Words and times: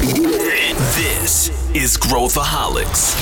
This 0.00 1.52
is 1.74 1.98
Growthaholics. 1.98 3.14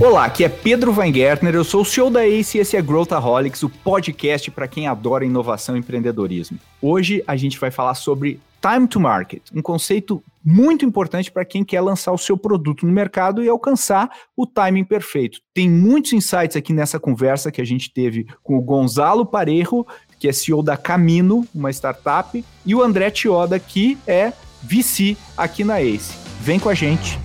Olá, 0.00 0.24
aqui 0.24 0.44
é 0.44 0.48
Pedro 0.48 0.94
Weingärtner, 0.98 1.54
eu 1.54 1.62
sou 1.62 1.82
o 1.82 1.84
CEO 1.84 2.08
da 2.08 2.26
ACE 2.26 2.56
e 2.56 2.60
esse 2.62 2.74
é 2.74 2.80
Growthaholics, 2.80 3.62
o 3.64 3.68
podcast 3.68 4.50
para 4.50 4.66
quem 4.66 4.88
adora 4.88 5.26
inovação 5.26 5.76
e 5.76 5.80
empreendedorismo. 5.80 6.58
Hoje 6.80 7.22
a 7.26 7.36
gente 7.36 7.60
vai 7.60 7.70
falar 7.70 7.94
sobre 7.94 8.40
time 8.62 8.88
to 8.88 8.98
market, 8.98 9.42
um 9.54 9.60
conceito 9.60 10.22
muito 10.44 10.84
importante 10.84 11.30
para 11.30 11.44
quem 11.44 11.64
quer 11.64 11.80
lançar 11.80 12.12
o 12.12 12.18
seu 12.18 12.36
produto 12.36 12.86
no 12.86 12.92
mercado 12.92 13.42
e 13.42 13.48
alcançar 13.48 14.08
o 14.36 14.46
timing 14.46 14.84
perfeito. 14.84 15.40
Tem 15.52 15.68
muitos 15.68 16.12
insights 16.12 16.56
aqui 16.56 16.72
nessa 16.72 17.00
conversa 17.00 17.50
que 17.50 17.60
a 17.60 17.64
gente 17.64 17.92
teve 17.92 18.26
com 18.44 18.56
o 18.56 18.62
Gonzalo 18.62 19.26
Parejo, 19.26 19.84
que 20.18 20.28
é 20.28 20.32
CEO 20.32 20.62
da 20.62 20.76
Camino, 20.76 21.46
uma 21.54 21.70
startup, 21.70 22.44
e 22.64 22.74
o 22.74 22.82
André 22.82 23.10
Tioda, 23.10 23.58
que 23.58 23.98
é 24.06 24.32
VC 24.62 25.16
aqui 25.36 25.64
na 25.64 25.80
ACE. 25.80 26.14
Vem 26.40 26.58
com 26.58 26.68
a 26.68 26.74
gente. 26.74 27.18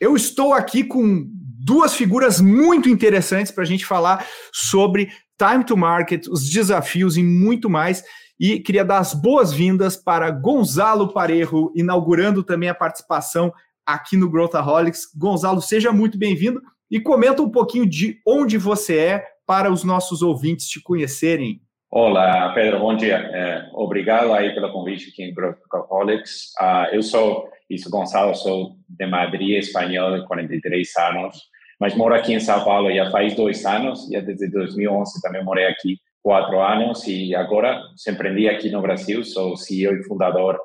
Eu 0.00 0.14
estou 0.14 0.52
aqui 0.52 0.84
com 0.84 1.26
duas 1.68 1.94
figuras 1.94 2.40
muito 2.40 2.88
interessantes 2.88 3.50
para 3.50 3.64
a 3.64 3.66
gente 3.66 3.84
falar 3.84 4.24
sobre 4.52 5.10
time 5.36 5.64
to 5.64 5.76
market, 5.76 6.26
os 6.28 6.48
desafios 6.48 7.16
e 7.16 7.22
muito 7.22 7.68
mais. 7.68 8.02
E 8.38 8.60
queria 8.60 8.84
dar 8.84 8.98
as 8.98 9.12
boas-vindas 9.12 9.96
para 9.96 10.30
Gonzalo 10.30 11.12
Parejo, 11.12 11.72
inaugurando 11.74 12.42
também 12.44 12.68
a 12.68 12.74
participação 12.74 13.52
aqui 13.84 14.16
no 14.16 14.30
Growthaholics. 14.30 15.08
Gonzalo, 15.16 15.60
seja 15.60 15.90
muito 15.90 16.16
bem-vindo 16.16 16.62
e 16.90 17.00
comenta 17.00 17.42
um 17.42 17.50
pouquinho 17.50 17.86
de 17.86 18.20
onde 18.26 18.58
você 18.58 18.98
é 18.98 19.26
para 19.46 19.72
os 19.72 19.84
nossos 19.84 20.22
ouvintes 20.22 20.68
te 20.68 20.82
conhecerem. 20.82 21.60
Olá, 21.90 22.52
Pedro, 22.52 22.80
bom 22.80 22.94
dia. 22.94 23.16
É, 23.16 23.70
obrigado 23.72 24.32
aí 24.32 24.54
pelo 24.54 24.70
convite 24.72 25.08
aqui 25.10 25.22
em 25.22 25.32
Growthaholics. 25.32 26.52
Uh, 26.60 26.94
eu 26.94 27.02
sou 27.02 27.48
isso, 27.68 27.90
Gonçalo, 27.90 28.34
sou 28.34 28.76
de 28.88 29.06
Madrid, 29.06 29.58
espanhol, 29.58 30.26
43 30.26 30.96
anos, 30.96 31.42
mas 31.80 31.94
moro 31.94 32.14
aqui 32.14 32.34
em 32.34 32.40
São 32.40 32.62
Paulo 32.64 32.92
já 32.92 33.10
faz 33.10 33.34
dois 33.34 33.64
anos, 33.64 34.06
já 34.10 34.20
desde 34.20 34.50
2011 34.50 35.20
também 35.22 35.44
morei 35.44 35.66
aqui 35.66 35.96
quatro 36.22 36.60
anos 36.60 37.06
e 37.06 37.34
agora 37.34 37.80
se 37.96 38.10
empreendi 38.10 38.48
aqui 38.48 38.70
no 38.70 38.82
Brasil, 38.82 39.24
sou 39.24 39.56
CEO 39.56 39.94
e 39.94 40.04
fundador 40.04 40.58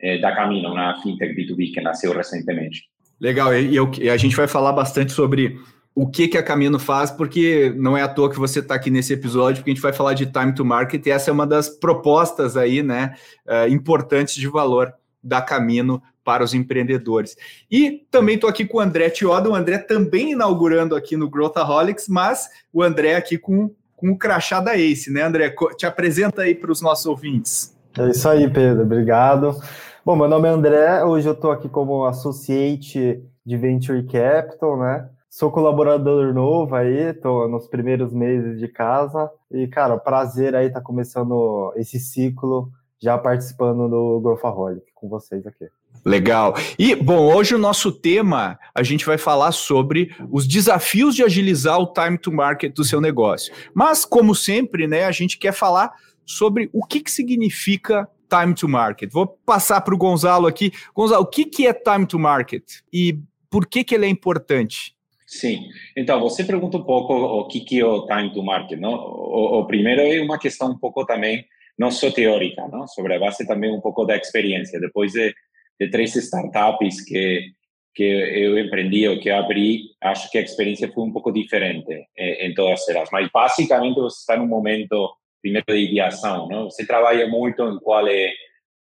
eh, 0.00 0.18
da 0.18 0.34
Camino, 0.34 0.72
uma 0.72 0.98
fintech 1.02 1.34
B2B 1.34 1.74
que 1.74 1.80
nasceu 1.80 2.12
recentemente. 2.14 2.84
Legal, 3.20 3.54
e, 3.54 3.76
eu, 3.76 3.90
e 3.98 4.08
a 4.08 4.16
gente 4.16 4.34
vai 4.34 4.48
falar 4.48 4.72
bastante 4.72 5.12
sobre 5.12 5.60
o 5.94 6.08
que, 6.08 6.28
que 6.28 6.38
a 6.38 6.42
Camino 6.42 6.78
faz, 6.78 7.10
porque 7.10 7.74
não 7.76 7.96
é 7.96 8.02
à 8.02 8.08
toa 8.08 8.30
que 8.30 8.38
você 8.38 8.60
está 8.60 8.74
aqui 8.74 8.90
nesse 8.90 9.12
episódio, 9.12 9.56
porque 9.56 9.70
a 9.70 9.74
gente 9.74 9.82
vai 9.82 9.92
falar 9.92 10.14
de 10.14 10.26
time 10.26 10.54
to 10.54 10.64
market, 10.64 11.04
e 11.04 11.10
essa 11.10 11.30
é 11.30 11.32
uma 11.32 11.46
das 11.46 11.68
propostas 11.68 12.56
aí, 12.56 12.82
né, 12.82 13.14
uh, 13.46 13.68
importantes 13.70 14.34
de 14.34 14.48
valor 14.48 14.92
da 15.22 15.42
Camino 15.42 16.02
para 16.24 16.44
os 16.44 16.54
empreendedores. 16.54 17.36
E 17.70 18.06
também 18.10 18.36
estou 18.36 18.48
aqui 18.48 18.64
com 18.64 18.78
o 18.78 18.80
André 18.80 19.10
Tioda, 19.10 19.50
o 19.50 19.54
André 19.54 19.78
também 19.78 20.32
inaugurando 20.32 20.94
aqui 20.94 21.16
no 21.16 21.28
Growthaholics, 21.28 22.08
mas 22.08 22.48
o 22.72 22.82
André 22.82 23.16
aqui 23.16 23.36
com, 23.36 23.70
com 23.96 24.10
o 24.10 24.16
crachá 24.16 24.60
da 24.60 24.78
Ace, 24.78 25.10
né, 25.10 25.22
André? 25.22 25.54
Te 25.76 25.86
apresenta 25.86 26.42
aí 26.42 26.54
para 26.54 26.70
os 26.70 26.80
nossos 26.80 27.04
ouvintes. 27.06 27.76
É 27.98 28.08
isso 28.08 28.28
aí, 28.28 28.48
Pedro, 28.48 28.82
obrigado. 28.84 29.60
Bom, 30.02 30.16
meu 30.16 30.26
nome 30.26 30.48
é 30.48 30.50
André, 30.50 31.04
hoje 31.04 31.28
eu 31.28 31.34
estou 31.34 31.50
aqui 31.50 31.68
como 31.68 32.06
associate 32.06 33.22
de 33.44 33.56
Venture 33.58 34.02
Capital, 34.04 34.78
né? 34.78 35.06
Sou 35.28 35.50
colaborador 35.50 36.32
novo 36.32 36.74
aí, 36.74 37.10
estou 37.10 37.46
nos 37.46 37.68
primeiros 37.68 38.10
meses 38.10 38.58
de 38.58 38.66
casa 38.66 39.30
e, 39.52 39.68
cara, 39.68 39.98
prazer 39.98 40.54
aí 40.54 40.68
estar 40.68 40.80
tá 40.80 40.84
começando 40.84 41.70
esse 41.76 42.00
ciclo 42.00 42.70
já 42.98 43.18
participando 43.18 43.90
do 43.90 44.20
Growthaholic 44.20 44.86
com 44.94 45.06
vocês 45.06 45.46
aqui. 45.46 45.66
Legal. 46.02 46.54
E, 46.78 46.94
bom, 46.94 47.30
hoje 47.34 47.54
o 47.54 47.58
nosso 47.58 47.92
tema, 47.92 48.58
a 48.74 48.82
gente 48.82 49.04
vai 49.04 49.18
falar 49.18 49.52
sobre 49.52 50.16
os 50.30 50.48
desafios 50.48 51.14
de 51.14 51.22
agilizar 51.22 51.78
o 51.78 51.92
time 51.92 52.16
to 52.16 52.32
market 52.32 52.74
do 52.74 52.84
seu 52.84 53.02
negócio. 53.02 53.52
Mas, 53.74 54.06
como 54.06 54.34
sempre, 54.34 54.86
né, 54.86 55.04
a 55.04 55.12
gente 55.12 55.38
quer 55.38 55.52
falar 55.52 55.92
sobre 56.24 56.70
o 56.72 56.86
que, 56.86 57.00
que 57.00 57.10
significa 57.10 58.08
time 58.30 58.54
to 58.54 58.68
market. 58.68 59.10
Vou 59.12 59.26
passar 59.26 59.80
para 59.80 59.94
o 59.94 59.98
Gonzalo 59.98 60.46
aqui. 60.46 60.72
Gonzalo, 60.94 61.22
o 61.22 61.26
que, 61.26 61.44
que 61.44 61.66
é 61.66 61.72
time 61.72 62.06
to 62.06 62.18
market 62.18 62.64
e 62.92 63.18
por 63.50 63.66
que, 63.66 63.82
que 63.82 63.94
ele 63.94 64.06
é 64.06 64.08
importante? 64.08 64.94
Sim, 65.26 65.60
então 65.96 66.20
você 66.20 66.42
pergunta 66.42 66.78
um 66.78 66.84
pouco 66.84 67.12
o 67.14 67.46
que, 67.46 67.60
que 67.60 67.80
é 67.80 67.84
o 67.84 68.06
time 68.06 68.32
to 68.32 68.42
market. 68.42 68.78
Não? 68.78 68.92
O, 68.92 69.60
o 69.60 69.66
primeiro 69.66 70.00
é 70.00 70.20
uma 70.22 70.38
questão 70.38 70.70
um 70.70 70.78
pouco 70.78 71.04
também, 71.04 71.44
não 71.78 71.90
só 71.90 72.10
teórica, 72.10 72.66
não? 72.68 72.86
sobre 72.86 73.14
a 73.14 73.18
base 73.18 73.46
também 73.46 73.72
um 73.72 73.80
pouco 73.80 74.04
da 74.04 74.16
experiência. 74.16 74.80
Depois 74.80 75.12
de 75.12 75.34
de 75.80 75.88
três 75.88 76.14
startups 76.14 77.00
que 77.00 77.52
que 77.92 78.04
eu 78.04 78.56
empreendi 78.56 79.08
ou 79.08 79.18
que 79.18 79.28
abri, 79.30 79.82
acho 80.00 80.30
que 80.30 80.38
a 80.38 80.42
experiência 80.42 80.90
foi 80.92 81.02
um 81.02 81.12
pouco 81.12 81.32
diferente 81.32 81.92
eh, 82.16 82.46
em 82.46 82.54
todas 82.54 82.88
elas. 82.88 83.08
Mas 83.10 83.28
basicamente 83.34 83.96
você 83.96 84.20
está 84.20 84.36
num 84.36 84.46
momento 84.46 85.12
primeiro 85.40 85.66
de 85.68 85.90
ideação, 85.90 86.48
não? 86.48 86.64
Você 86.64 86.86
trabalha 86.86 87.26
muito 87.28 87.62
em 87.62 87.78
qual 87.78 88.06
é 88.06 88.32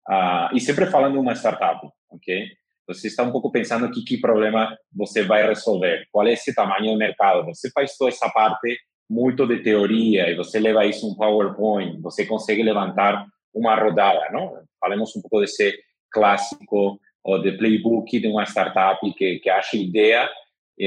uh, 0.08 0.54
e 0.54 0.60
sempre 0.60 0.86
falando 0.86 1.20
uma 1.20 1.34
startup, 1.34 1.86
ok? 2.10 2.46
Você 2.86 3.08
está 3.08 3.22
um 3.22 3.32
pouco 3.32 3.50
pensando 3.50 3.90
que 3.90 4.02
que 4.02 4.18
problema 4.18 4.76
você 4.92 5.22
vai 5.22 5.46
resolver, 5.46 6.06
qual 6.10 6.26
é 6.26 6.32
esse 6.32 6.54
tamanho 6.54 6.92
do 6.92 6.98
mercado. 6.98 7.44
Você 7.46 7.70
faz 7.70 7.96
toda 7.96 8.10
essa 8.10 8.28
parte 8.30 8.78
muito 9.08 9.46
de 9.46 9.62
teoria 9.62 10.30
e 10.30 10.36
você 10.36 10.58
leva 10.58 10.86
isso 10.86 11.10
um 11.10 11.14
PowerPoint, 11.14 12.00
você 12.00 12.26
consegue 12.26 12.62
levantar 12.62 13.26
uma 13.54 13.74
rodada, 13.74 14.30
não? 14.32 14.54
Falemos 14.80 15.14
um 15.16 15.20
pouco 15.20 15.40
desse 15.40 15.78
clássico 16.10 16.98
ou 17.24 17.42
de 17.42 17.52
playbook 17.52 18.18
de 18.18 18.26
uma 18.26 18.44
startup 18.44 19.00
que, 19.14 19.38
que 19.38 19.50
acha 19.50 19.76
ideia, 19.76 20.28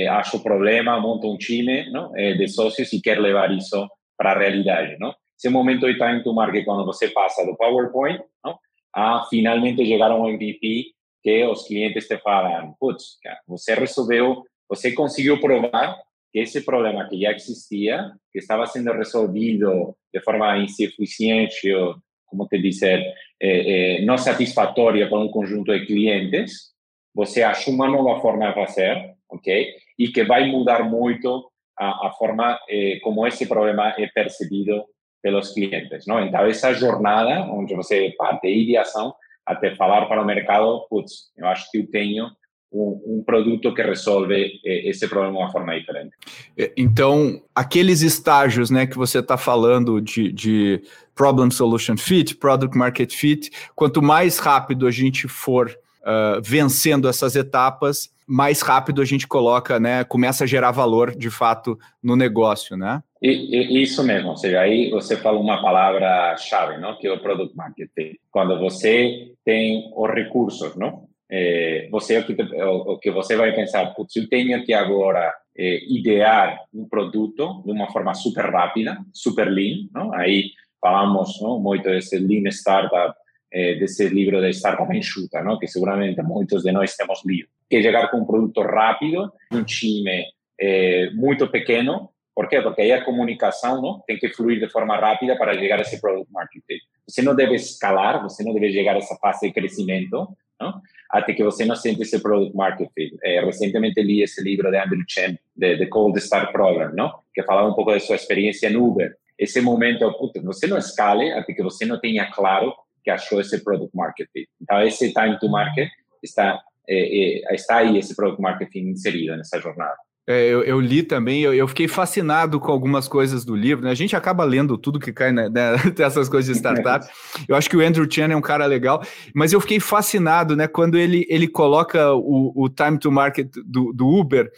acha 0.09 0.37
o 0.37 0.43
problema, 0.43 0.99
monta 0.99 1.27
um 1.27 1.37
time 1.37 1.89
não? 1.91 2.15
Eh, 2.15 2.33
de 2.33 2.47
sócios 2.47 2.91
e 2.93 3.01
quer 3.01 3.19
levar 3.19 3.51
isso 3.51 3.87
para 4.17 4.31
a 4.31 4.39
realidade. 4.39 4.97
Não? 4.99 5.13
Esse 5.41 5.49
momento 5.49 5.87
de 5.87 5.97
time 5.97 6.21
to 6.21 6.35
market, 6.35 6.63
quando 6.63 6.85
você 6.85 7.07
passa 7.07 7.43
do 7.43 7.57
PowerPoint 7.57 8.21
não? 8.45 8.59
a 8.93 9.25
finalmente 9.27 9.83
chegar 9.83 10.11
a 10.11 10.15
um 10.15 10.29
MVP 10.29 10.93
que 11.23 11.43
os 11.47 11.65
clientes 11.65 12.07
te 12.07 12.19
falam, 12.19 12.75
putz, 12.79 13.17
você 13.47 13.73
resolveu, 13.73 14.43
você 14.69 14.91
conseguiu 14.91 15.39
provar 15.39 15.97
que 16.31 16.41
esse 16.41 16.61
problema 16.61 17.09
que 17.09 17.19
já 17.19 17.31
existia, 17.31 18.11
que 18.31 18.37
estava 18.37 18.67
sendo 18.67 18.93
resolvido 18.93 19.95
de 20.13 20.21
forma 20.21 20.59
insuficiente 20.59 21.73
ou 21.73 21.95
como 22.27 22.47
te 22.47 22.61
dizer, 22.61 22.99
eh, 23.41 23.97
eh, 23.97 24.05
não 24.05 24.19
satisfatória 24.19 25.09
para 25.09 25.17
um 25.17 25.27
conjunto 25.27 25.71
de 25.73 25.87
clientes, 25.87 26.71
você 27.15 27.41
acha 27.41 27.71
uma 27.71 27.87
nova 27.89 28.21
forma 28.21 28.47
de 28.47 28.53
fazer, 28.53 29.15
ok? 29.27 29.73
E 29.97 30.07
que 30.09 30.23
vai 30.23 30.51
mudar 30.51 30.83
muito 30.83 31.51
a, 31.75 32.09
a 32.09 32.11
forma 32.11 32.59
eh, 32.69 32.99
como 33.01 33.25
esse 33.25 33.47
problema 33.47 33.95
é 33.97 34.05
percebido 34.05 34.85
pelos 35.21 35.53
clientes, 35.53 36.05
não? 36.07 36.19
Então, 36.19 36.45
essa 36.45 36.73
jornada, 36.73 37.41
onde 37.51 37.75
você 37.75 38.13
parte 38.17 38.47
de 38.47 38.63
ideação 38.63 39.13
até 39.45 39.75
falar 39.75 40.05
para 40.05 40.21
o 40.21 40.25
mercado, 40.25 40.85
putz, 40.89 41.31
eu 41.37 41.47
acho 41.47 41.69
que 41.71 41.79
eu 41.79 41.87
tenho 41.89 42.25
um, 42.71 43.17
um, 43.17 43.23
produto 43.23 43.73
que 43.73 43.81
resolve 43.81 44.59
eh, 44.65 44.89
esse 44.89 45.07
problema 45.07 45.33
de 45.33 45.43
uma 45.43 45.51
forma 45.51 45.77
diferente. 45.77 46.15
É, 46.57 46.71
então, 46.77 47.41
aqueles 47.53 48.01
estágios 48.01 48.69
né, 48.69 48.87
que 48.87 48.97
você 48.97 49.19
está 49.19 49.37
falando 49.37 49.99
de, 49.99 50.31
de 50.31 50.81
Problem 51.13 51.51
Solution 51.51 51.97
Fit, 51.97 52.35
Product 52.35 52.77
Market 52.77 53.13
Fit, 53.13 53.51
quanto 53.75 54.01
mais 54.01 54.39
rápido 54.39 54.87
a 54.87 54.91
gente 54.91 55.27
for 55.27 55.77
uh, 56.01 56.41
vencendo 56.43 57.07
essas 57.07 57.35
etapas, 57.35 58.09
mais 58.27 58.61
rápido 58.61 59.01
a 59.01 59.05
gente 59.05 59.27
coloca, 59.27 59.79
né, 59.79 60.03
começa 60.03 60.43
a 60.43 60.47
gerar 60.47 60.71
valor 60.71 61.15
de 61.15 61.29
fato 61.29 61.77
no 62.01 62.15
negócio, 62.15 62.77
né? 62.77 63.01
Isso 63.21 64.03
mesmo, 64.03 64.29
ou 64.29 64.37
seja, 64.37 64.61
aí 64.61 64.89
você 64.89 65.15
fala 65.15 65.37
uma 65.37 65.61
palavra-chave, 65.61 66.79
não? 66.79 66.97
que 66.97 67.05
é 67.05 67.13
o 67.13 67.19
Product 67.19 67.55
Market 67.55 67.89
Fit. 67.93 68.19
Quando 68.31 68.57
você 68.57 69.33
tem 69.45 69.91
os 69.95 70.09
recursos, 70.09 70.75
não? 70.75 71.07
é, 71.31 71.87
você 71.89 72.19
o 72.19 72.25
que, 72.25 72.33
o, 72.43 72.97
que 72.99 73.09
você 73.09 73.37
vai 73.37 73.55
pensar, 73.55 73.85
putz, 73.93 74.17
eu 74.17 74.27
tenho 74.27 74.63
que 74.65 74.73
agora 74.73 75.33
é, 75.57 75.79
idear 75.87 76.59
um 76.73 76.87
produto 76.87 77.63
de 77.65 77.71
uma 77.71 77.89
forma 77.89 78.13
super 78.13 78.51
rápida, 78.51 78.97
super 79.13 79.49
lean, 79.49 79.87
não? 79.93 80.13
aí 80.13 80.51
falamos 80.81 81.39
não, 81.41 81.57
muito 81.57 81.83
desse 81.83 82.17
lean 82.19 82.49
startup, 82.49 83.15
é, 83.51 83.75
desse 83.75 84.07
livro 84.07 84.39
da 84.39 84.49
startup 84.49 84.95
enxuta, 84.95 85.43
não? 85.43 85.59
que 85.59 85.67
seguramente 85.67 86.21
muitos 86.21 86.63
de 86.63 86.71
nós 86.71 86.95
temos 86.95 87.21
lido, 87.25 87.49
que 87.69 87.77
é 87.77 87.81
chegar 87.81 88.09
com 88.09 88.17
um 88.17 88.25
produto 88.25 88.61
rápido, 88.61 89.31
um 89.51 89.63
time 89.63 90.25
é, 90.59 91.09
muito 91.11 91.47
pequeno, 91.49 92.09
por 92.33 92.47
quê? 92.47 92.61
Porque 92.61 92.81
aí 92.81 92.91
a 92.91 93.03
comunicação 93.03 93.81
não, 93.81 93.99
tem 94.07 94.17
que 94.17 94.29
fluir 94.29 94.59
de 94.59 94.69
forma 94.69 94.95
rápida 94.97 95.35
para 95.37 95.53
chegar 95.53 95.79
a 95.79 95.81
esse 95.81 95.99
product 95.99 96.31
market 96.31 96.63
Você 97.07 97.21
não 97.21 97.35
deve 97.35 97.55
escalar, 97.55 98.23
você 98.23 98.43
não 98.43 98.53
deve 98.53 98.71
chegar 98.71 98.95
a 98.95 98.99
essa 98.99 99.15
fase 99.17 99.47
de 99.47 99.53
crescimento, 99.53 100.27
não? 100.59 100.81
até 101.09 101.33
que 101.33 101.43
você 101.43 101.65
não 101.65 101.75
sente 101.75 102.01
esse 102.01 102.21
product 102.21 102.55
market 102.55 102.89
fit. 102.93 103.17
É, 103.21 103.43
recentemente 103.43 104.01
li 104.01 104.21
esse 104.21 104.41
livro 104.41 104.71
de 104.71 104.77
Andrew 104.77 105.03
Chen, 105.07 105.37
de 105.55 105.77
The 105.77 105.87
Cold 105.87 106.17
Start 106.19 106.53
Program, 106.53 106.93
não? 106.93 107.13
que 107.33 107.43
falava 107.43 107.67
um 107.67 107.73
pouco 107.73 107.91
da 107.91 107.99
sua 107.99 108.15
experiência 108.15 108.69
no 108.69 108.87
Uber. 108.87 109.13
Esse 109.37 109.59
momento, 109.59 110.09
puta, 110.17 110.41
você 110.41 110.67
não 110.67 110.77
escale 110.77 111.31
até 111.33 111.53
que 111.53 111.63
você 111.63 111.85
não 111.85 111.99
tenha 111.99 112.31
claro 112.31 112.73
que 113.03 113.09
achou 113.09 113.41
esse 113.41 113.63
product 113.63 113.95
market 113.95 114.27
fit. 114.31 114.47
Então, 114.61 114.81
esse 114.81 115.13
time 115.13 115.39
to 115.39 115.49
market 115.49 115.89
está, 116.23 116.59
é, 116.87 117.51
é, 117.51 117.55
está 117.55 117.77
aí, 117.77 117.97
esse 117.97 118.15
product 118.15 118.41
market 118.41 118.69
fit 118.71 118.85
inserido 118.85 119.35
nessa 119.35 119.59
jornada. 119.59 119.95
É, 120.27 120.45
eu, 120.47 120.63
eu, 120.63 120.79
li 120.79 121.01
também, 121.01 121.41
eu, 121.41 121.53
eu, 121.53 121.67
fiquei 121.67 121.87
fascinado 121.87 122.59
com 122.59 122.71
algumas 122.71 123.07
coisas 123.07 123.43
do 123.43 123.55
livro. 123.55 123.83
Né? 123.83 123.91
A 123.91 123.95
gente 123.95 124.15
acaba 124.15 124.43
lendo 124.43 124.77
tudo 124.77 124.99
que 124.99 125.11
cai 125.11 125.31
né, 125.31 125.49
dessas 125.95 126.29
coisas 126.29 126.53
de 126.53 126.59
startup. 126.59 127.05
Eu 127.49 127.55
acho 127.55 127.69
que 127.69 127.75
o 127.75 127.81
Andrew 127.81 128.09
Chen 128.09 128.31
é 128.31 128.35
um 128.35 128.41
cara 128.41 128.65
legal, 128.65 129.03
mas 129.33 129.51
eu 129.51 129.59
fiquei 129.59 129.79
fascinado 129.79 130.55
né, 130.55 130.67
quando 130.67 130.97
ele, 130.97 131.25
ele 131.27 131.47
coloca 131.47 132.13
o, 132.13 132.53
o 132.55 132.69
time 132.69 132.99
to 132.99 133.11
market 133.11 133.49
do, 133.65 133.91
do 133.91 134.07
Uber 134.07 134.49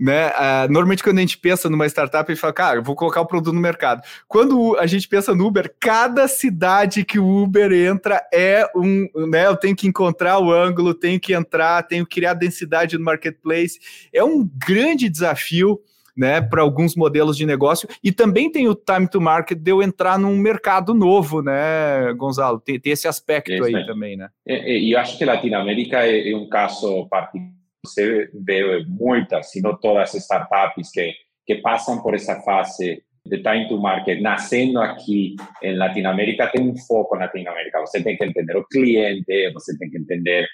né? 0.00 0.28
Uh, 0.30 0.72
normalmente, 0.72 1.02
quando 1.02 1.18
a 1.18 1.20
gente 1.20 1.36
pensa 1.36 1.68
numa 1.68 1.86
startup, 1.86 2.24
a 2.26 2.34
gente 2.34 2.40
fala, 2.40 2.54
cara, 2.54 2.78
eu 2.78 2.82
vou 2.82 2.96
colocar 2.96 3.20
o 3.20 3.26
produto 3.26 3.54
no 3.54 3.60
mercado. 3.60 4.00
Quando 4.26 4.74
a 4.78 4.86
gente 4.86 5.06
pensa 5.06 5.34
no 5.34 5.46
Uber, 5.46 5.74
cada 5.78 6.26
cidade 6.26 7.04
que 7.04 7.18
o 7.18 7.42
Uber 7.42 7.70
entra 7.70 8.26
é 8.32 8.66
um, 8.74 9.06
né? 9.28 9.46
Eu 9.46 9.56
tenho 9.56 9.76
que 9.76 9.86
encontrar 9.86 10.38
o 10.38 10.50
ângulo, 10.50 10.94
tenho 10.94 11.20
que 11.20 11.34
entrar, 11.34 11.82
tenho 11.82 12.06
que 12.06 12.14
criar 12.14 12.32
densidade 12.32 12.96
no 12.96 13.04
marketplace. 13.04 13.78
É 14.10 14.24
um 14.24 14.48
grande 14.66 15.10
desafio. 15.10 15.78
Né, 16.16 16.38
para 16.42 16.60
alguns 16.60 16.96
modelos 16.96 17.34
de 17.34 17.46
negócio, 17.46 17.88
e 18.04 18.12
também 18.12 18.50
tem 18.50 18.68
o 18.68 18.74
time 18.74 19.08
to 19.08 19.20
market 19.20 19.56
de 19.56 19.70
eu 19.70 19.80
entrar 19.80 20.18
num 20.18 20.36
mercado 20.36 20.92
novo, 20.92 21.40
né, 21.40 22.12
Gonzalo? 22.14 22.60
Tem, 22.60 22.78
tem 22.78 22.92
esse 22.92 23.08
aspecto 23.08 23.64
aí 23.64 23.86
também, 23.86 24.18
né? 24.18 24.28
E, 24.46 24.92
eu 24.92 24.98
acho 24.98 25.16
que 25.16 25.24
Latinoamérica 25.24 26.04
é, 26.04 26.32
é 26.32 26.36
um 26.36 26.46
caso 26.46 27.06
particular 27.08 27.59
você 27.84 28.30
vê 28.34 28.84
muitas, 28.86 29.50
se 29.50 29.60
não 29.62 29.76
todas 29.76 30.10
as 30.10 30.22
startups 30.22 30.90
que, 30.90 31.12
que 31.46 31.56
passam 31.56 32.02
por 32.02 32.14
essa 32.14 32.40
fase 32.42 33.02
de 33.24 33.42
time 33.42 33.68
to 33.68 33.78
market, 33.78 34.20
nascendo 34.20 34.80
aqui 34.80 35.36
em 35.62 35.76
Latinoamérica, 35.76 36.48
tem 36.48 36.68
um 36.68 36.76
foco 36.76 37.16
na 37.16 37.26
Latinoamérica. 37.26 37.80
Você 37.80 38.02
tem 38.02 38.16
que 38.16 38.24
entender 38.24 38.56
o 38.56 38.66
cliente, 38.66 39.52
você 39.52 39.76
tem 39.78 39.90
que 39.90 39.98
entender 39.98 40.46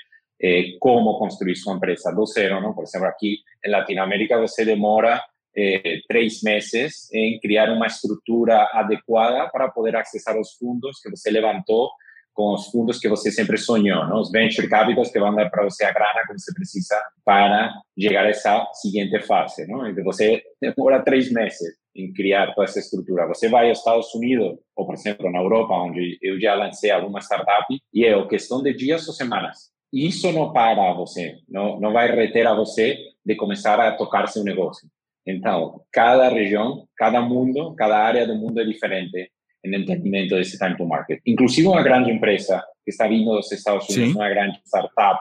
eh, 0.42 0.76
como 0.80 1.18
construir 1.18 1.56
sua 1.56 1.74
empresa 1.74 2.12
do 2.12 2.26
zero. 2.26 2.60
Não? 2.60 2.74
Por 2.74 2.84
exemplo, 2.84 3.06
aqui 3.06 3.38
em 3.64 3.70
Latinoamérica, 3.70 4.38
você 4.40 4.64
demora 4.64 5.22
eh, 5.56 6.00
três 6.08 6.42
meses 6.42 7.12
em 7.12 7.38
criar 7.40 7.70
uma 7.70 7.86
estrutura 7.86 8.68
adequada 8.72 9.48
para 9.48 9.68
poder 9.68 9.96
acessar 9.96 10.38
os 10.38 10.54
fundos 10.54 11.00
que 11.00 11.10
você 11.10 11.30
levantou 11.30 11.90
com 12.36 12.52
os 12.52 12.66
fundos 12.66 13.00
que 13.00 13.08
você 13.08 13.32
sempre 13.32 13.56
sonhou, 13.56 14.06
não? 14.06 14.20
os 14.20 14.30
venture 14.30 14.68
capitals 14.68 15.10
que 15.10 15.18
vão 15.18 15.34
dar 15.34 15.48
para 15.48 15.64
você 15.64 15.84
a 15.84 15.92
grana 15.92 16.22
que 16.26 16.38
você 16.38 16.52
precisa 16.52 16.94
para 17.24 17.72
chegar 17.98 18.26
a 18.26 18.28
essa 18.28 18.70
seguinte 18.74 19.18
fase. 19.20 19.66
Não? 19.66 19.88
Então, 19.88 20.04
você 20.04 20.42
demora 20.60 21.02
três 21.02 21.32
meses 21.32 21.74
em 21.96 22.12
criar 22.12 22.54
toda 22.54 22.68
essa 22.68 22.78
estrutura. 22.78 23.26
Você 23.26 23.48
vai 23.48 23.70
aos 23.70 23.78
Estados 23.78 24.14
Unidos, 24.14 24.58
ou, 24.76 24.84
por 24.84 24.94
exemplo, 24.94 25.32
na 25.32 25.38
Europa, 25.38 25.72
onde 25.72 26.18
eu 26.20 26.38
já 26.38 26.54
lancei 26.54 26.90
alguma 26.90 27.20
startup, 27.20 27.64
e 27.92 28.04
é 28.04 28.26
questão 28.28 28.62
de 28.62 28.74
dias 28.74 29.08
ou 29.08 29.14
semanas. 29.14 29.70
Isso 29.90 30.30
não 30.30 30.52
para 30.52 30.92
você, 30.92 31.38
não, 31.48 31.80
não 31.80 31.92
vai 31.94 32.14
reter 32.14 32.46
a 32.46 32.54
você 32.54 32.98
de 33.24 33.34
começar 33.34 33.80
a 33.80 33.96
tocar 33.96 34.28
seu 34.28 34.44
negócio. 34.44 34.86
Então, 35.26 35.80
cada 35.90 36.28
região, 36.28 36.86
cada 36.96 37.22
mundo, 37.22 37.74
cada 37.76 37.96
área 37.96 38.26
do 38.26 38.34
mundo 38.34 38.60
é 38.60 38.64
diferente 38.64 39.30
en 39.62 39.74
entendimiento 39.74 40.36
de 40.36 40.42
ese 40.42 40.58
time 40.58 40.76
to 40.76 40.84
market. 40.84 41.20
Inclusive 41.24 41.68
una 41.68 41.82
gran 41.82 42.08
empresa 42.08 42.64
que 42.84 42.90
está 42.90 43.06
vindo 43.06 43.34
dos 43.34 43.50
Estados 43.52 43.88
Unidos, 43.90 44.12
sí. 44.12 44.16
uma 44.16 44.28
grande 44.28 44.58
startup 44.64 45.20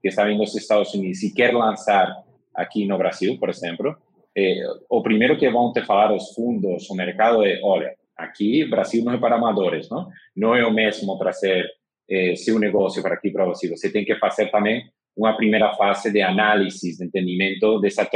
que 0.00 0.08
está 0.08 0.24
vindo 0.24 0.40
dos 0.40 0.54
Estados 0.54 0.94
Unidos 0.94 1.22
e 1.22 1.32
quer 1.32 1.54
lançar 1.54 2.14
aqui 2.54 2.86
no 2.86 2.98
Brasil, 2.98 3.38
por 3.38 3.48
exemplo, 3.48 3.96
eh, 4.36 4.62
o 4.88 5.02
primeiro 5.02 5.38
que 5.38 5.48
vão 5.50 5.72
te 5.72 5.82
falar 5.82 6.12
os 6.14 6.34
fundos, 6.34 6.88
o 6.90 6.94
mercado 6.94 7.44
é, 7.44 7.60
olha, 7.62 7.94
aqui 8.16 8.64
Brasil 8.64 9.04
não 9.04 9.12
é 9.12 9.18
para 9.18 9.36
amadores, 9.36 9.88
não? 9.88 10.08
Não 10.36 10.54
é 10.54 10.66
o 10.66 10.72
mesmo 10.72 11.16
trazer 11.18 11.66
eh, 12.10 12.36
seu 12.36 12.58
negócio 12.58 13.02
para 13.02 13.14
aqui 13.14 13.30
para 13.30 13.44
você. 13.44 13.68
Você 13.68 13.90
tem 13.90 14.04
que 14.04 14.16
fazer 14.16 14.50
também 14.50 14.84
uma 15.16 15.36
primeira 15.36 15.74
fase 15.74 16.12
de 16.12 16.20
análise, 16.20 16.96
de 16.96 17.04
entendimento 17.04 17.80
dessa 17.80 18.08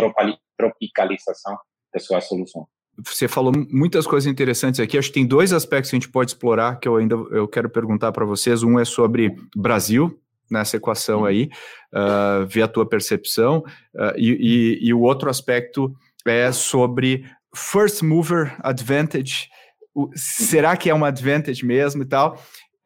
tropicalização 0.56 1.56
da 1.92 1.98
sua 1.98 2.20
solução 2.20 2.66
você 2.98 3.26
falou 3.26 3.52
muitas 3.70 4.06
coisas 4.06 4.30
interessantes 4.30 4.78
aqui. 4.78 4.98
Acho 4.98 5.08
que 5.08 5.14
tem 5.14 5.26
dois 5.26 5.52
aspectos 5.52 5.90
que 5.90 5.96
a 5.96 6.00
gente 6.00 6.10
pode 6.10 6.32
explorar 6.32 6.76
que 6.76 6.86
eu 6.86 6.96
ainda 6.96 7.14
eu 7.30 7.48
quero 7.48 7.68
perguntar 7.68 8.12
para 8.12 8.24
vocês. 8.24 8.62
Um 8.62 8.78
é 8.78 8.84
sobre 8.84 9.34
Brasil 9.56 10.18
nessa 10.50 10.76
equação 10.76 11.20
uhum. 11.20 11.24
aí, 11.24 11.48
uh, 11.94 12.46
ver 12.46 12.62
a 12.62 12.68
tua 12.68 12.86
percepção, 12.86 13.64
uh, 13.94 14.12
e, 14.18 14.78
e, 14.82 14.88
e, 14.88 14.94
o 14.94 15.00
outro 15.00 15.30
aspecto 15.30 15.96
é 16.26 16.52
sobre 16.52 17.24
first 17.54 18.02
mover 18.02 18.54
advantage. 18.60 19.48
O, 19.94 20.10
será 20.14 20.76
que 20.76 20.90
é 20.90 20.94
uma 20.94 21.08
advantage 21.08 21.64
mesmo 21.64 22.02
e 22.02 22.06
tal? 22.06 22.34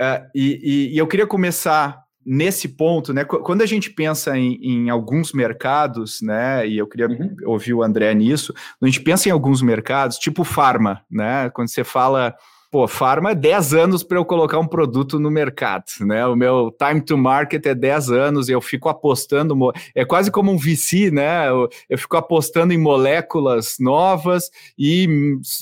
Uh, 0.00 0.25
e, 0.32 0.93
e 0.94 0.99
eu 0.99 1.09
queria 1.09 1.26
começar 1.26 2.06
nesse 2.26 2.67
ponto, 2.67 3.14
né, 3.14 3.25
quando 3.25 3.62
a 3.62 3.67
gente 3.67 3.88
pensa 3.88 4.37
em, 4.37 4.58
em, 4.61 4.90
alguns 4.90 5.32
mercados, 5.32 6.20
né, 6.20 6.67
e 6.67 6.76
eu 6.76 6.88
queria 6.88 7.06
uhum. 7.06 7.37
ouvir 7.44 7.73
o 7.73 7.84
André 7.84 8.12
nisso, 8.14 8.52
a 8.82 8.87
gente 8.87 9.00
pensa 9.00 9.28
em 9.28 9.32
alguns 9.32 9.62
mercados, 9.62 10.19
tipo 10.19 10.43
farma, 10.43 11.02
né, 11.08 11.49
quando 11.50 11.69
você 11.69 11.84
fala 11.84 12.34
pô, 12.76 12.87
farma 12.87 13.31
é 13.31 13.34
10 13.34 13.73
anos 13.73 14.02
para 14.02 14.19
eu 14.19 14.25
colocar 14.26 14.58
um 14.58 14.67
produto 14.67 15.19
no 15.19 15.31
mercado, 15.31 15.84
né? 16.00 16.26
O 16.26 16.37
meu 16.37 16.70
time 16.70 17.00
to 17.00 17.17
market 17.17 17.64
é 17.64 17.75
10 17.75 18.11
anos 18.11 18.49
e 18.50 18.52
eu 18.52 18.61
fico 18.61 18.90
apostando, 18.90 19.56
é 19.94 20.05
quase 20.05 20.31
como 20.31 20.52
um 20.52 20.58
VC, 20.58 21.11
né? 21.11 21.49
Eu, 21.49 21.70
eu 21.88 21.96
fico 21.96 22.19
apostando 22.19 22.75
em 22.75 22.78
moléculas 22.78 23.76
novas 23.81 24.50
e 24.78 25.08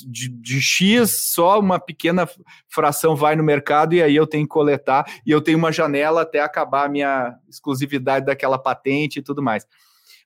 de, 0.05 0.27
de, 0.27 0.59
X 0.59 1.09
só 1.11 1.57
uma 1.57 1.79
pequena 1.79 2.27
fração 2.67 3.15
vai 3.15 3.33
no 3.37 3.43
mercado 3.43 3.95
e 3.95 4.03
aí 4.03 4.13
eu 4.13 4.27
tenho 4.27 4.43
que 4.43 4.49
coletar 4.49 5.05
e 5.25 5.31
eu 5.31 5.39
tenho 5.39 5.57
uma 5.57 5.71
janela 5.71 6.23
até 6.23 6.41
acabar 6.41 6.83
a 6.83 6.89
minha 6.89 7.33
exclusividade 7.49 8.25
daquela 8.25 8.57
patente 8.57 9.19
e 9.19 9.21
tudo 9.21 9.41
mais. 9.41 9.65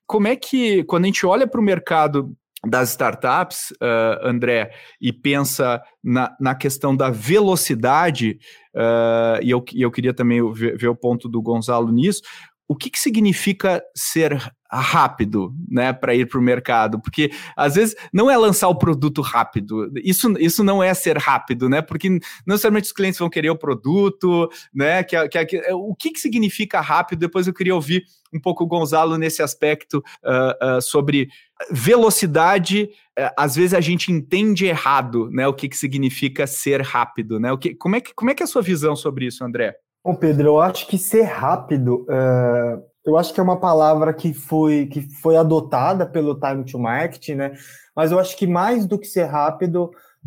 Como 0.08 0.28
é 0.28 0.36
que, 0.36 0.84
quando 0.86 1.04
a 1.04 1.08
gente 1.08 1.24
olha 1.24 1.46
para 1.46 1.62
o 1.62 1.64
mercado 1.64 2.36
das 2.68 2.90
startups, 2.90 3.72
uh, 3.82 4.28
André, 4.28 4.72
e 5.00 5.14
pensa 5.14 5.82
na, 6.04 6.36
na 6.40 6.56
questão 6.56 6.96
da 6.96 7.10
velocidade, 7.10 8.40
uh, 8.76 9.42
e 9.42 9.50
eu, 9.50 9.64
eu 9.74 9.92
queria 9.92 10.14
também 10.14 10.52
ver, 10.54 10.78
ver, 10.78 10.88
o 10.88 10.96
ponto 10.96 11.30
do 11.30 11.42
Gonzalo 11.42 11.92
nisso, 11.92 12.22
o 12.68 12.76
que, 12.76 12.92
que 12.92 13.00
significa 13.00 13.82
ser 13.96 14.40
rápido, 14.72 15.52
né, 15.68 15.92
para 15.92 16.14
ir 16.14 16.28
para 16.28 16.40
o 16.40 16.44
mercado? 16.44 17.02
Porque 17.02 17.32
às 17.58 17.74
vezes 17.74 17.96
não 18.14 18.30
é 18.30 18.38
lançar 18.38 18.68
o 18.68 18.78
produto 18.78 19.22
rápido, 19.24 19.92
isso, 20.04 20.32
isso 20.38 20.64
não 20.64 20.84
é 20.84 20.94
ser 20.94 21.18
rápido, 21.18 21.68
né? 21.68 21.82
Porque 21.82 22.08
não 22.08 22.20
necessariamente 22.46 22.86
os 22.86 22.94
clientes 22.94 23.20
vão 23.20 23.28
querer 23.28 23.50
o 23.50 23.58
produto, 23.58 24.48
né? 24.72 25.04
Que, 25.04 25.28
que, 25.30 25.46
que, 25.46 25.74
o 25.74 25.96
que, 25.96 26.12
que 26.12 26.20
significa 26.20 26.80
rápido? 26.80 27.20
Depois 27.20 27.48
eu 27.48 27.54
queria 27.56 27.74
ouvir 27.74 28.04
um 28.32 28.40
pouco 28.40 28.64
o 28.64 28.68
Gonzalo 28.68 29.18
nesse 29.18 29.42
aspecto 29.42 30.04
uh, 30.24 30.78
uh, 30.78 30.82
sobre 30.82 31.28
velocidade. 31.72 32.90
Uh, 33.18 33.32
às 33.38 33.56
vezes 33.56 33.74
a 33.74 33.82
gente 33.82 34.12
entende 34.12 34.66
errado, 34.66 35.30
né? 35.32 35.48
O 35.48 35.54
que, 35.54 35.70
que 35.70 35.78
significa 35.78 36.48
ser 36.48 36.82
rápido, 36.82 37.40
né? 37.40 37.52
O 37.52 37.58
que, 37.58 37.76
como, 37.76 37.96
é 37.96 38.02
que, 38.02 38.14
como 38.14 38.32
é 38.32 38.36
que 38.36 38.44
é 38.44 38.46
a 38.46 38.48
sua 38.48 38.62
visão 38.62 38.96
sobre 38.96 39.26
isso, 39.26 39.44
André? 39.44 39.76
Bom, 40.04 40.16
Pedro, 40.16 40.48
eu 40.48 40.62
acho 40.62 40.88
que 40.88 40.98
ser 40.98 41.24
rápido, 41.24 42.06
uh, 42.10 42.82
eu 43.06 43.18
acho 43.18 43.34
que 43.34 43.40
é 43.40 43.44
uma 43.44 43.60
palavra 43.60 44.14
que 44.14 44.34
foi, 44.34 44.86
que 44.86 45.02
foi 45.02 45.36
adotada 45.36 46.06
pelo 46.06 46.40
time 46.40 46.64
to 46.64 46.80
market, 46.80 47.30
né? 47.30 47.54
Mas 47.96 48.12
eu 48.12 48.20
acho 48.20 48.38
que 48.38 48.48
mais 48.48 48.86
do 48.86 48.98
que 48.98 49.08
ser 49.08 49.26
rápido 49.26 49.86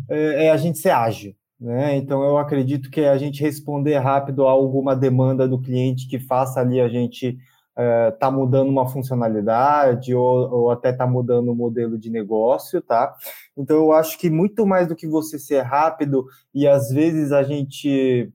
uh, 0.09 0.13
é 0.13 0.51
a 0.51 0.57
gente 0.57 0.77
ser 0.77 0.91
ágil. 0.91 1.35
Né? 1.59 1.95
Então 1.95 2.21
eu 2.23 2.37
acredito 2.37 2.91
que 2.91 3.01
a 3.01 3.17
gente 3.17 3.41
responder 3.41 3.97
rápido 3.97 4.45
a 4.45 4.51
alguma 4.51 4.93
demanda 4.95 5.47
do 5.47 5.61
cliente 5.61 6.09
que 6.09 6.19
faça 6.19 6.59
ali 6.59 6.81
a 6.81 6.89
gente 6.89 7.37
uh, 7.77 8.17
tá 8.17 8.29
mudando 8.31 8.69
uma 8.69 8.87
funcionalidade 8.87 10.13
ou, 10.13 10.51
ou 10.51 10.71
até 10.71 10.91
tá 10.93 11.05
mudando 11.05 11.51
o 11.51 11.55
modelo 11.55 11.97
de 11.97 12.09
negócio, 12.09 12.81
tá? 12.81 13.13
Então 13.57 13.77
eu 13.77 13.91
acho 13.91 14.17
que 14.17 14.29
muito 14.29 14.65
mais 14.65 14.87
do 14.87 14.95
que 14.95 15.07
você 15.07 15.37
ser 15.37 15.61
rápido 15.61 16.25
e 16.53 16.67
às 16.67 16.89
vezes 16.89 17.31
a 17.31 17.43
gente 17.43 18.31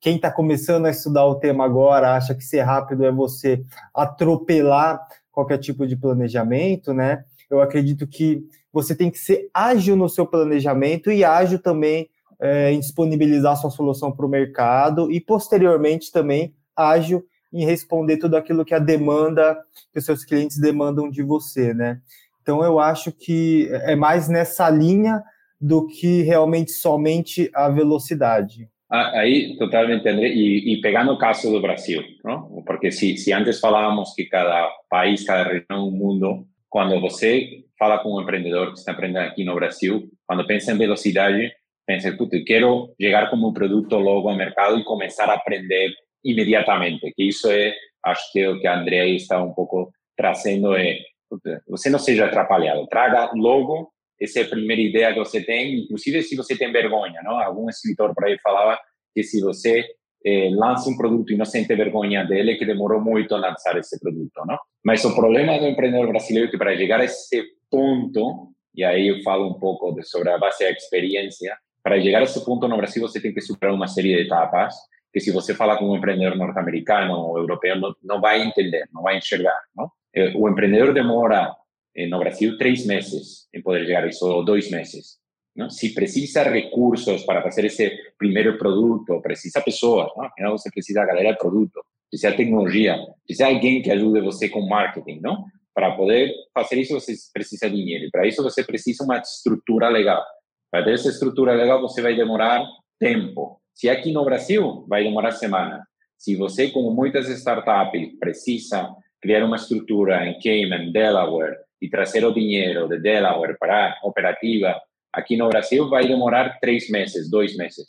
quem 0.00 0.16
está 0.16 0.30
começando 0.30 0.86
a 0.86 0.90
estudar 0.90 1.26
o 1.26 1.36
tema 1.36 1.64
agora 1.64 2.14
acha 2.14 2.34
que 2.34 2.44
ser 2.44 2.60
rápido 2.60 3.04
é 3.04 3.10
você 3.10 3.64
atropelar 3.92 5.00
qualquer 5.32 5.58
tipo 5.58 5.86
de 5.86 5.96
planejamento, 5.96 6.92
né? 6.92 7.24
Eu 7.50 7.60
acredito 7.60 8.06
que 8.06 8.44
você 8.72 8.94
tem 8.94 9.10
que 9.10 9.18
ser 9.18 9.48
ágil 9.52 9.96
no 9.96 10.08
seu 10.08 10.26
planejamento 10.26 11.10
e 11.10 11.24
ágil 11.24 11.58
também 11.58 12.08
é, 12.40 12.70
em 12.70 12.78
disponibilizar 12.78 13.56
sua 13.56 13.70
solução 13.70 14.12
para 14.12 14.26
o 14.26 14.28
mercado 14.28 15.10
e 15.10 15.20
posteriormente 15.20 16.12
também 16.12 16.54
ágil 16.76 17.24
em 17.52 17.64
responder 17.64 18.18
tudo 18.18 18.36
aquilo 18.36 18.64
que 18.64 18.74
a 18.74 18.78
demanda 18.78 19.58
que 19.92 19.98
os 19.98 20.04
seus 20.04 20.24
clientes 20.24 20.58
demandam 20.58 21.10
de 21.10 21.22
você, 21.22 21.72
né? 21.72 22.00
Então 22.42 22.62
eu 22.62 22.78
acho 22.78 23.12
que 23.12 23.68
é 23.70 23.94
mais 23.94 24.28
nessa 24.28 24.68
linha 24.70 25.22
do 25.60 25.86
que 25.86 26.22
realmente 26.22 26.70
somente 26.70 27.50
a 27.54 27.68
velocidade. 27.68 28.68
Ah, 28.90 29.20
aí, 29.20 29.56
totalmente, 29.58 30.08
André. 30.08 30.28
E, 30.28 30.72
e, 30.72 30.80
pegando 30.80 31.12
o 31.12 31.18
caso 31.18 31.50
do 31.50 31.60
Brasil, 31.60 32.02
não? 32.24 32.62
porque 32.66 32.90
se, 32.90 33.18
se 33.18 33.32
antes 33.32 33.60
falávamos 33.60 34.14
que 34.14 34.24
cada 34.24 34.70
país, 34.88 35.24
cada 35.24 35.44
região, 35.44 35.90
mundo, 35.90 36.46
quando 36.70 36.98
você 37.00 37.64
fala 37.78 37.98
com 37.98 38.16
um 38.16 38.22
empreendedor 38.22 38.72
que 38.72 38.78
está 38.78 38.92
empreendendo 38.92 39.26
aqui 39.26 39.44
no 39.44 39.54
Brasil, 39.54 40.08
quando 40.26 40.46
pensa 40.46 40.72
em 40.72 40.78
velocidade, 40.78 41.52
pensa, 41.86 42.10
puta, 42.12 42.36
eu 42.36 42.44
quero 42.44 42.94
chegar 43.00 43.28
como 43.28 43.48
um 43.48 43.52
produto 43.52 43.94
logo 43.96 44.28
ao 44.28 44.36
mercado 44.36 44.78
e 44.78 44.84
começar 44.84 45.28
a 45.28 45.34
aprender 45.34 45.90
imediatamente, 46.24 47.12
que 47.14 47.28
isso 47.28 47.50
é, 47.50 47.74
acho 48.04 48.32
que 48.32 48.46
o 48.46 48.60
que 48.60 48.66
Andrea 48.66 49.06
está 49.06 49.42
um 49.42 49.52
pouco 49.52 49.90
trazendo, 50.16 50.76
é, 50.76 50.98
puta, 51.28 51.62
você 51.68 51.88
não 51.90 51.98
seja 51.98 52.26
atrapalhado, 52.26 52.86
traga 52.86 53.30
logo 53.34 53.92
essa 54.20 54.40
é 54.40 54.42
a 54.42 54.48
primeira 54.48 54.82
ideia 54.82 55.12
que 55.12 55.18
você 55.18 55.40
tem, 55.40 55.80
inclusive 55.80 56.22
se 56.22 56.34
você 56.34 56.56
tem 56.56 56.72
vergonha, 56.72 57.22
não? 57.22 57.38
Algum 57.38 57.68
escritor 57.68 58.12
por 58.14 58.24
aí 58.24 58.36
falava 58.40 58.78
que 59.14 59.22
se 59.22 59.40
você 59.40 59.84
eh, 60.24 60.50
lança 60.52 60.90
um 60.90 60.96
produto 60.96 61.32
e 61.32 61.36
não 61.36 61.44
sente 61.44 61.74
vergonha 61.74 62.24
dele, 62.24 62.56
que 62.56 62.66
demorou 62.66 63.00
muito 63.00 63.34
a 63.34 63.38
lançar 63.38 63.78
esse 63.78 63.98
produto, 64.00 64.44
não? 64.44 64.58
Mas 64.84 65.04
o 65.04 65.14
problema 65.14 65.58
do 65.58 65.66
empreendedor 65.66 66.08
brasileiro 66.08 66.48
é 66.48 66.50
que 66.50 66.58
para 66.58 66.76
chegar 66.76 67.00
a 67.00 67.04
esse 67.04 67.44
ponto, 67.70 68.48
e 68.74 68.82
aí 68.82 69.08
eu 69.08 69.22
falo 69.22 69.48
um 69.48 69.58
pouco 69.58 69.92
de, 69.92 70.02
sobre 70.02 70.30
a 70.30 70.38
base 70.38 70.64
da 70.64 70.70
experiência, 70.70 71.56
para 71.82 72.00
chegar 72.00 72.18
a 72.18 72.24
esse 72.24 72.44
ponto 72.44 72.66
no 72.66 72.76
Brasil 72.76 73.00
você 73.00 73.20
tem 73.20 73.32
que 73.32 73.40
superar 73.40 73.74
uma 73.74 73.86
série 73.86 74.16
de 74.16 74.22
etapas 74.22 74.74
que 75.12 75.20
se 75.20 75.30
você 75.30 75.54
falar 75.54 75.76
com 75.78 75.90
um 75.90 75.96
empreendedor 75.96 76.36
norte-americano 76.36 77.14
ou 77.14 77.38
europeu 77.38 77.76
não, 77.78 77.94
não 78.02 78.20
vai 78.20 78.42
entender, 78.42 78.88
não 78.92 79.02
vai 79.02 79.18
enxergar, 79.18 79.58
não? 79.76 79.90
Eh, 80.14 80.32
o 80.36 80.48
empreendedor 80.48 80.92
demora 80.92 81.54
eh, 81.96 82.06
no 82.06 82.18
Brasil 82.18 82.56
três 82.58 82.86
meses 82.86 83.48
em 83.54 83.62
poder 83.62 83.86
chegar 83.86 84.04
a 84.04 84.08
isso, 84.08 84.26
ou 84.26 84.44
dois 84.44 84.70
meses. 84.70 85.18
Não? 85.56 85.70
Se 85.70 85.92
precisa 85.94 86.42
recursos 86.44 87.24
para 87.24 87.42
fazer 87.42 87.64
esse 87.64 87.90
primeiro 88.18 88.58
produto, 88.58 89.20
precisa 89.20 89.60
pessoas, 89.60 90.08
não? 90.16 90.24
Afinal, 90.24 90.56
você 90.56 90.70
precisa 90.70 91.04
galera 91.04 91.32
de 91.32 91.38
produto, 91.38 91.80
precisa 92.10 92.36
tecnologia, 92.36 92.96
precisa 93.26 93.48
alguém 93.48 93.82
que 93.82 93.90
ajude 93.90 94.20
você 94.20 94.48
com 94.48 94.66
marketing, 94.68 95.20
não? 95.20 95.44
Para 95.74 95.92
poder 95.92 96.32
fazer 96.54 96.76
isso, 96.80 96.94
você 96.94 97.12
precisa 97.32 97.68
de 97.68 97.76
dinheiro. 97.76 98.06
E 98.06 98.10
para 98.10 98.26
isso, 98.26 98.42
você 98.42 98.64
precisa 98.64 99.04
uma 99.04 99.18
estrutura 99.18 99.88
legal. 99.88 100.24
Para 100.70 100.84
ter 100.84 100.94
essa 100.94 101.08
estrutura 101.08 101.54
legal, 101.54 101.80
você 101.80 102.02
vai 102.02 102.14
demorar 102.14 102.64
tempo. 102.98 103.60
Se 103.78 103.88
aqui 103.88 104.10
no 104.10 104.24
Brasil, 104.24 104.84
vai 104.88 105.04
demorar 105.04 105.30
semanas. 105.30 105.82
Se 106.16 106.34
você, 106.34 106.68
como 106.68 106.90
muitas 106.90 107.28
startups, 107.28 108.18
precisa 108.18 108.92
criar 109.22 109.44
uma 109.44 109.54
estrutura 109.54 110.26
em 110.26 110.36
Cayman, 110.40 110.90
Delaware, 110.90 111.58
e 111.80 111.88
trazer 111.88 112.24
o 112.24 112.34
dinheiro 112.34 112.88
de 112.88 112.98
Delaware 112.98 113.56
para 113.56 113.90
a 114.02 114.06
operativa 114.08 114.74
aqui 115.12 115.36
no 115.36 115.48
Brasil 115.48 115.88
vai 115.88 116.08
demorar 116.08 116.58
três 116.60 116.90
meses, 116.90 117.30
dois 117.30 117.56
meses. 117.56 117.86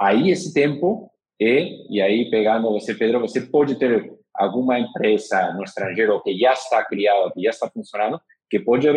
Aí 0.00 0.28
esse 0.28 0.52
tempo 0.52 1.08
é, 1.40 1.68
e 1.88 2.02
aí 2.02 2.28
pegando 2.28 2.72
você, 2.72 2.92
Pedro, 2.92 3.20
você 3.20 3.42
pode 3.42 3.76
ter 3.76 4.12
alguma 4.34 4.76
empresa 4.80 5.52
no 5.54 5.62
estrangeiro 5.62 6.20
que 6.20 6.36
já 6.36 6.52
está 6.52 6.84
criada, 6.84 7.30
que 7.30 7.42
já 7.42 7.50
está 7.50 7.70
funcionando, 7.70 8.20
que 8.50 8.58
pode 8.58 8.88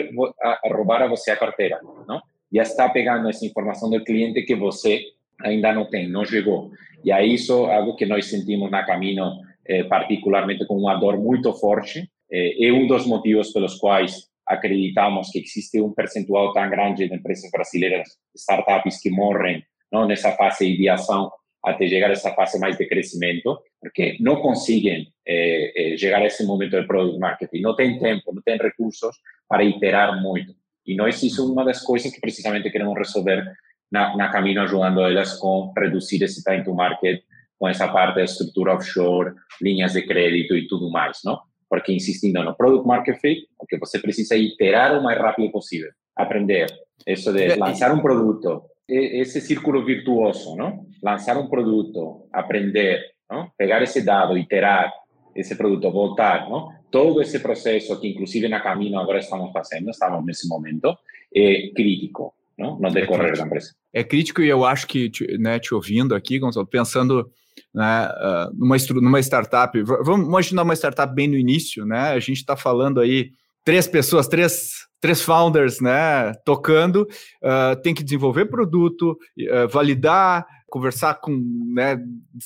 roubar 0.63 1.03
a 1.03 1.07
você 1.07 1.29
a 1.29 1.37
carteira, 1.37 1.79
não? 2.07 2.19
Já 2.51 2.63
está 2.63 2.89
pegando 2.89 3.29
essa 3.29 3.45
informação 3.45 3.91
do 3.91 4.03
cliente 4.03 4.41
que 4.41 4.55
você 4.55 5.03
ainda 5.41 5.73
não 5.73 5.85
tem, 5.85 6.09
não 6.09 6.25
chegou. 6.25 6.71
E 7.03 7.11
aí 7.11 7.33
isso 7.33 7.67
é 7.67 7.75
algo 7.75 7.95
que 7.95 8.05
nós 8.05 8.25
sentimos 8.25 8.71
na 8.71 8.83
Camino, 8.83 9.41
eh, 9.65 9.83
particularmente 9.83 10.65
com 10.65 10.77
uma 10.77 10.95
dor 10.95 11.17
muito 11.17 11.53
forte, 11.53 12.09
é 12.31 12.71
um 12.73 12.87
dos 12.87 13.05
motivos 13.05 13.53
pelos 13.53 13.75
quais 13.75 14.27
acreditamos 14.45 15.29
que 15.29 15.39
existe 15.39 15.79
um 15.81 15.93
percentual 15.93 16.53
tão 16.53 16.69
grande 16.69 17.07
de 17.07 17.15
empresas 17.15 17.49
brasileiras, 17.51 18.09
startups 18.35 18.99
que 18.99 19.09
morrem 19.09 19.63
não, 19.91 20.07
nessa 20.07 20.31
fase 20.31 20.65
de 20.65 20.73
ideação 20.73 21.31
até 21.63 21.87
chegar 21.87 22.09
a 22.09 22.13
essa 22.13 22.31
fase 22.35 22.59
mais 22.59 22.77
de 22.77 22.85
crescimento, 22.85 23.57
porque 23.81 24.17
não 24.19 24.39
conseguem 24.39 25.07
é, 25.27 25.93
é, 25.93 25.97
chegar 25.97 26.21
a 26.21 26.25
esse 26.25 26.45
momento 26.45 26.79
de 26.79 26.85
product 26.85 27.19
marketing, 27.19 27.61
não 27.61 27.75
tem 27.75 27.97
tempo, 27.97 28.33
não 28.33 28.41
tem 28.43 28.57
recursos 28.57 29.15
para 29.49 29.63
iterar 29.63 30.21
muito. 30.21 30.53
E 30.85 30.95
nós 30.95 31.21
isso 31.23 31.41
é 31.41 31.45
uma 31.45 31.65
das 31.65 31.81
coisas 31.81 32.13
que 32.13 32.21
precisamente 32.21 32.69
queremos 32.69 32.95
resolver 32.95 33.43
na, 33.91 34.15
na 34.15 34.29
caminho, 34.29 34.61
ajudando 34.61 35.01
elas 35.01 35.33
com 35.33 35.73
reduzir 35.77 36.23
esse 36.23 36.43
time 36.43 36.63
to 36.63 36.73
market, 36.73 37.21
com 37.57 37.67
essa 37.67 37.87
parte 37.87 38.15
da 38.15 38.23
estrutura 38.23 38.75
offshore, 38.75 39.33
linhas 39.61 39.93
de 39.93 40.01
crédito 40.01 40.55
e 40.55 40.67
tudo 40.67 40.89
mais, 40.89 41.19
não? 41.23 41.39
porque 41.69 41.93
insistindo 41.93 42.43
no 42.43 42.55
product 42.55 42.87
market 42.87 43.19
fit, 43.19 43.47
porque 43.57 43.77
você 43.77 43.99
precisa 43.99 44.35
iterar 44.35 44.97
o 44.97 45.03
mais 45.03 45.17
rápido 45.17 45.51
possível, 45.51 45.91
aprender. 46.15 46.67
Isso 47.05 47.33
de 47.33 47.55
lançar 47.55 47.91
um 47.93 47.99
produto, 47.99 48.63
esse 48.87 49.41
círculo 49.41 49.83
virtuoso, 49.83 50.55
não? 50.55 50.85
Lançar 51.03 51.37
um 51.37 51.47
produto, 51.47 52.27
aprender, 52.31 53.01
não? 53.29 53.51
Pegar 53.57 53.81
esse 53.81 54.03
dado, 54.03 54.37
iterar 54.37 54.91
esse 55.35 55.55
produto, 55.55 55.91
voltar, 55.91 56.49
não? 56.49 56.71
Todo 56.89 57.21
esse 57.21 57.39
processo 57.39 57.99
que 57.99 58.07
inclusive 58.07 58.47
na 58.47 58.61
caminho 58.61 58.97
agora 58.97 59.19
estamos 59.19 59.51
fazendo, 59.51 59.89
estamos 59.89 60.25
nesse 60.25 60.47
momento, 60.47 60.97
é 61.35 61.71
crítico, 61.75 62.33
não? 62.57 62.79
No 62.79 62.91
decorrer 62.91 63.33
é 63.33 63.37
da 63.37 63.43
empresa. 63.45 63.73
É 63.93 64.03
crítico 64.03 64.41
e 64.41 64.47
eu 64.47 64.63
acho 64.63 64.87
que, 64.87 65.11
né, 65.37 65.59
te 65.59 65.73
ouvindo 65.73 66.15
aqui, 66.15 66.39
Gonçalo, 66.39 66.65
pensando 66.65 67.29
né, 67.73 68.07
uh, 68.07 68.55
numa, 68.57 68.75
numa 69.01 69.19
startup, 69.19 69.81
vamos 69.83 70.27
imaginar 70.27 70.63
uma 70.63 70.75
startup 70.75 71.13
bem 71.13 71.27
no 71.27 71.35
início, 71.35 71.85
né? 71.85 72.11
A 72.11 72.19
gente 72.19 72.37
está 72.37 72.55
falando 72.55 72.99
aí 72.99 73.31
três 73.63 73.87
pessoas, 73.87 74.27
três, 74.27 74.85
três 75.01 75.21
founders, 75.21 75.81
né, 75.81 76.33
tocando, 76.45 77.07
uh, 77.43 77.81
tem 77.81 77.93
que 77.93 78.03
desenvolver 78.03 78.45
produto, 78.45 79.11
uh, 79.11 79.67
validar, 79.69 80.45
conversar 80.69 81.15
com 81.15 81.31
né, 81.73 81.97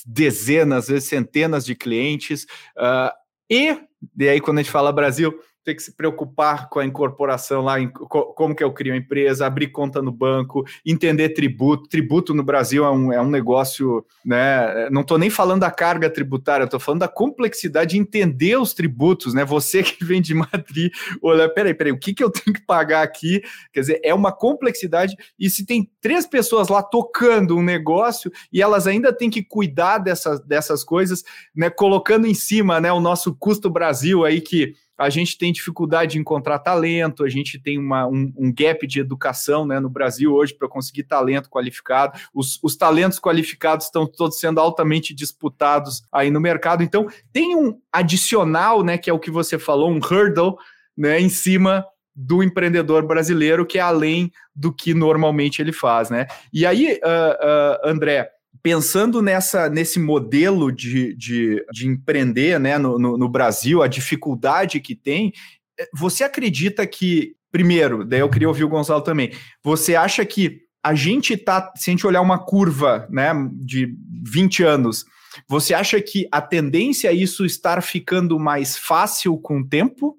dezenas, 0.06 0.84
às 0.84 0.88
vezes 0.88 1.08
centenas 1.08 1.64
de 1.64 1.74
clientes, 1.74 2.46
e, 3.50 3.76
e 4.16 4.28
aí 4.28 4.40
quando 4.40 4.58
a 4.58 4.62
gente 4.62 4.70
fala 4.70 4.92
Brasil, 4.92 5.36
ter 5.70 5.74
que 5.74 5.82
se 5.82 5.92
preocupar 5.92 6.68
com 6.68 6.80
a 6.80 6.84
incorporação 6.84 7.62
lá, 7.62 7.80
em, 7.80 7.88
como 7.88 8.54
que 8.54 8.62
eu 8.62 8.72
crio 8.72 8.92
a 8.92 8.96
empresa, 8.96 9.46
abrir 9.46 9.68
conta 9.68 10.02
no 10.02 10.10
banco, 10.10 10.64
entender 10.84 11.30
tributo. 11.30 11.88
Tributo 11.88 12.34
no 12.34 12.42
Brasil 12.42 12.84
é 12.84 12.90
um, 12.90 13.12
é 13.12 13.20
um 13.20 13.30
negócio, 13.30 14.04
né? 14.24 14.88
Não 14.90 15.02
estou 15.02 15.18
nem 15.18 15.30
falando 15.30 15.60
da 15.60 15.70
carga 15.70 16.10
tributária, 16.10 16.64
estou 16.64 16.80
falando 16.80 17.00
da 17.00 17.08
complexidade 17.08 17.90
de 17.90 17.98
entender 17.98 18.56
os 18.56 18.74
tributos, 18.74 19.32
né? 19.32 19.44
Você 19.44 19.82
que 19.84 20.04
vem 20.04 20.20
de 20.20 20.34
Madrid, 20.34 20.92
olha, 21.22 21.48
peraí, 21.48 21.74
peraí, 21.74 21.92
o 21.92 21.98
que, 21.98 22.12
que 22.12 22.24
eu 22.24 22.30
tenho 22.30 22.54
que 22.54 22.64
pagar 22.64 23.02
aqui? 23.02 23.42
Quer 23.72 23.80
dizer, 23.80 24.00
é 24.02 24.12
uma 24.12 24.32
complexidade, 24.32 25.16
e 25.38 25.48
se 25.48 25.64
tem 25.64 25.90
três 26.00 26.26
pessoas 26.26 26.68
lá 26.68 26.82
tocando 26.82 27.56
um 27.56 27.62
negócio 27.62 28.30
e 28.52 28.60
elas 28.60 28.86
ainda 28.86 29.12
têm 29.12 29.30
que 29.30 29.42
cuidar 29.42 29.98
dessas, 29.98 30.40
dessas 30.40 30.82
coisas, 30.82 31.22
né? 31.54 31.70
Colocando 31.70 32.26
em 32.26 32.34
cima 32.34 32.80
né, 32.80 32.92
o 32.92 33.00
nosso 33.00 33.34
custo 33.34 33.70
Brasil 33.70 34.24
aí 34.24 34.40
que 34.40 34.74
a 35.00 35.08
gente 35.08 35.38
tem 35.38 35.50
dificuldade 35.50 36.12
de 36.12 36.18
encontrar 36.18 36.58
talento, 36.58 37.24
a 37.24 37.28
gente 37.28 37.58
tem 37.58 37.78
uma, 37.78 38.06
um, 38.06 38.30
um 38.36 38.52
gap 38.52 38.86
de 38.86 39.00
educação 39.00 39.64
né, 39.64 39.80
no 39.80 39.88
Brasil 39.88 40.30
hoje 40.34 40.52
para 40.52 40.68
conseguir 40.68 41.04
talento 41.04 41.48
qualificado. 41.48 42.20
Os, 42.34 42.58
os 42.62 42.76
talentos 42.76 43.18
qualificados 43.18 43.86
estão 43.86 44.06
todos 44.06 44.38
sendo 44.38 44.60
altamente 44.60 45.14
disputados 45.14 46.02
aí 46.12 46.30
no 46.30 46.38
mercado. 46.38 46.82
Então, 46.82 47.08
tem 47.32 47.56
um 47.56 47.80
adicional, 47.90 48.84
né, 48.84 48.98
que 48.98 49.08
é 49.08 49.12
o 49.12 49.18
que 49.18 49.30
você 49.30 49.58
falou, 49.58 49.90
um 49.90 49.98
hurdle 49.98 50.56
né, 50.94 51.18
em 51.18 51.30
cima 51.30 51.82
do 52.14 52.42
empreendedor 52.42 53.06
brasileiro, 53.06 53.64
que 53.64 53.78
é 53.78 53.82
além 53.82 54.30
do 54.54 54.70
que 54.70 54.92
normalmente 54.92 55.62
ele 55.62 55.72
faz, 55.72 56.10
né? 56.10 56.26
E 56.52 56.66
aí, 56.66 57.00
uh, 57.02 57.86
uh, 57.86 57.88
André, 57.88 58.30
pensando 58.62 59.22
nessa, 59.22 59.68
nesse 59.68 59.98
modelo 59.98 60.70
de, 60.70 61.14
de, 61.14 61.64
de 61.72 61.86
empreender 61.86 62.58
né, 62.58 62.78
no, 62.78 62.98
no, 62.98 63.16
no, 63.16 63.28
Brasil, 63.28 63.82
a 63.82 63.88
dificuldade 63.88 64.80
que 64.80 64.94
tem, 64.94 65.32
eh, 65.78 65.88
você 65.94 66.24
acredita 66.24 66.86
que, 66.86 67.34
primeiro, 67.50 68.04
daí 68.04 68.20
eu 68.20 68.28
queria 68.28 68.48
ouvir 68.48 68.64
o 68.64 68.68
Gonçalo 68.68 69.02
também, 69.02 69.32
você 69.62 69.94
acha 69.94 70.24
que 70.24 70.60
a 70.82 70.94
gente 70.94 71.34
está, 71.34 71.72
se 71.76 71.90
a 71.90 71.92
gente 71.92 72.06
olhar 72.06 72.20
uma 72.20 72.38
curva 72.38 73.06
né, 73.10 73.32
de 73.52 73.94
20 74.24 74.62
anos, 74.62 75.04
você 75.48 75.74
acha 75.74 76.00
que 76.00 76.26
a 76.32 76.40
tendência 76.40 77.08
é 77.08 77.14
isso 77.14 77.44
estar 77.44 77.82
ficando 77.82 78.38
mais 78.38 78.76
fácil 78.76 79.38
com 79.38 79.60
o 79.60 79.68
tempo? 79.68 80.16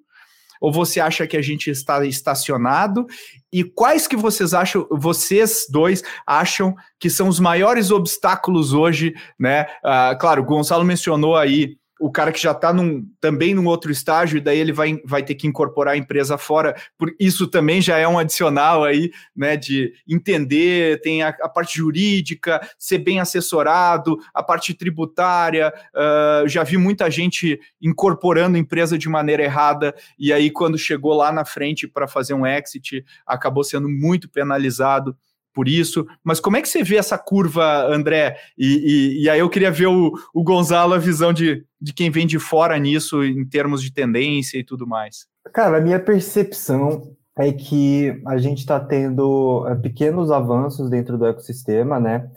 Ou 0.62 0.72
você 0.72 1.00
acha 1.00 1.26
que 1.26 1.36
a 1.36 1.42
gente 1.42 1.72
está 1.72 2.06
estacionado? 2.06 3.08
E 3.52 3.64
quais 3.64 4.08
que 4.08 4.16
vocês 4.16 4.54
acham, 4.54 4.88
vocês 4.92 5.66
dois 5.70 6.04
acham 6.26 6.76
que 7.00 7.10
são 7.10 7.28
os 7.28 7.40
maiores 7.40 7.90
obstáculos 7.90 8.72
hoje, 8.72 9.14
né? 9.38 9.64
Uh, 9.84 10.18
claro, 10.20 10.44
o 10.44 10.46
Gonçalo 10.46 10.86
mencionou 10.86 11.36
aí 11.36 11.76
o 12.02 12.12
cara 12.12 12.32
que 12.32 12.42
já 12.42 12.52
está 12.52 12.74
também 13.20 13.54
num 13.54 13.68
outro 13.68 13.92
estágio, 13.92 14.38
e 14.38 14.42
daí 14.42 14.58
ele 14.58 14.74
vai, 14.74 15.00
vai 15.06 15.22
ter 15.22 15.36
que 15.36 15.46
incorporar 15.46 15.94
a 15.94 15.98
empresa 15.98 16.36
fora. 16.36 16.76
Por 16.98 17.14
isso 17.20 17.48
também 17.48 17.80
já 17.80 17.98
é 18.00 18.08
um 18.08 18.18
adicional 18.18 18.84
aí, 18.84 19.12
né? 19.36 19.56
De 19.56 19.94
entender, 20.08 21.00
tem 21.02 21.22
a, 21.22 21.30
a 21.30 21.48
parte 21.48 21.78
jurídica, 21.78 22.60
ser 22.80 22.98
bem 22.98 23.20
assessorado, 23.20 24.18
a 24.34 24.42
parte 24.42 24.74
tributária. 24.74 25.72
Uh, 25.94 26.48
já 26.48 26.64
vi 26.64 26.76
muita 26.76 27.10
gente 27.12 27.60
incorporando 27.80 28.58
empresa 28.58 28.98
de 28.98 29.08
maneira 29.08 29.44
errada, 29.44 29.94
e 30.18 30.34
aí, 30.34 30.50
quando 30.50 30.80
chegou 30.80 31.14
lá 31.14 31.32
na 31.32 31.46
frente 31.46 31.88
para 31.88 32.08
fazer 32.08 32.34
um 32.34 32.48
exit, 32.48 33.06
acabou 33.28 33.64
sendo 33.64 33.88
muito 33.88 34.28
penalizado 34.28 35.16
por 35.54 35.68
isso. 35.68 36.06
Mas 36.24 36.40
como 36.40 36.58
é 36.58 36.62
que 36.62 36.70
você 36.70 36.84
vê 36.84 36.98
essa 36.98 37.18
curva, 37.18 37.86
André? 37.88 38.38
E, 38.58 39.20
e, 39.20 39.24
e 39.24 39.30
aí 39.30 39.40
eu 39.40 39.50
queria 39.50 39.72
ver 39.72 39.88
o, 39.88 40.14
o 40.34 40.44
Gonzalo, 40.44 40.94
a 40.94 40.98
visão 40.98 41.34
de, 41.34 41.66
de 41.80 41.94
quem 41.94 42.10
vem 42.10 42.28
de 42.28 42.40
fora 42.40 42.78
nisso, 42.78 43.24
em 43.24 43.46
termos 43.48 43.82
de 43.82 43.94
tendência 43.94 44.58
e 44.58 44.64
tudo 44.64 44.88
mais. 44.88 45.28
Cara, 45.54 45.78
a 45.78 45.82
minha 45.82 46.00
percepção 46.00 47.16
é 47.38 47.52
que 47.52 48.22
a 48.28 48.38
gente 48.38 48.60
está 48.60 48.80
tendo 48.80 49.66
é, 49.68 49.76
pequenos 49.76 50.32
avanços 50.32 50.90
dentro 50.90 51.18
do 51.18 51.26
ecossistema, 51.26 52.00
né? 52.00 52.30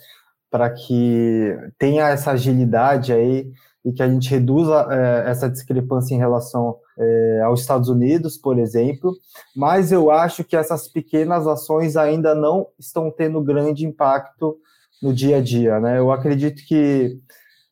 Para 0.50 0.70
que 0.70 1.56
tenha 1.78 2.08
essa 2.08 2.32
agilidade 2.32 3.12
aí 3.12 3.50
e 3.84 3.92
que 3.92 4.02
a 4.02 4.08
gente 4.08 4.30
reduza 4.30 4.86
é, 4.90 5.30
essa 5.30 5.48
discrepância 5.48 6.14
em 6.14 6.18
relação 6.18 6.76
é, 6.98 7.42
aos 7.44 7.60
Estados 7.60 7.88
Unidos, 7.88 8.38
por 8.38 8.58
exemplo. 8.58 9.12
Mas 9.54 9.92
eu 9.92 10.10
acho 10.10 10.42
que 10.42 10.56
essas 10.56 10.88
pequenas 10.88 11.46
ações 11.46 11.96
ainda 11.96 12.34
não 12.34 12.68
estão 12.78 13.10
tendo 13.10 13.42
grande 13.42 13.84
impacto 13.84 14.56
no 15.02 15.12
dia 15.12 15.36
a 15.36 15.40
dia, 15.42 15.78
né? 15.80 15.98
Eu 15.98 16.10
acredito 16.10 16.66
que 16.66 17.18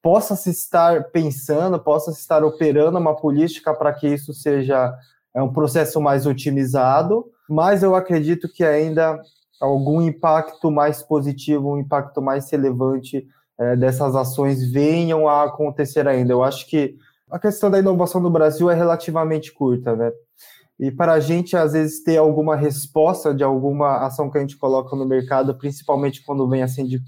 possa 0.02 0.37
se 0.37 0.50
estar 0.50 1.04
pensando, 1.11 1.78
possa 1.78 2.12
se 2.12 2.21
estar 2.21 2.45
operando 2.45 2.99
uma 2.99 3.16
política 3.16 3.73
para 3.73 3.92
que 3.92 4.09
isso 4.09 4.35
seja 4.35 4.92
é 5.35 5.42
um 5.42 5.52
processo 5.52 5.99
mais 5.99 6.26
otimizado, 6.26 7.25
mas 7.49 7.83
eu 7.83 7.95
acredito 7.95 8.52
que 8.52 8.62
ainda 8.62 9.19
algum 9.61 10.02
impacto 10.02 10.71
mais 10.71 11.02
positivo, 11.02 11.73
um 11.73 11.78
impacto 11.78 12.21
mais 12.21 12.50
relevante 12.50 13.26
é, 13.62 13.76
dessas 13.76 14.16
ações 14.16 14.71
venham 14.71 15.28
a 15.28 15.45
acontecer 15.45 16.09
ainda. 16.09 16.33
Eu 16.33 16.42
acho 16.42 16.69
que 16.69 16.97
a 17.31 17.38
questão 17.38 17.71
da 17.71 17.78
inovação 17.78 18.21
no 18.21 18.31
Brasil 18.31 18.71
é 18.71 18.75
relativamente 18.75 19.52
curta, 19.52 19.95
né? 19.95 20.11
E 20.81 20.90
para 20.90 21.12
a 21.12 21.21
gente, 21.21 21.57
às 21.57 21.75
vezes, 21.75 22.02
ter 22.02 22.16
alguma 22.16 22.57
resposta 22.57 23.33
de 23.33 23.45
alguma 23.45 24.04
ação 24.04 24.31
que 24.31 24.38
a 24.38 24.40
gente 24.40 24.57
coloca 24.57 24.97
no 24.97 25.07
mercado, 25.07 25.54
principalmente 25.57 26.25
quando 26.25 26.49
vem 26.49 26.62
assim 26.62 26.85
de, 26.85 27.00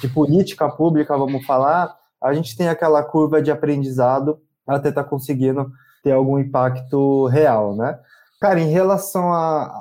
de 0.00 0.08
política 0.08 0.68
pública, 0.68 1.16
vamos 1.16 1.44
falar, 1.44 1.94
a 2.22 2.32
gente 2.32 2.56
tem 2.56 2.68
aquela 2.68 3.02
curva 3.02 3.42
de 3.42 3.50
aprendizado 3.50 4.38
até 4.66 4.88
estar 4.88 5.04
tá 5.04 5.08
conseguindo 5.08 5.70
ter 6.02 6.12
algum 6.12 6.38
impacto 6.38 7.26
real, 7.26 7.76
né? 7.76 7.98
Cara, 8.40 8.60
em 8.60 8.70
relação 8.70 9.32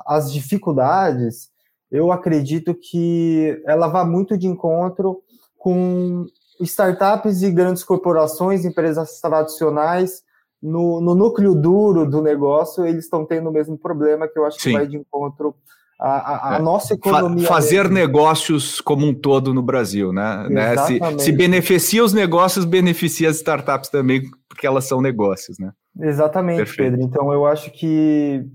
às 0.05 0.31
dificuldades, 0.31 1.49
eu 1.91 2.11
acredito 2.11 2.73
que 2.73 3.61
ela 3.65 3.87
vai 3.87 4.05
muito 4.05 4.37
de 4.37 4.47
encontro 4.47 5.21
com 5.57 6.25
startups 6.61 7.41
e 7.41 7.51
grandes 7.51 7.83
corporações, 7.83 8.65
empresas 8.65 9.19
tradicionais, 9.19 10.23
no, 10.61 10.99
no 11.01 11.13
núcleo 11.13 11.53
duro 11.53 12.09
do 12.09 12.21
negócio, 12.21 12.85
eles 12.85 13.03
estão 13.05 13.25
tendo 13.25 13.49
o 13.49 13.53
mesmo 13.53 13.77
problema 13.77 14.27
que 14.27 14.37
eu 14.37 14.45
acho 14.45 14.59
Sim. 14.59 14.69
que 14.69 14.77
vai 14.77 14.87
de 14.87 14.97
encontro 14.97 15.55
a, 15.99 16.09
a, 16.09 16.53
a 16.53 16.57
é. 16.57 16.61
nossa 16.61 16.93
economia. 16.93 17.47
fazer 17.47 17.83
mesmo. 17.83 17.95
negócios 17.95 18.81
como 18.81 19.05
um 19.05 19.13
todo 19.13 19.53
no 19.53 19.61
Brasil, 19.61 20.13
né? 20.13 20.47
né? 20.49 20.77
Se, 20.77 20.99
se, 21.19 21.31
beneficia 21.31 22.03
os 22.03 22.13
negócios, 22.13 22.65
beneficia 22.65 23.29
as 23.29 23.37
startups 23.37 23.89
também, 23.89 24.23
porque 24.47 24.67
elas 24.67 24.85
são 24.85 25.01
negócios, 25.01 25.57
né? 25.57 25.71
Exatamente, 25.99 26.57
Perfeito. 26.57 26.91
Pedro. 26.91 27.05
Então 27.05 27.33
eu 27.33 27.45
acho 27.45 27.71
que 27.71 28.45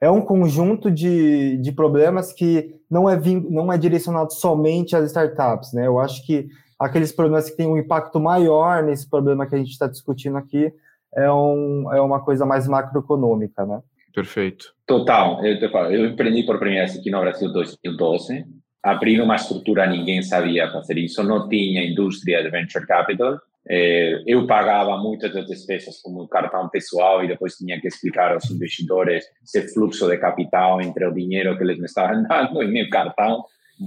é 0.00 0.10
um 0.10 0.22
conjunto 0.22 0.90
de, 0.90 1.58
de 1.58 1.72
problemas 1.72 2.32
que 2.32 2.75
não 2.90 3.08
é, 3.08 3.18
não 3.50 3.72
é 3.72 3.78
direcionado 3.78 4.32
somente 4.32 4.94
às 4.94 5.06
startups, 5.06 5.72
né? 5.72 5.86
Eu 5.86 5.98
acho 5.98 6.24
que 6.26 6.48
aqueles 6.78 7.12
problemas 7.12 7.50
que 7.50 7.56
têm 7.56 7.66
um 7.66 7.78
impacto 7.78 8.20
maior 8.20 8.82
nesse 8.82 9.08
problema 9.08 9.46
que 9.46 9.54
a 9.54 9.58
gente 9.58 9.70
está 9.70 9.86
discutindo 9.86 10.36
aqui 10.36 10.72
é, 11.14 11.30
um, 11.30 11.92
é 11.92 12.00
uma 12.00 12.20
coisa 12.20 12.44
mais 12.44 12.68
macroeconômica, 12.68 13.64
né? 13.64 13.80
Perfeito. 14.14 14.72
Total. 14.86 15.44
Eu, 15.44 15.70
falo, 15.70 15.90
eu 15.90 16.06
empreendi 16.06 16.44
por 16.44 16.58
primeira 16.58 16.86
vez 16.86 16.98
aqui 16.98 17.10
no 17.10 17.20
Brasil 17.20 17.48
em 17.48 17.52
2012. 17.52 18.44
Abri 18.82 19.20
uma 19.20 19.34
estrutura, 19.34 19.86
ninguém 19.86 20.22
sabia 20.22 20.70
fazer 20.70 20.96
isso, 20.96 21.22
não 21.22 21.48
tinha 21.48 21.84
indústria 21.84 22.42
de 22.42 22.50
venture 22.50 22.86
capital. 22.86 23.38
É, 23.68 24.22
eu 24.26 24.46
pagava 24.46 24.96
muitas 24.98 25.32
das 25.34 25.46
despesas 25.46 26.00
como 26.00 26.28
cartão 26.28 26.68
pessoal 26.68 27.24
e 27.24 27.28
depois 27.28 27.56
tinha 27.56 27.80
que 27.80 27.88
explicar 27.88 28.32
aos 28.32 28.48
investidores 28.50 29.24
esse 29.42 29.74
fluxo 29.74 30.08
de 30.08 30.16
capital 30.18 30.80
entre 30.80 31.04
o 31.04 31.12
dinheiro 31.12 31.56
que 31.56 31.64
eles 31.64 31.78
me 31.78 31.86
estavam 31.86 32.22
dando 32.28 32.62
e 32.62 32.68
meu 32.68 32.88
cartão. 32.88 33.44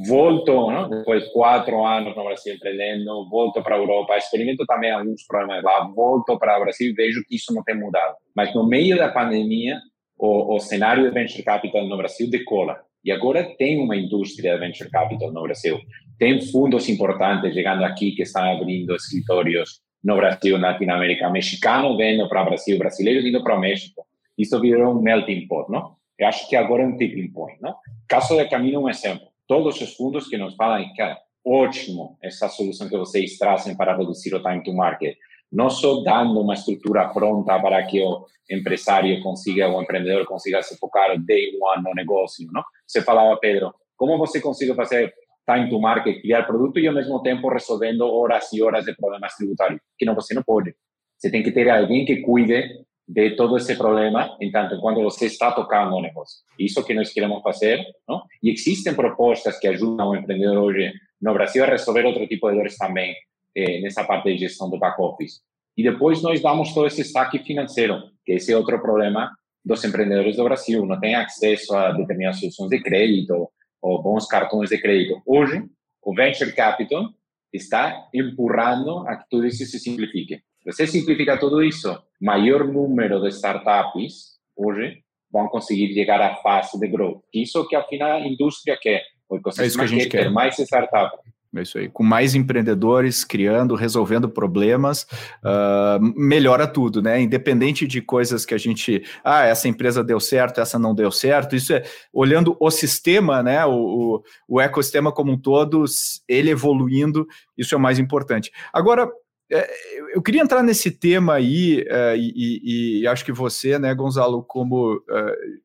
Volto, 0.07 0.69
não? 0.69 0.87
depois 0.87 1.23
de 1.23 1.33
quatro 1.33 1.83
anos 1.83 2.15
no 2.15 2.23
Brasil 2.23 2.53
empreendendo, 2.53 3.27
volto 3.27 3.63
para 3.63 3.75
a 3.75 3.79
Europa, 3.79 4.17
experimento 4.17 4.63
também 4.67 4.91
alguns 4.91 5.25
problemas 5.25 5.63
lá, 5.63 5.89
volto 5.95 6.37
para 6.37 6.57
o 6.57 6.61
Brasil 6.61 6.91
e 6.91 6.93
vejo 6.93 7.23
que 7.27 7.35
isso 7.35 7.51
não 7.53 7.63
tem 7.63 7.75
mudado. 7.75 8.15
Mas 8.35 8.53
no 8.53 8.67
meio 8.67 8.97
da 8.97 9.09
pandemia, 9.09 9.79
o, 10.15 10.55
o 10.55 10.59
cenário 10.59 11.05
de 11.05 11.11
venture 11.11 11.41
capital 11.41 11.87
no 11.87 11.97
Brasil 11.97 12.29
decola. 12.29 12.79
E 13.03 13.11
agora 13.11 13.55
tem 13.57 13.81
uma 13.81 13.95
indústria 13.95 14.53
de 14.53 14.59
venture 14.59 14.91
capital 14.91 15.31
no 15.31 15.41
Brasil. 15.41 15.79
Tem 16.19 16.41
fundos 16.41 16.89
importantes 16.89 17.53
chegando 17.53 17.83
aqui 17.83 18.11
que 18.11 18.23
estão 18.23 18.43
abrindo 18.43 18.93
escritórios 18.95 19.81
no 20.03 20.15
Brasil, 20.17 20.57
na 20.57 20.71
Latinoamérica, 20.71 21.29
mexicano 21.29 21.95
vendo 21.97 22.27
para 22.27 22.43
Brasil, 22.43 22.77
brasileiros 22.77 23.25
indo 23.25 23.41
para 23.43 23.55
o 23.55 23.59
México. 23.59 24.05
Isso 24.37 24.59
virou 24.59 24.93
um 24.93 25.01
melting 25.01 25.47
pot, 25.47 25.71
não? 25.71 25.95
Eu 26.17 26.27
acho 26.27 26.47
que 26.49 26.55
agora 26.55 26.83
é 26.83 26.85
um 26.85 26.97
tipping 26.97 27.31
point, 27.31 27.61
não? 27.61 27.75
Caso 28.07 28.35
de 28.35 28.45
Caminho, 28.49 28.81
um 28.81 28.89
exemplo. 28.89 29.27
Todos 29.47 29.79
os 29.79 29.95
fundos 29.95 30.27
que 30.27 30.37
nos 30.37 30.55
falam, 30.55 30.85
cara, 30.95 31.17
ótimo 31.45 32.17
essa 32.21 32.49
solução 32.49 32.89
que 32.89 32.97
vocês 32.97 33.37
trazem 33.37 33.75
para 33.75 33.95
reduzir 33.95 34.35
o 34.35 34.41
time 34.41 34.61
to 34.61 34.73
market 34.73 35.15
não 35.51 35.69
só 35.69 36.01
dando 36.03 36.39
uma 36.39 36.53
estrutura 36.53 37.07
pronta 37.09 37.59
para 37.59 37.83
que 37.83 38.01
o 38.01 38.25
empresário 38.49 39.21
consiga, 39.21 39.67
o 39.67 39.81
empreendedor 39.81 40.25
consiga 40.25 40.61
se 40.61 40.77
focar 40.77 41.17
day 41.19 41.51
one 41.59 41.83
no 41.83 41.93
negócio, 41.93 42.47
não? 42.51 42.63
Você 42.85 43.01
falava, 43.01 43.35
Pedro, 43.37 43.73
como 43.97 44.17
você 44.17 44.39
consegue 44.39 44.73
fazer 44.75 45.13
time 45.49 45.69
to 45.69 45.79
market, 45.79 46.21
criar 46.21 46.43
produto 46.43 46.79
e 46.79 46.87
ao 46.87 46.93
mesmo 46.93 47.21
tempo 47.21 47.49
resolvendo 47.49 48.01
horas 48.01 48.51
e 48.53 48.61
horas 48.61 48.85
de 48.85 48.95
problemas 48.95 49.35
tributários? 49.35 49.79
Que 49.97 50.05
não, 50.05 50.15
você 50.15 50.33
não 50.33 50.43
pode. 50.43 50.75
Você 51.17 51.31
tem 51.31 51.41
que 51.41 51.51
ter 51.51 51.69
alguém 51.69 52.05
que 52.05 52.17
cuide 52.17 52.85
de 53.07 53.31
todo 53.31 53.57
esse 53.57 53.75
problema, 53.75 54.37
enquanto 54.39 54.79
quando 54.79 55.01
você 55.01 55.25
está 55.25 55.51
tocando 55.51 55.95
o 55.95 56.01
negócio. 56.01 56.37
Isso 56.59 56.85
que 56.85 56.93
nós 56.93 57.11
queremos 57.11 57.41
fazer, 57.41 57.83
não? 58.07 58.21
E 58.43 58.51
existem 58.51 58.93
propostas 58.93 59.59
que 59.59 59.67
ajudam 59.67 60.11
o 60.11 60.15
empreendedor 60.15 60.57
hoje 60.57 60.93
no 61.19 61.33
Brasil 61.33 61.63
a 61.63 61.67
resolver 61.67 62.05
outro 62.05 62.27
tipo 62.27 62.49
de 62.49 62.55
dores 62.55 62.77
também, 62.77 63.15
eh, 63.55 63.81
nessa 63.81 64.03
parte 64.03 64.31
de 64.31 64.37
gestão 64.37 64.69
do 64.69 64.77
back 64.77 65.01
office. 65.01 65.41
E 65.75 65.81
depois 65.81 66.21
nós 66.21 66.39
damos 66.39 66.71
todo 66.73 66.85
esse 66.85 67.01
destaque 67.01 67.39
financeiro, 67.39 67.99
que 68.23 68.33
esse 68.33 68.53
é 68.53 68.57
outro 68.57 68.79
problema 68.79 69.31
dos 69.65 69.83
empreendedores 69.83 70.35
do 70.35 70.43
Brasil, 70.43 70.85
não 70.85 70.99
tem 70.99 71.15
acesso 71.15 71.75
a 71.75 71.91
determinadas 71.91 72.39
soluções 72.39 72.69
de 72.69 72.81
crédito 72.81 73.49
ou 73.81 74.01
bons 74.01 74.25
cartões 74.27 74.69
de 74.69 74.77
crédito. 74.77 75.21
Hoje, 75.25 75.63
o 76.01 76.13
venture 76.13 76.53
capital 76.53 77.09
está 77.51 78.07
empurrando 78.13 79.07
a 79.07 79.15
que 79.15 79.29
tudo 79.29 79.47
isso 79.47 79.65
se 79.65 79.79
simplifique. 79.79 80.41
Você 80.65 80.85
simplifica 80.85 81.37
tudo 81.39 81.63
isso, 81.63 81.97
maior 82.21 82.67
número 82.67 83.21
de 83.21 83.29
startups 83.29 84.39
hoje 84.55 85.01
vão 85.31 85.47
conseguir 85.47 85.93
chegar 85.93 86.21
à 86.21 86.35
fase 86.37 86.79
de 86.79 86.87
growth. 86.87 87.21
Isso 87.33 87.65
que 87.67 87.75
afinal 87.75 88.11
a 88.11 88.27
indústria 88.27 88.77
quer. 88.79 89.03
O 89.29 89.37
ecossistema 89.37 89.85
é 89.85 89.87
que 89.87 90.09
quer, 90.09 90.23
quer 90.23 90.31
mais 90.31 90.57
startups. 90.59 91.19
É 91.55 91.63
isso 91.63 91.79
aí. 91.79 91.89
Com 91.89 92.03
mais 92.03 92.35
empreendedores 92.35 93.23
criando, 93.23 93.73
resolvendo 93.73 94.29
problemas, 94.29 95.07
uh, 95.43 95.99
melhora 96.15 96.67
tudo, 96.67 97.01
né? 97.01 97.19
Independente 97.19 97.87
de 97.87 98.01
coisas 98.01 98.45
que 98.45 98.53
a 98.53 98.57
gente. 98.57 99.03
Ah, 99.23 99.45
essa 99.45 99.67
empresa 99.67 100.03
deu 100.03 100.19
certo, 100.19 100.61
essa 100.61 100.77
não 100.77 100.93
deu 100.93 101.11
certo. 101.11 101.55
Isso 101.55 101.73
é 101.73 101.83
olhando 102.13 102.55
o 102.59 102.69
sistema, 102.69 103.41
né? 103.41 103.65
O, 103.65 103.71
o, 103.71 104.23
o 104.47 104.61
ecossistema 104.61 105.11
como 105.11 105.31
um 105.31 105.37
todo, 105.39 105.83
ele 106.27 106.51
evoluindo, 106.51 107.27
isso 107.57 107.73
é 107.73 107.77
o 107.77 107.81
mais 107.81 107.97
importante. 107.97 108.51
Agora, 108.71 109.09
é, 109.51 109.67
eu 110.13 110.21
queria 110.21 110.43
entrar 110.43 110.61
nesse 110.61 110.91
tema 110.91 111.33
aí, 111.33 111.81
uh, 111.81 112.15
e, 112.15 113.01
e, 113.01 113.07
acho 113.07 113.25
que 113.25 113.31
você, 113.31 113.79
né, 113.79 113.95
Gonzalo, 113.95 114.43
como 114.43 114.97
uh, 114.97 115.01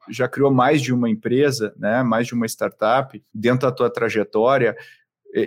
já 0.08 0.26
criou 0.26 0.50
mais 0.50 0.80
de 0.80 0.92
uma 0.92 1.10
empresa, 1.10 1.74
né, 1.76 2.02
mais 2.02 2.26
de 2.26 2.32
uma 2.32 2.46
startup, 2.46 3.22
dentro 3.32 3.68
da 3.68 3.72
tua 3.72 3.90
trajetória, 3.90 4.74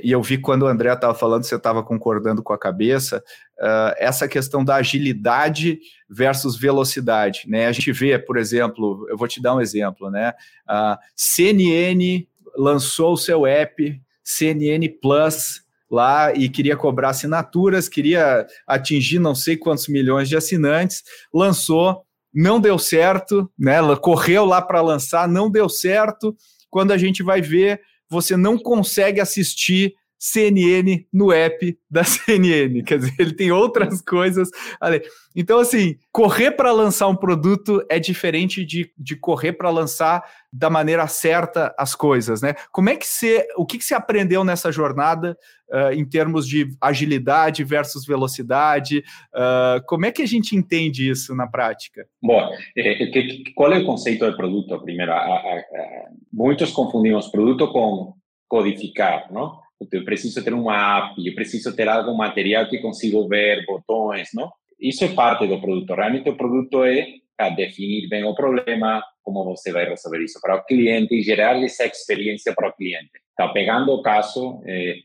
e 0.04 0.12
eu 0.12 0.22
vi 0.22 0.38
quando 0.38 0.64
o 0.64 0.68
André 0.68 0.92
estava 0.92 1.14
falando, 1.14 1.44
você 1.44 1.56
estava 1.56 1.82
concordando 1.82 2.44
com 2.44 2.52
a 2.52 2.58
cabeça, 2.58 3.24
uh, 3.58 3.96
essa 3.98 4.28
questão 4.28 4.64
da 4.64 4.76
agilidade 4.76 5.80
versus 6.10 6.58
velocidade. 6.58 7.46
Né? 7.48 7.68
A 7.68 7.72
gente 7.72 7.92
vê, 7.94 8.20
por 8.20 8.38
exemplo, 8.38 9.08
eu 9.10 9.18
vou 9.18 9.28
te 9.28 9.42
dar 9.42 9.56
um 9.56 9.62
exemplo, 9.62 10.10
né? 10.10 10.34
A 10.68 11.00
CNN 11.16 12.28
lançou 12.58 13.14
o 13.14 13.18
seu 13.18 13.46
app 13.46 14.02
CNN 14.24 14.90
Plus 15.02 15.62
lá 15.90 16.34
e 16.34 16.50
queria 16.50 16.76
cobrar 16.76 17.12
assinaturas, 17.12 17.88
queria 17.88 18.46
atingir 18.68 19.20
não 19.20 19.34
sei 19.34 19.56
quantos 19.56 19.88
milhões 19.88 20.28
de 20.28 20.36
assinantes, 20.36 21.02
lançou, 21.34 22.04
não 22.34 22.60
deu 22.60 22.78
certo, 22.78 23.50
né? 23.58 23.78
Correu 24.02 24.44
lá 24.44 24.62
para 24.62 24.82
lançar, 24.82 25.30
não 25.30 25.50
deu 25.50 25.70
certo. 25.70 26.36
Quando 26.70 26.92
a 26.92 26.98
gente 26.98 27.24
vai 27.24 27.42
ver 27.42 27.80
você 28.10 28.38
não 28.38 28.58
consegue 28.58 29.20
assistir 29.20 29.96
CNN 30.20 31.06
no 31.14 31.32
app 31.32 31.78
da 31.90 32.04
CNN, 32.06 32.84
quer 32.84 33.00
dizer, 33.00 33.14
ele 33.20 33.34
tem 33.34 33.52
outras 33.52 34.02
coisas 34.02 34.50
ali. 34.80 35.02
Então, 35.36 35.60
assim, 35.60 35.96
correr 36.12 36.52
para 36.52 36.72
lançar 36.72 37.08
um 37.08 37.16
produto 37.16 37.86
é 37.90 38.00
diferente 38.00 38.66
de, 38.66 38.92
de 38.98 39.16
correr 39.16 39.54
para 39.54 39.70
lançar 39.70 40.24
da 40.52 40.70
maneira 40.70 41.06
certa 41.08 41.76
as 41.78 41.94
coisas, 41.94 42.42
né? 42.42 42.56
Como 42.72 42.90
é 42.90 42.96
que 42.96 43.06
você, 43.06 43.48
o 43.56 43.66
que, 43.66 43.78
que 43.78 43.84
você 43.84 43.94
aprendeu 43.94 44.44
nessa 44.44 44.72
jornada 44.72 45.38
uh, 45.70 45.94
em 45.94 46.04
termos 46.04 46.48
de 46.48 46.76
agilidade 46.82 47.64
versus 47.64 48.06
velocidade? 48.06 49.04
Uh, 49.34 49.86
como 49.86 50.06
é 50.06 50.12
que 50.12 50.24
a 50.24 50.28
gente 50.28 50.56
entende 50.56 51.08
isso 51.08 51.36
na 51.36 51.46
prática? 51.46 52.08
Bom, 52.22 52.50
eh, 52.76 53.08
qual 53.56 53.72
é 53.72 53.80
o 53.80 53.86
conceito 53.86 54.30
de 54.30 54.36
produto? 54.36 54.82
Primeiro, 54.82 55.12
a, 55.12 55.18
a, 55.18 55.30
a, 55.30 56.10
muitos 56.34 56.72
confundimos 56.72 57.28
produto 57.28 57.72
com 57.72 58.16
codificar, 58.48 59.32
não? 59.32 59.67
Eu 59.92 60.04
preciso 60.04 60.44
ter 60.44 60.54
uma 60.54 61.00
app, 61.00 61.28
eu 61.28 61.36
preciso 61.36 61.76
ter 61.76 61.88
algum 61.88 62.16
material 62.16 62.68
que 62.68 62.80
consigo 62.80 63.28
ver, 63.28 63.66
botões, 63.66 64.30
não? 64.34 64.52
Isso 64.80 65.04
é 65.04 65.10
parte 65.10 65.48
do 65.48 65.60
produto. 65.60 65.94
Realmente 65.94 66.30
o 66.30 66.36
produto 66.36 66.84
é 66.84 67.06
a 67.38 67.50
definir 67.50 68.08
bem 68.10 68.24
o 68.24 68.34
problema, 68.34 69.04
como 69.22 69.44
você 69.44 69.72
vai 69.72 69.88
resolver 69.88 70.24
isso 70.24 70.40
para 70.42 70.56
o 70.56 70.64
cliente 70.64 71.14
e 71.14 71.22
gerar 71.22 71.62
essa 71.64 71.86
experiência 71.86 72.54
para 72.54 72.70
o 72.70 72.74
cliente. 72.74 73.12
Então, 73.34 73.54
pegando 73.54 73.92
o 73.92 74.02
caso, 74.02 74.62
é, 74.66 74.96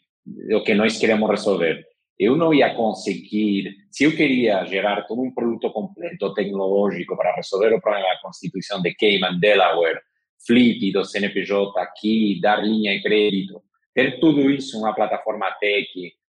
o 0.55 0.63
que 0.63 0.75
nós 0.75 0.99
queremos 0.99 1.29
resolver. 1.29 1.85
Eu 2.19 2.37
não 2.37 2.55
ia 2.55 2.75
conseguir, 2.75 3.75
se 3.91 4.05
eu 4.05 4.15
queria 4.15 4.65
gerar 4.65 5.03
todo 5.03 5.23
um 5.23 5.35
produto 5.35 5.71
completo 5.71 6.33
tecnológico 6.35 7.17
para 7.17 7.35
resolver 7.35 7.75
o 7.75 7.81
problema 7.81 8.09
da 8.09 8.21
constituição 8.21 8.81
de 8.81 8.95
Cayman, 8.95 9.39
Delaware, 9.39 10.01
flip 10.47 10.93
do 10.93 11.05
CNPJ 11.05 11.79
aqui, 11.81 12.41
dar 12.41 12.65
linha 12.65 12.97
de 12.97 13.03
crédito, 13.03 13.63
ter 13.95 14.21
tudo 14.21 14.51
isso 14.51 14.79
uma 14.79 14.95
plataforma 14.95 15.51
tech 15.61 15.89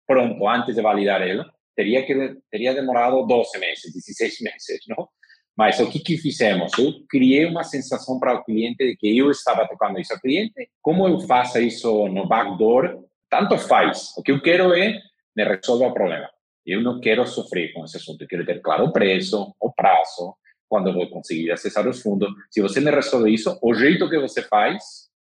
pronto 0.07 0.49
antes 0.49 0.75
de 0.75 0.83
validar 0.83 1.23
ela, 1.23 1.49
teria 1.77 2.05
que 2.05 2.37
teria 2.51 2.75
demorado 2.75 3.25
12 3.27 3.59
meses, 3.59 3.93
16 3.95 4.41
meses, 4.41 4.81
não? 4.89 5.09
Mas 5.57 5.79
o 5.79 5.91
que 5.91 5.99
que 6.01 6.17
fizemos? 6.17 6.73
Eu 6.79 6.95
criei 7.09 7.45
uma 7.45 7.63
sensação 7.63 8.19
para 8.19 8.35
o 8.35 8.43
cliente 8.43 8.85
de 8.85 8.97
que 8.97 9.17
eu 9.17 9.31
estava 9.31 9.69
tocando 9.69 10.01
isso 10.01 10.13
ao 10.13 10.21
cliente. 10.21 10.71
Como 10.81 11.07
eu 11.07 11.21
faço 11.21 11.61
isso 11.61 12.09
no 12.09 12.27
backdoor, 12.27 13.05
tanto 13.29 13.59
faz. 13.59 14.17
O 14.17 14.23
que 14.23 14.33
eu 14.33 14.41
quero 14.41 14.75
é 14.75 14.99
me 15.37 15.45
resolver 15.45 15.87
o 15.87 15.95
problema. 15.95 16.29
Eu 16.65 16.81
não 16.81 17.01
quero 17.01 17.27
sofrer 17.27 17.73
com 17.73 17.85
esse 17.85 17.99
assunto. 17.99 18.23
Eu 18.23 18.29
quero 18.29 18.47
ter 18.47 18.61
claro 18.61 18.87
o 18.87 18.93
preço, 18.93 19.55
o 19.61 19.73
prazo, 19.73 20.35
quando 20.69 20.89
eu 20.89 20.95
vou 20.95 21.09
conseguir 21.09 21.51
acessar 21.51 21.87
os 21.87 22.01
fundos. 22.01 22.31
Se 22.51 22.61
você 22.61 22.81
me 22.81 22.91
resolve 22.91 23.33
isso, 23.33 23.59
o 23.63 23.75
jeito 23.75 24.09
que 24.09 24.19
você 24.19 24.43
faz, 24.43 24.83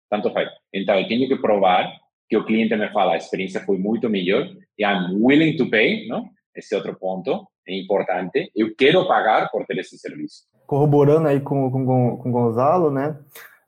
tanto 0.09 0.31
faz. 0.33 0.49
Então, 0.73 0.99
eu 0.99 1.07
tenho 1.07 1.27
que 1.27 1.35
provar 1.37 1.91
que 2.29 2.37
o 2.37 2.45
cliente 2.45 2.75
me 2.75 2.91
fala, 2.91 3.13
a 3.13 3.17
experiência 3.17 3.61
foi 3.61 3.77
muito 3.77 4.09
melhor, 4.09 4.47
e 4.77 4.83
I'm 4.83 5.15
willing 5.21 5.55
to 5.57 5.69
pay, 5.69 6.07
não? 6.07 6.29
Esse 6.55 6.75
outro 6.75 6.95
ponto 6.95 7.47
é 7.67 7.77
importante. 7.77 8.51
Eu 8.55 8.73
quero 8.75 9.07
pagar 9.07 9.49
por 9.51 9.65
ter 9.65 9.77
esse 9.79 9.97
serviço. 9.97 10.43
Corroborando 10.65 11.27
aí 11.27 11.39
com, 11.39 11.69
com, 11.69 12.17
com 12.17 12.29
o 12.29 12.31
Gonzalo, 12.31 12.89
né? 12.89 13.17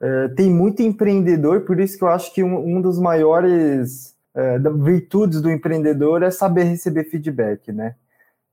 É, 0.02 0.28
tem 0.30 0.50
muito 0.50 0.82
empreendedor, 0.82 1.62
por 1.62 1.80
isso 1.80 1.98
que 1.98 2.04
eu 2.04 2.08
acho 2.08 2.34
que 2.34 2.44
um, 2.44 2.78
um 2.78 2.82
dos 2.82 3.00
maiores 3.00 4.16
é, 4.36 4.60
virtudes 4.60 5.42
do 5.42 5.52
empreendedor 5.52 6.22
é 6.22 6.30
saber 6.30 6.64
receber 6.64 7.06
feedback, 7.06 7.72
né? 7.72 7.96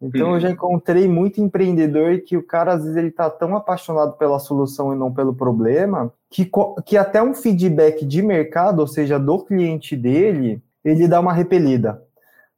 Então 0.08 0.34
eu 0.34 0.40
já 0.40 0.50
encontrei 0.50 1.08
muito 1.08 1.40
empreendedor 1.40 2.20
que 2.20 2.36
o 2.36 2.42
cara 2.42 2.74
às 2.74 2.82
vezes 2.82 2.96
ele 2.96 3.10
tá 3.10 3.30
tão 3.30 3.56
apaixonado 3.56 4.16
pela 4.16 4.38
solução 4.38 4.92
e 4.92 4.96
não 4.96 5.12
pelo 5.12 5.34
problema, 5.34 6.12
que, 6.30 6.50
que 6.84 6.96
até 6.96 7.22
um 7.22 7.34
feedback 7.34 8.04
de 8.04 8.22
mercado, 8.22 8.80
ou 8.80 8.86
seja, 8.86 9.18
do 9.18 9.44
cliente 9.44 9.96
dele, 9.96 10.62
ele 10.84 11.08
dá 11.08 11.20
uma 11.20 11.32
repelida. 11.32 12.02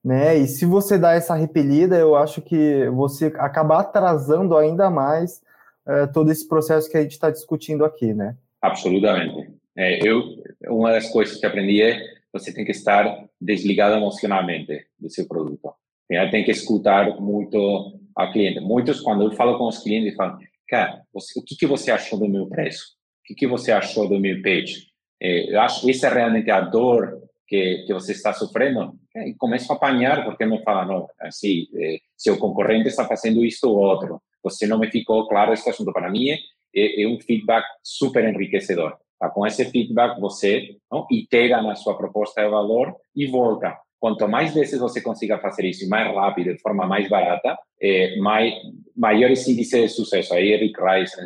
Né? 0.02 0.36
E 0.36 0.46
se 0.46 0.64
você 0.64 0.96
dá 0.96 1.12
essa 1.12 1.34
repelida, 1.34 1.96
eu 1.96 2.14
acho 2.16 2.40
que 2.40 2.88
você 2.90 3.26
acaba 3.38 3.80
atrasando 3.80 4.56
ainda 4.56 4.88
mais 4.88 5.42
é, 5.86 6.06
todo 6.06 6.30
esse 6.30 6.46
processo 6.48 6.90
que 6.90 6.96
a 6.96 7.02
gente 7.02 7.12
está 7.12 7.30
discutindo 7.30 7.84
aqui, 7.84 8.12
né? 8.12 8.36
Absolutamente. 8.62 9.52
É, 9.76 10.06
eu 10.06 10.22
uma 10.68 10.92
das 10.92 11.08
coisas 11.10 11.36
que 11.36 11.46
aprendi 11.46 11.82
é 11.82 12.00
você 12.32 12.52
tem 12.52 12.64
que 12.64 12.72
estar 12.72 13.24
desligado 13.40 13.94
emocionalmente 13.96 14.86
do 14.98 15.08
seu 15.10 15.26
produto. 15.26 15.72
Tem 16.08 16.44
que 16.44 16.50
escutar 16.50 17.20
muito 17.20 17.98
a 18.16 18.32
cliente. 18.32 18.60
Muitos, 18.60 19.00
quando 19.00 19.24
eu 19.24 19.32
falo 19.32 19.58
com 19.58 19.66
os 19.68 19.78
clientes, 19.78 20.14
falam, 20.14 20.38
cara, 20.68 21.02
você, 21.12 21.38
o 21.38 21.42
que, 21.42 21.56
que 21.56 21.66
você 21.66 21.90
achou 21.90 22.18
do 22.18 22.28
meu 22.28 22.46
preço? 22.48 22.96
O 23.20 23.26
que, 23.26 23.34
que 23.34 23.46
você 23.46 23.72
achou 23.72 24.08
do 24.08 24.18
meu 24.18 24.40
page? 24.40 24.86
É, 25.20 25.52
eu 25.52 25.60
acho 25.60 25.82
que 25.82 25.90
essa 25.90 26.08
é 26.08 26.14
realmente 26.14 26.50
a 26.50 26.60
dor 26.60 27.22
que, 27.46 27.84
que 27.86 27.92
você 27.92 28.12
está 28.12 28.32
sofrendo. 28.32 28.94
É, 29.14 29.28
e 29.28 29.34
começo 29.34 29.70
a 29.72 29.76
apanhar, 29.76 30.24
porque 30.24 30.46
não 30.46 30.62
fala, 30.62 30.86
não, 30.86 31.08
assim, 31.20 31.66
é, 31.74 31.98
seu 32.16 32.38
concorrente 32.38 32.88
está 32.88 33.04
fazendo 33.04 33.44
isto 33.44 33.68
ou 33.68 33.78
outro. 33.78 34.20
Você 34.42 34.66
não 34.66 34.78
me 34.78 34.90
ficou 34.90 35.28
claro 35.28 35.52
esse 35.52 35.68
assunto. 35.68 35.92
Para 35.92 36.10
mim, 36.10 36.30
é, 36.30 37.02
é 37.02 37.08
um 37.08 37.20
feedback 37.20 37.64
super 37.82 38.24
enriquecedor. 38.24 38.96
Tá? 39.18 39.28
Com 39.28 39.46
esse 39.46 39.64
feedback, 39.66 40.20
você 40.20 40.76
não, 40.90 41.06
integra 41.10 41.60
na 41.62 41.74
sua 41.74 41.96
proposta 41.96 42.42
de 42.42 42.48
valor 42.48 42.94
e 43.14 43.26
volta 43.26 43.76
Quanto 43.98 44.28
mais 44.28 44.54
vezes 44.54 44.78
você 44.78 45.00
consiga 45.00 45.38
fazer 45.38 45.66
isso 45.66 45.88
mais 45.88 46.14
rápido, 46.14 46.52
de 46.54 46.60
forma 46.60 46.86
mais 46.86 47.08
barata, 47.08 47.58
é, 47.80 48.16
mai, 48.16 48.52
maiores 48.96 49.46
índices 49.48 49.82
de 49.82 49.88
sucesso. 49.88 50.34
Aí 50.34 50.52
Eric 50.52 50.74
Rice, 50.80 51.16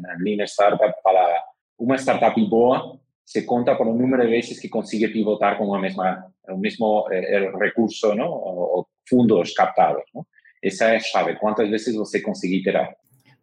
na 0.00 0.14
Lean 0.20 0.44
Startup, 0.44 0.92
fala 1.02 1.42
uma 1.78 1.96
startup 1.96 2.40
boa 2.48 2.98
se 3.24 3.42
conta 3.42 3.74
por 3.74 3.86
um 3.86 3.96
número 3.96 4.22
de 4.22 4.28
vezes 4.28 4.60
que 4.60 4.68
consiga 4.68 5.08
pivotar 5.08 5.56
com 5.56 5.74
a 5.74 5.80
mesma, 5.80 6.26
o 6.48 6.58
mesmo 6.58 7.06
é, 7.10 7.50
recurso, 7.58 8.14
não? 8.14 8.28
ou 8.30 8.86
fundos 9.08 9.52
captados. 9.54 10.04
Não? 10.14 10.26
Essa 10.62 10.86
é 10.86 10.96
a 10.96 11.00
chave. 11.00 11.36
Quantas 11.36 11.68
vezes 11.68 11.94
você 11.94 12.20
conseguir 12.20 12.58
iterar? 12.58 12.94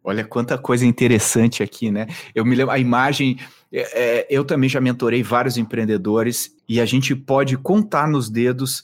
Olha 0.03 0.25
quanta 0.25 0.57
coisa 0.57 0.85
interessante 0.85 1.61
aqui, 1.61 1.91
né? 1.91 2.07
Eu 2.33 2.43
me 2.43 2.55
lembro, 2.55 2.73
a 2.73 2.79
imagem, 2.79 3.37
é, 3.71 4.19
é, 4.19 4.27
eu 4.29 4.43
também 4.43 4.69
já 4.69 4.81
mentorei 4.81 5.21
vários 5.21 5.57
empreendedores 5.57 6.55
e 6.67 6.81
a 6.81 6.85
gente 6.85 7.15
pode 7.15 7.55
contar 7.57 8.07
nos 8.07 8.29
dedos 8.29 8.83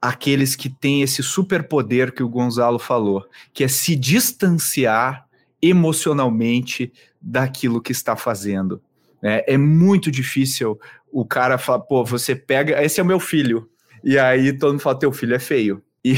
aqueles 0.00 0.54
que 0.54 0.68
têm 0.68 1.02
esse 1.02 1.22
superpoder 1.22 2.12
que 2.12 2.22
o 2.22 2.28
Gonzalo 2.28 2.78
falou, 2.78 3.26
que 3.52 3.64
é 3.64 3.68
se 3.68 3.96
distanciar 3.96 5.26
emocionalmente 5.60 6.92
daquilo 7.20 7.80
que 7.80 7.90
está 7.90 8.14
fazendo. 8.14 8.82
É, 9.22 9.54
é 9.54 9.56
muito 9.56 10.10
difícil 10.10 10.78
o 11.10 11.24
cara 11.24 11.56
falar, 11.56 11.80
pô, 11.80 12.04
você 12.04 12.36
pega, 12.36 12.84
esse 12.84 13.00
é 13.00 13.02
o 13.02 13.06
meu 13.06 13.18
filho, 13.18 13.68
e 14.04 14.18
aí 14.18 14.52
todo 14.52 14.72
mundo 14.72 14.82
fala, 14.82 14.98
teu 14.98 15.10
filho 15.10 15.34
é 15.34 15.38
feio. 15.38 15.82
E, 16.06 16.12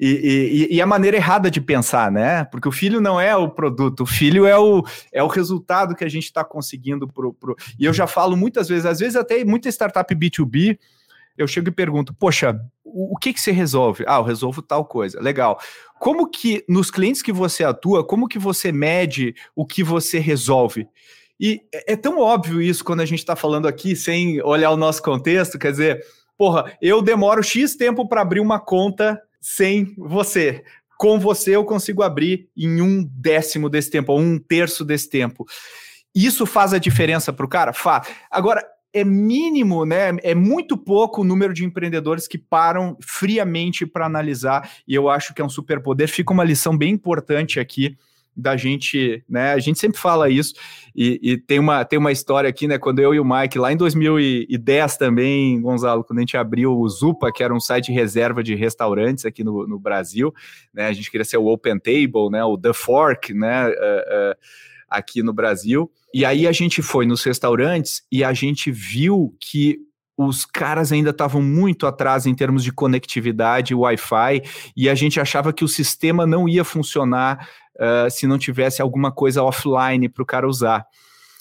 e, 0.00 0.68
e, 0.70 0.76
e, 0.76 0.80
a 0.80 0.86
maneira 0.86 1.18
errada 1.18 1.50
de 1.50 1.60
pensar, 1.60 2.10
né? 2.10 2.44
Porque 2.44 2.66
o 2.66 2.72
filho 2.72 3.02
não 3.02 3.20
é 3.20 3.36
o 3.36 3.50
produto, 3.50 4.04
o 4.04 4.06
filho 4.06 4.46
é 4.46 4.58
o, 4.58 4.82
é 5.12 5.22
o 5.22 5.26
resultado 5.26 5.94
que 5.94 6.04
a 6.04 6.08
gente 6.08 6.24
está 6.24 6.42
conseguindo 6.42 7.06
pro, 7.06 7.34
pro. 7.34 7.54
E 7.78 7.84
eu 7.84 7.92
já 7.92 8.06
falo 8.06 8.34
muitas 8.34 8.66
vezes, 8.66 8.86
às 8.86 8.98
vezes 8.98 9.14
até 9.14 9.44
muita 9.44 9.68
startup 9.68 10.14
B2B, 10.14 10.78
eu 11.36 11.46
chego 11.46 11.68
e 11.68 11.72
pergunto, 11.72 12.14
poxa, 12.14 12.58
o, 12.82 13.14
o 13.14 13.16
que, 13.18 13.32
que 13.32 13.40
você 13.40 13.52
resolve? 13.52 14.04
Ah, 14.08 14.16
eu 14.16 14.22
resolvo 14.22 14.62
tal 14.62 14.86
coisa. 14.86 15.20
Legal. 15.20 15.58
Como 15.98 16.30
que, 16.30 16.64
nos 16.66 16.90
clientes 16.90 17.20
que 17.20 17.32
você 17.32 17.62
atua, 17.62 18.06
como 18.06 18.28
que 18.28 18.38
você 18.38 18.72
mede 18.72 19.34
o 19.54 19.66
que 19.66 19.82
você 19.82 20.18
resolve? 20.18 20.88
E 21.38 21.62
é, 21.74 21.92
é 21.92 21.96
tão 21.96 22.18
óbvio 22.18 22.62
isso 22.62 22.82
quando 22.82 23.00
a 23.00 23.06
gente 23.06 23.18
está 23.18 23.36
falando 23.36 23.68
aqui, 23.68 23.94
sem 23.94 24.40
olhar 24.42 24.70
o 24.70 24.76
nosso 24.76 25.02
contexto, 25.02 25.58
quer 25.58 25.72
dizer, 25.72 26.02
porra, 26.38 26.72
eu 26.80 27.02
demoro 27.02 27.42
X 27.42 27.76
tempo 27.76 28.08
para 28.08 28.22
abrir 28.22 28.40
uma 28.40 28.58
conta 28.58 29.20
sem 29.46 29.94
você. 29.96 30.64
Com 30.98 31.20
você 31.20 31.54
eu 31.54 31.64
consigo 31.64 32.02
abrir 32.02 32.48
em 32.56 32.80
um 32.80 33.04
décimo 33.04 33.70
desse 33.70 33.88
tempo, 33.88 34.12
ou 34.12 34.18
um 34.18 34.40
terço 34.40 34.84
desse 34.84 35.08
tempo. 35.08 35.46
Isso 36.12 36.44
faz 36.44 36.72
a 36.72 36.78
diferença 36.78 37.32
para 37.32 37.46
o 37.46 37.48
cara? 37.48 37.72
Faz. 37.72 38.08
Agora, 38.28 38.66
é 38.92 39.04
mínimo, 39.04 39.84
né? 39.84 40.16
É 40.24 40.34
muito 40.34 40.76
pouco 40.76 41.20
o 41.20 41.24
número 41.24 41.54
de 41.54 41.64
empreendedores 41.64 42.26
que 42.26 42.36
param 42.36 42.96
friamente 43.00 43.86
para 43.86 44.06
analisar, 44.06 44.68
e 44.88 44.96
eu 44.96 45.08
acho 45.08 45.32
que 45.32 45.40
é 45.40 45.44
um 45.44 45.48
superpoder. 45.48 46.08
Fica 46.08 46.32
uma 46.32 46.42
lição 46.42 46.76
bem 46.76 46.94
importante 46.94 47.60
aqui 47.60 47.96
da 48.36 48.56
gente, 48.56 49.24
né? 49.28 49.52
A 49.52 49.58
gente 49.58 49.78
sempre 49.78 49.98
fala 49.98 50.28
isso, 50.28 50.54
e, 50.94 51.18
e, 51.22 51.38
tem, 51.38 51.58
uma, 51.58 51.84
tem 51.84 51.98
uma 51.98 52.12
história 52.12 52.48
aqui, 52.48 52.68
né? 52.68 52.78
Quando 52.78 52.98
eu 52.98 53.14
e 53.14 53.20
o 53.20 53.24
Mike, 53.24 53.58
lá 53.58 53.72
em 53.72 53.76
2010 53.76 54.96
também, 54.96 55.60
Gonzalo, 55.60 56.04
quando 56.04 56.18
a 56.18 56.22
gente 56.22 56.36
abriu 56.36 56.72
o 56.72 56.88
Zupa, 56.88 57.32
que 57.32 57.42
era 57.42 57.54
um 57.54 57.60
site 57.60 57.92
reserva 57.92 58.42
de 58.42 58.54
restaurantes 58.54 59.24
aqui 59.24 59.42
no, 59.42 59.66
no 59.66 59.78
Brasil, 59.78 60.32
né? 60.72 60.86
A 60.86 60.92
gente 60.92 61.10
queria 61.10 61.24
ser 61.24 61.38
o 61.38 61.46
Open 61.46 61.78
Table, 61.78 62.30
né? 62.30 62.44
O 62.44 62.58
The 62.58 62.72
Fork, 62.72 63.32
né? 63.32 63.68
Uh, 63.68 63.72
uh, 63.72 64.36
aqui 64.88 65.22
no 65.22 65.32
Brasil. 65.32 65.90
E 66.14 66.24
aí 66.24 66.46
a 66.46 66.52
gente 66.52 66.80
foi 66.80 67.04
nos 67.06 67.22
restaurantes 67.24 68.02
e 68.10 68.22
a 68.24 68.32
gente 68.32 68.70
viu 68.70 69.36
que 69.40 69.78
os 70.16 70.46
caras 70.46 70.92
ainda 70.92 71.10
estavam 71.10 71.42
muito 71.42 71.86
atrás 71.86 72.26
em 72.26 72.34
termos 72.34 72.64
de 72.64 72.72
conectividade, 72.72 73.74
Wi-Fi, 73.74 74.42
e 74.76 74.88
a 74.88 74.94
gente 74.94 75.20
achava 75.20 75.52
que 75.52 75.64
o 75.64 75.68
sistema 75.68 76.26
não 76.26 76.48
ia 76.48 76.64
funcionar 76.64 77.48
uh, 77.76 78.10
se 78.10 78.26
não 78.26 78.38
tivesse 78.38 78.80
alguma 78.80 79.12
coisa 79.12 79.42
offline 79.42 80.08
para 80.08 80.22
o 80.22 80.26
cara 80.26 80.48
usar. 80.48 80.86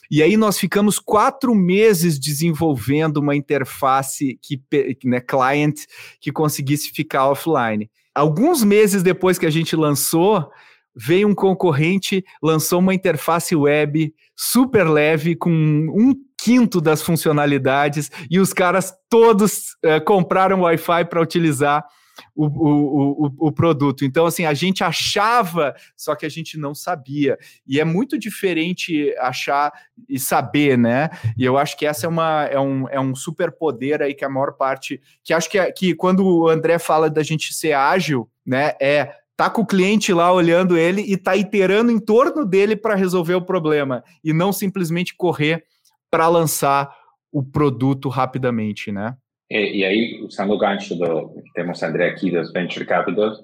E 0.09 0.21
aí 0.21 0.37
nós 0.37 0.59
ficamos 0.59 0.99
quatro 0.99 1.55
meses 1.55 2.19
desenvolvendo 2.19 3.17
uma 3.17 3.35
interface 3.35 4.37
que, 4.41 4.61
né, 5.03 5.19
client 5.19 5.81
que 6.19 6.31
conseguisse 6.31 6.91
ficar 6.91 7.27
offline. 7.29 7.89
Alguns 8.13 8.63
meses 8.63 9.01
depois 9.01 9.39
que 9.39 9.45
a 9.45 9.49
gente 9.49 9.75
lançou, 9.75 10.49
veio 10.95 11.27
um 11.27 11.35
concorrente, 11.35 12.23
lançou 12.41 12.79
uma 12.79 12.93
interface 12.93 13.55
web 13.55 14.13
super 14.35 14.87
leve, 14.87 15.35
com 15.35 15.51
um 15.51 16.13
quinto 16.37 16.79
das 16.79 17.01
funcionalidades, 17.01 18.11
e 18.29 18.39
os 18.39 18.53
caras 18.53 18.93
todos 19.09 19.75
uh, 19.85 20.03
compraram 20.05 20.61
Wi-Fi 20.61 21.05
para 21.05 21.21
utilizar 21.21 21.85
o, 22.35 22.45
o, 22.45 23.25
o, 23.25 23.47
o, 23.47 23.51
produto. 23.51 24.05
Então, 24.05 24.25
assim, 24.25 24.45
a 24.45 24.53
gente 24.53 24.83
achava, 24.83 25.75
só 25.95 26.15
que 26.15 26.25
a 26.25 26.29
gente 26.29 26.57
não 26.57 26.73
sabia. 26.73 27.37
E 27.67 27.79
é 27.79 27.83
muito 27.83 28.17
diferente 28.17 29.13
achar 29.19 29.71
e 30.07 30.19
saber, 30.19 30.77
né? 30.77 31.09
E 31.37 31.43
eu 31.43 31.57
acho 31.57 31.77
que 31.77 31.85
essa 31.85 32.05
é, 32.05 32.09
uma, 32.09 32.45
é, 32.45 32.59
um, 32.59 32.87
é 32.89 32.99
um 32.99 33.15
super 33.15 33.51
poder 33.51 34.01
aí 34.01 34.13
que 34.13 34.25
a 34.25 34.29
maior 34.29 34.53
parte. 34.53 35.01
Que 35.23 35.33
acho 35.33 35.49
que, 35.49 35.57
é, 35.57 35.71
que 35.71 35.93
quando 35.93 36.25
o 36.25 36.47
André 36.47 36.79
fala 36.79 37.09
da 37.09 37.23
gente 37.23 37.53
ser 37.53 37.73
ágil, 37.73 38.29
né? 38.45 38.73
É 38.81 39.13
tá 39.37 39.49
com 39.49 39.63
o 39.63 39.65
cliente 39.65 40.13
lá 40.13 40.31
olhando 40.31 40.77
ele 40.77 41.01
e 41.01 41.17
tá 41.17 41.35
iterando 41.35 41.91
em 41.91 41.99
torno 41.99 42.45
dele 42.45 42.73
para 42.73 42.95
resolver 42.95 43.35
o 43.35 43.41
problema 43.41 44.01
e 44.23 44.31
não 44.31 44.53
simplesmente 44.53 45.13
correr 45.13 45.65
para 46.09 46.27
lançar 46.27 46.95
o 47.31 47.43
produto 47.43 48.09
rapidamente, 48.09 48.91
né? 48.91 49.15
E, 49.49 49.79
e 49.79 49.85
aí, 49.85 50.21
usando 50.23 50.53
o 50.53 50.57
gancho 50.57 50.95
do 50.95 51.33
que 51.41 51.53
temos 51.53 51.83
André 51.83 52.09
aqui 52.09 52.31
dos 52.31 52.51
Venture 52.51 52.85
Capitals, 52.85 53.39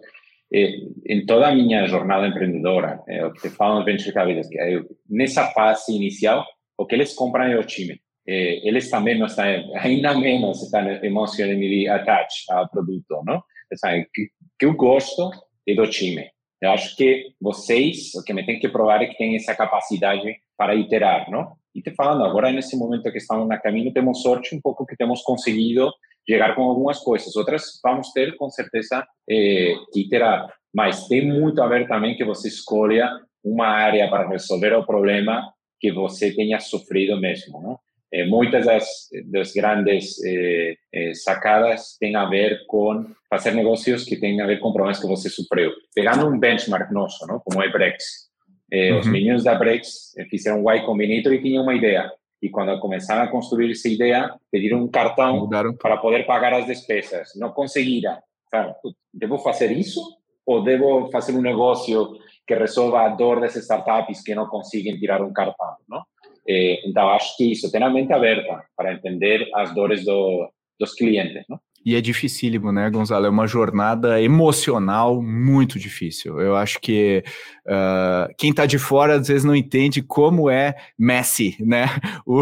em 0.54 1.26
toda 1.26 1.47
a 1.47 1.56
minha 1.56 1.88
jornada 1.88 2.28
empreendedora, 2.28 3.02
é, 3.08 3.26
o 3.26 3.32
que 3.32 3.41
te 3.41 3.50
falam 3.50 3.78
dos 3.78 3.86
Venture 3.86 4.13
Capitals, 4.13 4.47
que 4.47 4.60
é, 4.60 4.82
nessa 5.10 5.47
fase 5.52 5.95
inicial, 5.95 6.45
o 6.78 6.86
que 6.86 6.95
eles 6.95 7.13
compram 7.13 7.45
é 7.45 7.58
o 7.58 7.63
time. 7.63 8.02
É, 8.28 8.67
eles 8.67 8.89
também 8.89 9.17
não 9.17 9.28
estão, 9.28 9.45
ainda 9.76 10.13
menos 10.13 10.62
estão 10.62 10.88
emocionalmente 11.04 11.88
attached 11.88 12.45
ao 12.50 12.69
produto, 12.69 13.24
não? 13.26 13.41
Sabe, 13.76 14.08
que, 14.13 14.30
que 14.60 14.65
eu 14.65 14.74
gosto 14.74 15.32
e 15.65 15.74
do 15.74 15.88
time. 15.88 16.30
Eu 16.62 16.71
acho 16.71 16.95
que 16.95 17.34
vocês, 17.41 18.13
o 18.15 18.24
que 18.24 18.34
me 18.34 18.45
tem 18.45 18.60
que 18.60 18.69
provar 18.69 19.02
é 19.02 19.08
que 19.08 19.17
tem 19.17 19.36
essa 19.36 19.56
capacidade 19.56 20.36
para 20.58 20.76
iterar, 20.76 21.32
não? 21.32 21.54
E 21.73 21.81
te 21.81 21.91
falando, 21.91 22.23
agora 22.23 22.51
nesse 22.51 22.77
momento 22.77 23.12
que 23.12 23.17
estamos 23.17 23.47
na 23.47 23.57
caminho, 23.57 23.93
temos 23.93 24.21
sorte 24.21 24.55
um 24.55 24.62
pouco 24.62 24.86
que 24.86 24.95
temos 24.95 25.21
conseguido 25.21 25.91
chegar 26.27 26.55
com 26.55 26.63
algumas 26.63 26.99
coisas. 26.99 27.36
Outras 27.36 27.79
vamos 27.84 28.12
ter, 28.12 28.36
com 28.36 28.49
certeza, 28.49 29.05
eh, 29.29 29.73
que 29.91 30.01
iterar. 30.01 30.47
Mas 30.73 31.07
tem 31.07 31.25
muito 31.25 31.62
a 31.62 31.67
ver 31.67 31.88
também 31.88 32.15
que 32.15 32.23
você 32.23 32.47
escolha 32.47 33.10
uma 33.43 33.67
área 33.67 34.10
para 34.10 34.27
resolver 34.27 34.73
o 34.73 34.86
problema 34.86 35.51
que 35.79 35.91
você 35.91 36.31
tenha 36.34 36.60
sofrido 36.60 37.19
mesmo, 37.19 37.62
não? 37.62 37.79
Eh, 38.13 38.25
muitas 38.25 38.65
das, 38.65 39.07
das 39.31 39.53
grandes 39.53 40.21
eh, 40.23 40.75
eh, 40.93 41.13
sacadas 41.13 41.95
têm 41.97 42.15
a 42.15 42.25
ver 42.25 42.65
com 42.67 43.05
fazer 43.29 43.51
negócios 43.51 44.03
que 44.03 44.17
têm 44.17 44.41
a 44.41 44.45
ver 44.45 44.60
com 44.60 44.73
problemas 44.73 44.99
que 44.99 45.07
você 45.07 45.29
sofreu. 45.29 45.71
Pegando 45.95 46.27
um 46.27 46.38
benchmark 46.38 46.91
nosso, 46.91 47.25
como 47.45 47.63
é 47.63 47.69
Brex. 47.69 48.31
Eh, 48.71 48.93
uhum. 48.93 48.99
Os 48.99 49.07
meninos 49.07 49.43
da 49.43 49.55
Brex 49.55 50.13
fizeram 50.29 50.63
um 50.63 50.71
Y 50.71 50.86
Combinator 50.86 51.34
e 51.34 51.41
tinham 51.41 51.63
uma 51.63 51.75
ideia. 51.75 52.12
E 52.41 52.49
quando 52.49 52.79
começaram 52.79 53.23
a 53.23 53.27
construir 53.27 53.71
essa 53.71 53.88
ideia, 53.88 54.34
pediram 54.51 54.81
um 54.81 54.88
cartão 54.88 55.41
Mudaram. 55.41 55.73
para 55.75 55.97
poder 55.97 56.25
pagar 56.25 56.53
as 56.53 56.65
despesas. 56.65 57.34
Não 57.36 57.51
conseguiram. 57.51 58.17
Claro, 58.49 58.73
devo 59.13 59.38
fazer 59.38 59.71
isso? 59.71 60.01
Ou 60.45 60.63
devo 60.63 61.10
fazer 61.12 61.34
um 61.34 61.41
negócio 61.41 62.17
que 62.47 62.55
resolva 62.55 63.01
a 63.05 63.10
dor 63.10 63.39
das 63.39 63.55
startups 63.55 64.23
que 64.23 64.34
não 64.34 64.47
conseguem 64.47 64.97
tirar 64.97 65.21
um 65.21 65.31
cartão? 65.31 65.75
Não? 65.88 66.03
Eh, 66.47 66.81
então, 66.88 67.10
acho 67.10 67.38
que 67.38 67.51
isso, 67.51 67.71
ter 67.71 67.84
a 67.84 67.89
mente 67.89 68.12
aberta 68.12 68.63
para 68.75 68.93
entender 68.93 69.47
as 69.53 69.73
dores 69.75 70.03
do, 70.03 70.49
dos 70.79 70.95
clientes, 70.95 71.45
não? 71.47 71.60
E 71.84 71.96
é 71.96 72.02
dificílimo, 72.02 72.72
né, 72.72 72.89
Gonzalo? 72.91 73.26
É 73.26 73.30
uma 73.30 73.48
jornada 73.48 74.22
emocional 74.22 75.22
muito 75.22 75.80
difícil. 75.80 76.39
Eu 76.39 76.56
acho 76.56 76.80
que 76.80 77.24
uh, 77.65 78.32
quem 78.38 78.52
está 78.52 78.67
de 78.67 78.78
fora 78.78 79.15
às 79.15 79.28
vezes 79.28 79.44
não 79.44 79.56
entende 79.56 80.02
como 80.02 80.48
é 80.50 80.76
messy, 80.98 81.56
né? 81.60 81.88
O, 82.24 82.41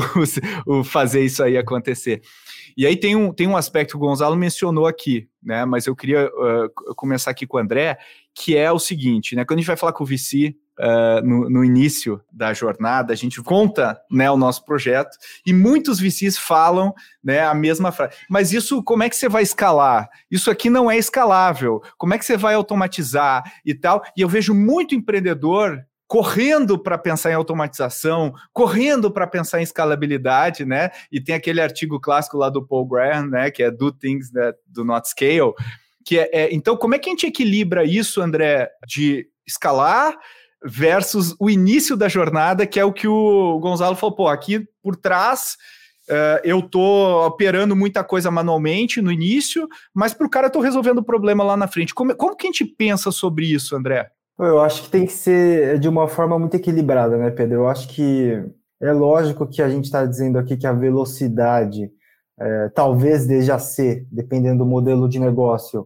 o, 0.65 0.83
fazer 0.83 1.23
isso 1.23 1.41
aí 1.41 1.57
acontecer. 1.57 2.21
E 2.75 2.85
aí 2.85 2.97
tem 2.97 3.15
um, 3.15 3.31
tem 3.31 3.47
um 3.47 3.55
aspecto 3.55 3.91
que 3.91 3.97
o 3.97 3.99
Gonzalo 3.99 4.35
mencionou 4.35 4.85
aqui, 4.85 5.27
né? 5.41 5.63
Mas 5.65 5.87
eu 5.87 5.95
queria 5.95 6.27
uh, 6.27 6.95
começar 6.95 7.31
aqui 7.31 7.47
com 7.47 7.57
o 7.57 7.59
André, 7.59 7.97
que 8.35 8.57
é 8.57 8.71
o 8.71 8.77
seguinte, 8.77 9.35
né? 9.35 9.45
Quando 9.45 9.59
a 9.59 9.61
gente 9.61 9.67
vai 9.67 9.77
falar 9.77 9.93
com 9.93 10.03
o 10.03 10.07
VC, 10.07 10.55
uh, 10.79 11.25
no, 11.25 11.49
no, 11.49 11.65
início 11.65 12.21
da 12.31 12.53
jornada, 12.53 13.11
a 13.11 13.15
gente 13.15 13.41
conta 13.41 13.99
né, 14.09 14.31
o 14.31 14.37
nosso 14.37 14.63
projeto 14.63 15.17
e 15.45 15.53
muitos 15.53 15.99
VCs 15.99 16.37
falam 16.37 16.93
né, 17.23 17.41
a 17.41 17.53
mesma 17.53 17.91
frase. 17.91 18.15
Mas 18.29 18.53
isso, 18.53 18.81
como 18.83 19.03
é 19.03 19.09
que 19.09 19.15
você 19.15 19.27
vai 19.27 19.43
escalar? 19.43 20.09
Isso 20.31 20.49
aqui 20.49 20.69
não 20.69 20.89
é 20.89 20.97
escalável. 20.97 21.81
Como 21.97 22.13
é 22.13 22.17
que 22.17 22.25
você 22.25 22.37
vai 22.37 22.55
automatizar 22.55 23.43
e 23.65 23.75
tal? 23.75 24.01
E 24.15 24.21
eu 24.21 24.29
vejo 24.29 24.53
muito 24.53 24.95
empreendedor 24.95 25.83
correndo 26.07 26.79
para 26.79 26.97
pensar 26.97 27.29
em 27.29 27.35
automatização, 27.35 28.33
correndo 28.51 29.11
para 29.11 29.27
pensar 29.27 29.59
em 29.59 29.63
escalabilidade, 29.63 30.65
né? 30.65 30.89
E 31.11 31.21
tem 31.21 31.35
aquele 31.35 31.61
artigo 31.61 31.99
clássico 31.99 32.35
lá 32.35 32.49
do 32.49 32.65
Paul 32.65 32.87
Graham, 32.87 33.27
né? 33.27 33.51
Que 33.51 33.61
é 33.61 33.69
Do 33.69 33.91
Things 33.91 34.31
That 34.31 34.57
Do 34.65 34.83
Not 34.83 35.07
Scale. 35.07 35.53
Que 36.03 36.17
é, 36.17 36.29
é, 36.31 36.49
então, 36.51 36.75
como 36.75 36.95
é 36.95 36.99
que 36.99 37.09
a 37.09 37.11
gente 37.11 37.27
equilibra 37.27 37.83
isso, 37.83 38.21
André, 38.21 38.71
de 38.87 39.27
escalar 39.45 40.17
versus 40.63 41.35
o 41.39 41.49
início 41.49 41.95
da 41.95 42.09
jornada, 42.09 42.65
que 42.65 42.79
é 42.79 42.85
o 42.85 42.93
que 42.93 43.07
o 43.07 43.59
Gonzalo 43.59 43.95
falou, 43.95 44.15
pô, 44.15 44.27
aqui 44.27 44.67
por 44.83 44.95
trás 44.95 45.55
uh, 46.09 46.39
eu 46.43 46.61
tô 46.61 47.25
operando 47.25 47.75
muita 47.75 48.03
coisa 48.03 48.29
manualmente 48.29 49.01
no 49.01 49.11
início, 49.11 49.67
mas 49.93 50.13
para 50.13 50.27
o 50.27 50.29
cara 50.29 50.47
eu 50.47 50.51
tô 50.51 50.59
resolvendo 50.59 50.99
o 50.99 51.03
problema 51.03 51.43
lá 51.43 51.55
na 51.55 51.67
frente. 51.67 51.93
Como, 51.93 52.15
como 52.15 52.35
que 52.35 52.47
a 52.47 52.51
gente 52.51 52.65
pensa 52.65 53.11
sobre 53.11 53.45
isso, 53.45 53.75
André? 53.75 54.09
Eu 54.37 54.61
acho 54.61 54.83
que 54.83 54.89
tem 54.89 55.05
que 55.05 55.11
ser 55.11 55.79
de 55.79 55.89
uma 55.89 56.07
forma 56.07 56.39
muito 56.39 56.55
equilibrada, 56.55 57.17
né, 57.17 57.29
Pedro? 57.29 57.55
Eu 57.55 57.67
acho 57.67 57.89
que 57.89 58.41
é 58.81 58.91
lógico 58.91 59.45
que 59.45 59.61
a 59.61 59.69
gente 59.69 59.85
está 59.85 60.05
dizendo 60.05 60.39
aqui 60.39 60.55
que 60.55 60.65
a 60.65 60.71
velocidade 60.71 61.91
é, 62.39 62.69
talvez 62.69 63.27
deja 63.27 63.59
ser, 63.59 64.07
dependendo 64.09 64.59
do 64.59 64.65
modelo 64.65 65.09
de 65.09 65.19
negócio, 65.19 65.85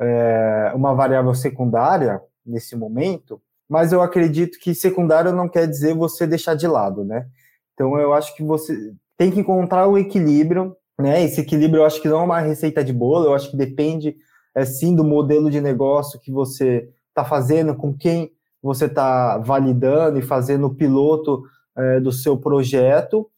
é, 0.00 0.72
uma 0.74 0.94
variável 0.94 1.32
secundária 1.32 2.20
nesse 2.44 2.74
momento, 2.74 3.40
mas 3.68 3.92
eu 3.92 4.02
acredito 4.02 4.58
que 4.58 4.74
secundário 4.74 5.32
não 5.32 5.48
quer 5.48 5.66
dizer 5.66 5.94
você 5.94 6.26
deixar 6.26 6.54
de 6.54 6.66
lado, 6.66 7.04
né? 7.04 7.26
Então 7.74 7.98
eu 7.98 8.12
acho 8.12 8.34
que 8.36 8.42
você 8.42 8.92
tem 9.16 9.30
que 9.30 9.40
encontrar 9.40 9.86
o 9.86 9.98
equilíbrio, 9.98 10.76
né? 10.98 11.22
Esse 11.22 11.40
equilíbrio 11.40 11.80
eu 11.80 11.86
acho 11.86 12.00
que 12.00 12.08
não 12.08 12.20
é 12.20 12.24
uma 12.24 12.40
receita 12.40 12.84
de 12.84 12.92
bolo, 12.92 13.26
eu 13.26 13.34
acho 13.34 13.50
que 13.50 13.56
depende 13.56 14.16
é, 14.54 14.64
sim 14.64 14.94
do 14.94 15.04
modelo 15.04 15.50
de 15.50 15.60
negócio 15.60 16.20
que 16.20 16.30
você 16.30 16.88
está 17.08 17.24
fazendo, 17.24 17.74
com 17.74 17.92
quem 17.94 18.30
você 18.62 18.86
está 18.86 19.38
validando 19.38 20.18
e 20.18 20.22
fazendo 20.22 20.66
o 20.66 20.74
piloto 20.74 21.42
é, 21.76 22.00
do 22.00 22.12
seu 22.12 22.36
projeto, 22.36 23.30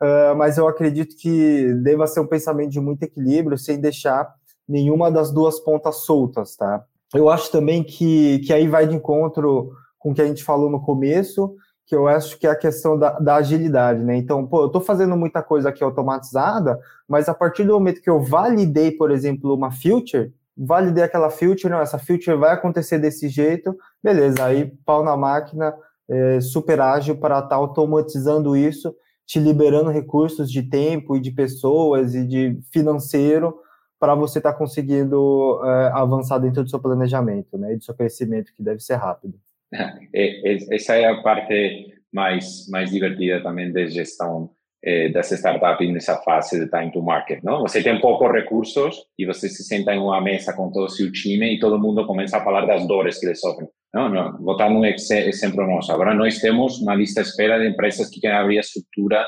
uh, 0.00 0.36
mas 0.36 0.58
eu 0.58 0.68
acredito 0.68 1.16
que 1.16 1.72
deva 1.82 2.06
ser 2.06 2.20
um 2.20 2.26
pensamento 2.26 2.70
de 2.70 2.80
muito 2.80 3.02
equilíbrio, 3.02 3.58
sem 3.58 3.80
deixar 3.80 4.32
nenhuma 4.68 5.10
das 5.10 5.32
duas 5.32 5.58
pontas 5.58 6.04
soltas, 6.04 6.54
tá? 6.54 6.84
Eu 7.14 7.28
acho 7.28 7.50
também 7.50 7.82
que, 7.82 8.40
que 8.40 8.52
aí 8.52 8.68
vai 8.68 8.86
de 8.86 8.94
encontro 8.94 9.72
com 9.98 10.10
o 10.10 10.14
que 10.14 10.22
a 10.22 10.26
gente 10.26 10.44
falou 10.44 10.70
no 10.70 10.80
começo, 10.80 11.54
que 11.86 11.94
eu 11.94 12.06
acho 12.06 12.38
que 12.38 12.46
é 12.46 12.50
a 12.50 12.56
questão 12.56 12.98
da, 12.98 13.18
da 13.18 13.36
agilidade, 13.36 14.04
né? 14.04 14.14
Então, 14.16 14.46
pô, 14.46 14.62
eu 14.62 14.66
estou 14.66 14.80
fazendo 14.80 15.16
muita 15.16 15.42
coisa 15.42 15.70
aqui 15.70 15.82
automatizada, 15.82 16.78
mas 17.08 17.28
a 17.28 17.34
partir 17.34 17.64
do 17.64 17.72
momento 17.72 18.02
que 18.02 18.10
eu 18.10 18.20
validei, 18.20 18.90
por 18.90 19.10
exemplo, 19.10 19.54
uma 19.54 19.70
feature, 19.70 20.32
validei 20.56 21.02
aquela 21.02 21.30
feature, 21.30 21.72
não, 21.72 21.80
essa 21.80 21.98
feature 21.98 22.36
vai 22.36 22.52
acontecer 22.52 22.98
desse 22.98 23.28
jeito, 23.28 23.74
beleza, 24.04 24.44
aí 24.44 24.66
pau 24.84 25.02
na 25.02 25.16
máquina, 25.16 25.74
é, 26.08 26.40
super 26.40 26.80
ágil 26.80 27.16
para 27.16 27.36
estar 27.36 27.48
tá 27.48 27.56
automatizando 27.56 28.54
isso, 28.54 28.94
te 29.26 29.38
liberando 29.38 29.90
recursos 29.90 30.50
de 30.50 30.62
tempo 30.62 31.16
e 31.16 31.20
de 31.20 31.30
pessoas 31.30 32.14
e 32.14 32.26
de 32.26 32.58
financeiro 32.70 33.54
para 33.98 34.14
você 34.14 34.38
estar 34.38 34.52
tá 34.52 34.58
conseguindo 34.58 35.60
é, 35.64 35.90
avançar 35.92 36.38
dentro 36.38 36.62
do 36.62 36.70
seu 36.70 36.80
planejamento, 36.80 37.58
né, 37.58 37.72
e 37.72 37.76
do 37.76 37.84
seu 37.84 37.94
crescimento, 37.94 38.52
que 38.54 38.62
deve 38.62 38.80
ser 38.80 38.96
rápido. 38.96 39.34
É, 40.14 40.54
é, 40.54 40.74
essa 40.74 40.94
é 40.94 41.04
a 41.04 41.20
parte 41.20 41.94
mais 42.10 42.66
mais 42.70 42.90
divertida 42.90 43.42
também 43.42 43.70
da 43.70 43.86
gestão 43.86 44.50
é, 44.82 45.08
das 45.10 45.30
startups 45.30 45.92
nessa 45.92 46.16
fase 46.22 46.58
de 46.58 46.70
time 46.70 46.90
to 46.92 47.02
market, 47.02 47.42
não? 47.42 47.60
Você 47.60 47.82
tem 47.82 48.00
poucos 48.00 48.32
recursos 48.32 49.04
e 49.18 49.26
você 49.26 49.48
se 49.48 49.62
senta 49.64 49.92
em 49.92 49.98
uma 49.98 50.20
mesa 50.20 50.52
com 50.54 50.70
todo 50.70 50.86
o 50.86 50.88
seu 50.88 51.10
time 51.12 51.54
e 51.54 51.58
todo 51.58 51.78
mundo 51.78 52.06
começa 52.06 52.38
a 52.38 52.44
falar 52.44 52.64
das 52.64 52.86
dores 52.86 53.18
que 53.18 53.26
eles 53.26 53.40
sofrem. 53.40 53.68
Não, 53.92 54.08
não. 54.08 54.38
Vou 54.38 54.56
um 54.70 54.84
exemplo 54.84 55.66
nosso. 55.66 55.90
Agora 55.92 56.14
nós 56.14 56.38
temos 56.38 56.80
uma 56.80 56.94
lista 56.94 57.22
de 57.22 57.28
espera 57.28 57.58
de 57.58 57.68
empresas 57.68 58.08
que 58.08 58.20
querem 58.20 58.36
abrir 58.36 58.58
a 58.58 58.60
estrutura 58.60 59.26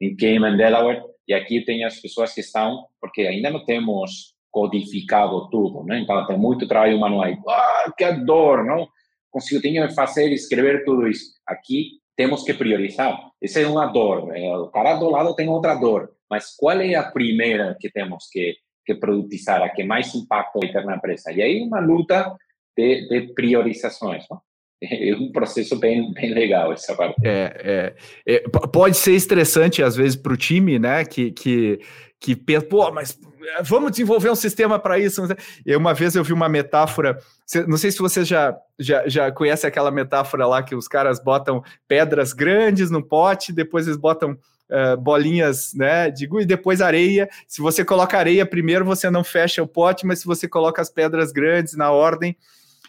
em 0.00 0.14
Cayman, 0.14 0.56
Delaware, 0.56 1.02
e 1.26 1.34
aqui 1.34 1.64
tem 1.64 1.84
as 1.84 2.00
pessoas 2.00 2.34
que 2.34 2.40
estão, 2.40 2.86
porque 3.00 3.22
ainda 3.22 3.50
não 3.50 3.64
temos 3.64 4.34
codificado 4.50 5.48
tudo, 5.50 5.82
né? 5.84 6.00
Então 6.00 6.26
tem 6.26 6.38
muito 6.38 6.68
trabalho 6.68 7.00
manual. 7.00 7.26
Ah, 7.48 7.92
que 7.96 8.12
dor, 8.12 8.64
não? 8.64 8.86
Consigo, 9.30 9.62
tenho 9.62 9.86
que 9.88 9.94
fazer, 9.94 10.30
escrever 10.30 10.84
tudo 10.84 11.08
isso. 11.08 11.32
Aqui 11.46 12.02
temos 12.14 12.42
que 12.42 12.52
priorizar. 12.52 13.18
Essa 13.40 13.60
é 13.60 13.66
uma 13.66 13.86
dor. 13.86 14.26
Né? 14.26 14.54
O 14.56 14.68
cara 14.68 14.96
do 14.96 15.08
lado 15.08 15.34
tem 15.34 15.48
outra 15.48 15.74
dor. 15.74 16.12
Mas 16.30 16.54
qual 16.54 16.78
é 16.80 16.94
a 16.94 17.10
primeira 17.10 17.76
que 17.80 17.90
temos 17.90 18.28
que, 18.30 18.56
que 18.84 18.94
produtizar, 18.94 19.62
a 19.62 19.70
que 19.70 19.84
mais 19.84 20.14
impacto 20.14 20.60
vai 20.60 20.70
ter 20.70 20.84
na 20.84 20.96
empresa? 20.96 21.32
E 21.32 21.40
aí 21.40 21.62
uma 21.62 21.80
luta 21.80 22.36
de, 22.76 23.08
de 23.08 23.32
priorizações. 23.32 24.26
Não? 24.30 24.40
É 24.90 25.14
um 25.14 25.30
processo 25.30 25.76
bem, 25.78 26.12
bem 26.12 26.34
legal 26.34 26.72
essa 26.72 26.94
parte. 26.94 27.16
É, 27.24 27.94
é, 28.26 28.34
é 28.34 28.48
pode 28.48 28.96
ser 28.96 29.12
estressante 29.12 29.82
às 29.82 29.94
vezes 29.94 30.16
para 30.16 30.32
o 30.32 30.36
time, 30.36 30.78
né? 30.78 31.04
Que, 31.04 31.30
que, 31.30 31.80
que 32.18 32.34
pensa, 32.34 32.66
pô, 32.66 32.90
mas 32.90 33.18
vamos 33.62 33.92
desenvolver 33.92 34.30
um 34.30 34.34
sistema 34.34 34.78
para 34.78 34.98
isso. 34.98 35.22
E 35.64 35.74
uma 35.76 35.94
vez 35.94 36.14
eu 36.14 36.24
vi 36.24 36.32
uma 36.32 36.48
metáfora, 36.48 37.18
não 37.66 37.76
sei 37.76 37.90
se 37.90 37.98
você 37.98 38.24
já, 38.24 38.56
já, 38.78 39.08
já 39.08 39.30
conhece 39.30 39.66
aquela 39.66 39.90
metáfora 39.90 40.46
lá 40.46 40.62
que 40.62 40.74
os 40.74 40.88
caras 40.88 41.22
botam 41.22 41.62
pedras 41.86 42.32
grandes 42.32 42.90
no 42.90 43.02
pote, 43.02 43.52
depois 43.52 43.86
eles 43.86 43.98
botam 43.98 44.36
Uh, 44.70 44.96
bolinhas 44.96 45.74
né, 45.74 46.10
de 46.10 46.24
e 46.24 46.46
depois 46.46 46.80
areia. 46.80 47.28
Se 47.46 47.60
você 47.60 47.84
coloca 47.84 48.16
areia 48.16 48.46
primeiro, 48.46 48.86
você 48.86 49.10
não 49.10 49.22
fecha 49.22 49.62
o 49.62 49.66
pote, 49.66 50.06
mas 50.06 50.20
se 50.20 50.24
você 50.24 50.48
coloca 50.48 50.80
as 50.80 50.88
pedras 50.88 51.30
grandes 51.30 51.76
na 51.76 51.90
ordem, 51.90 52.34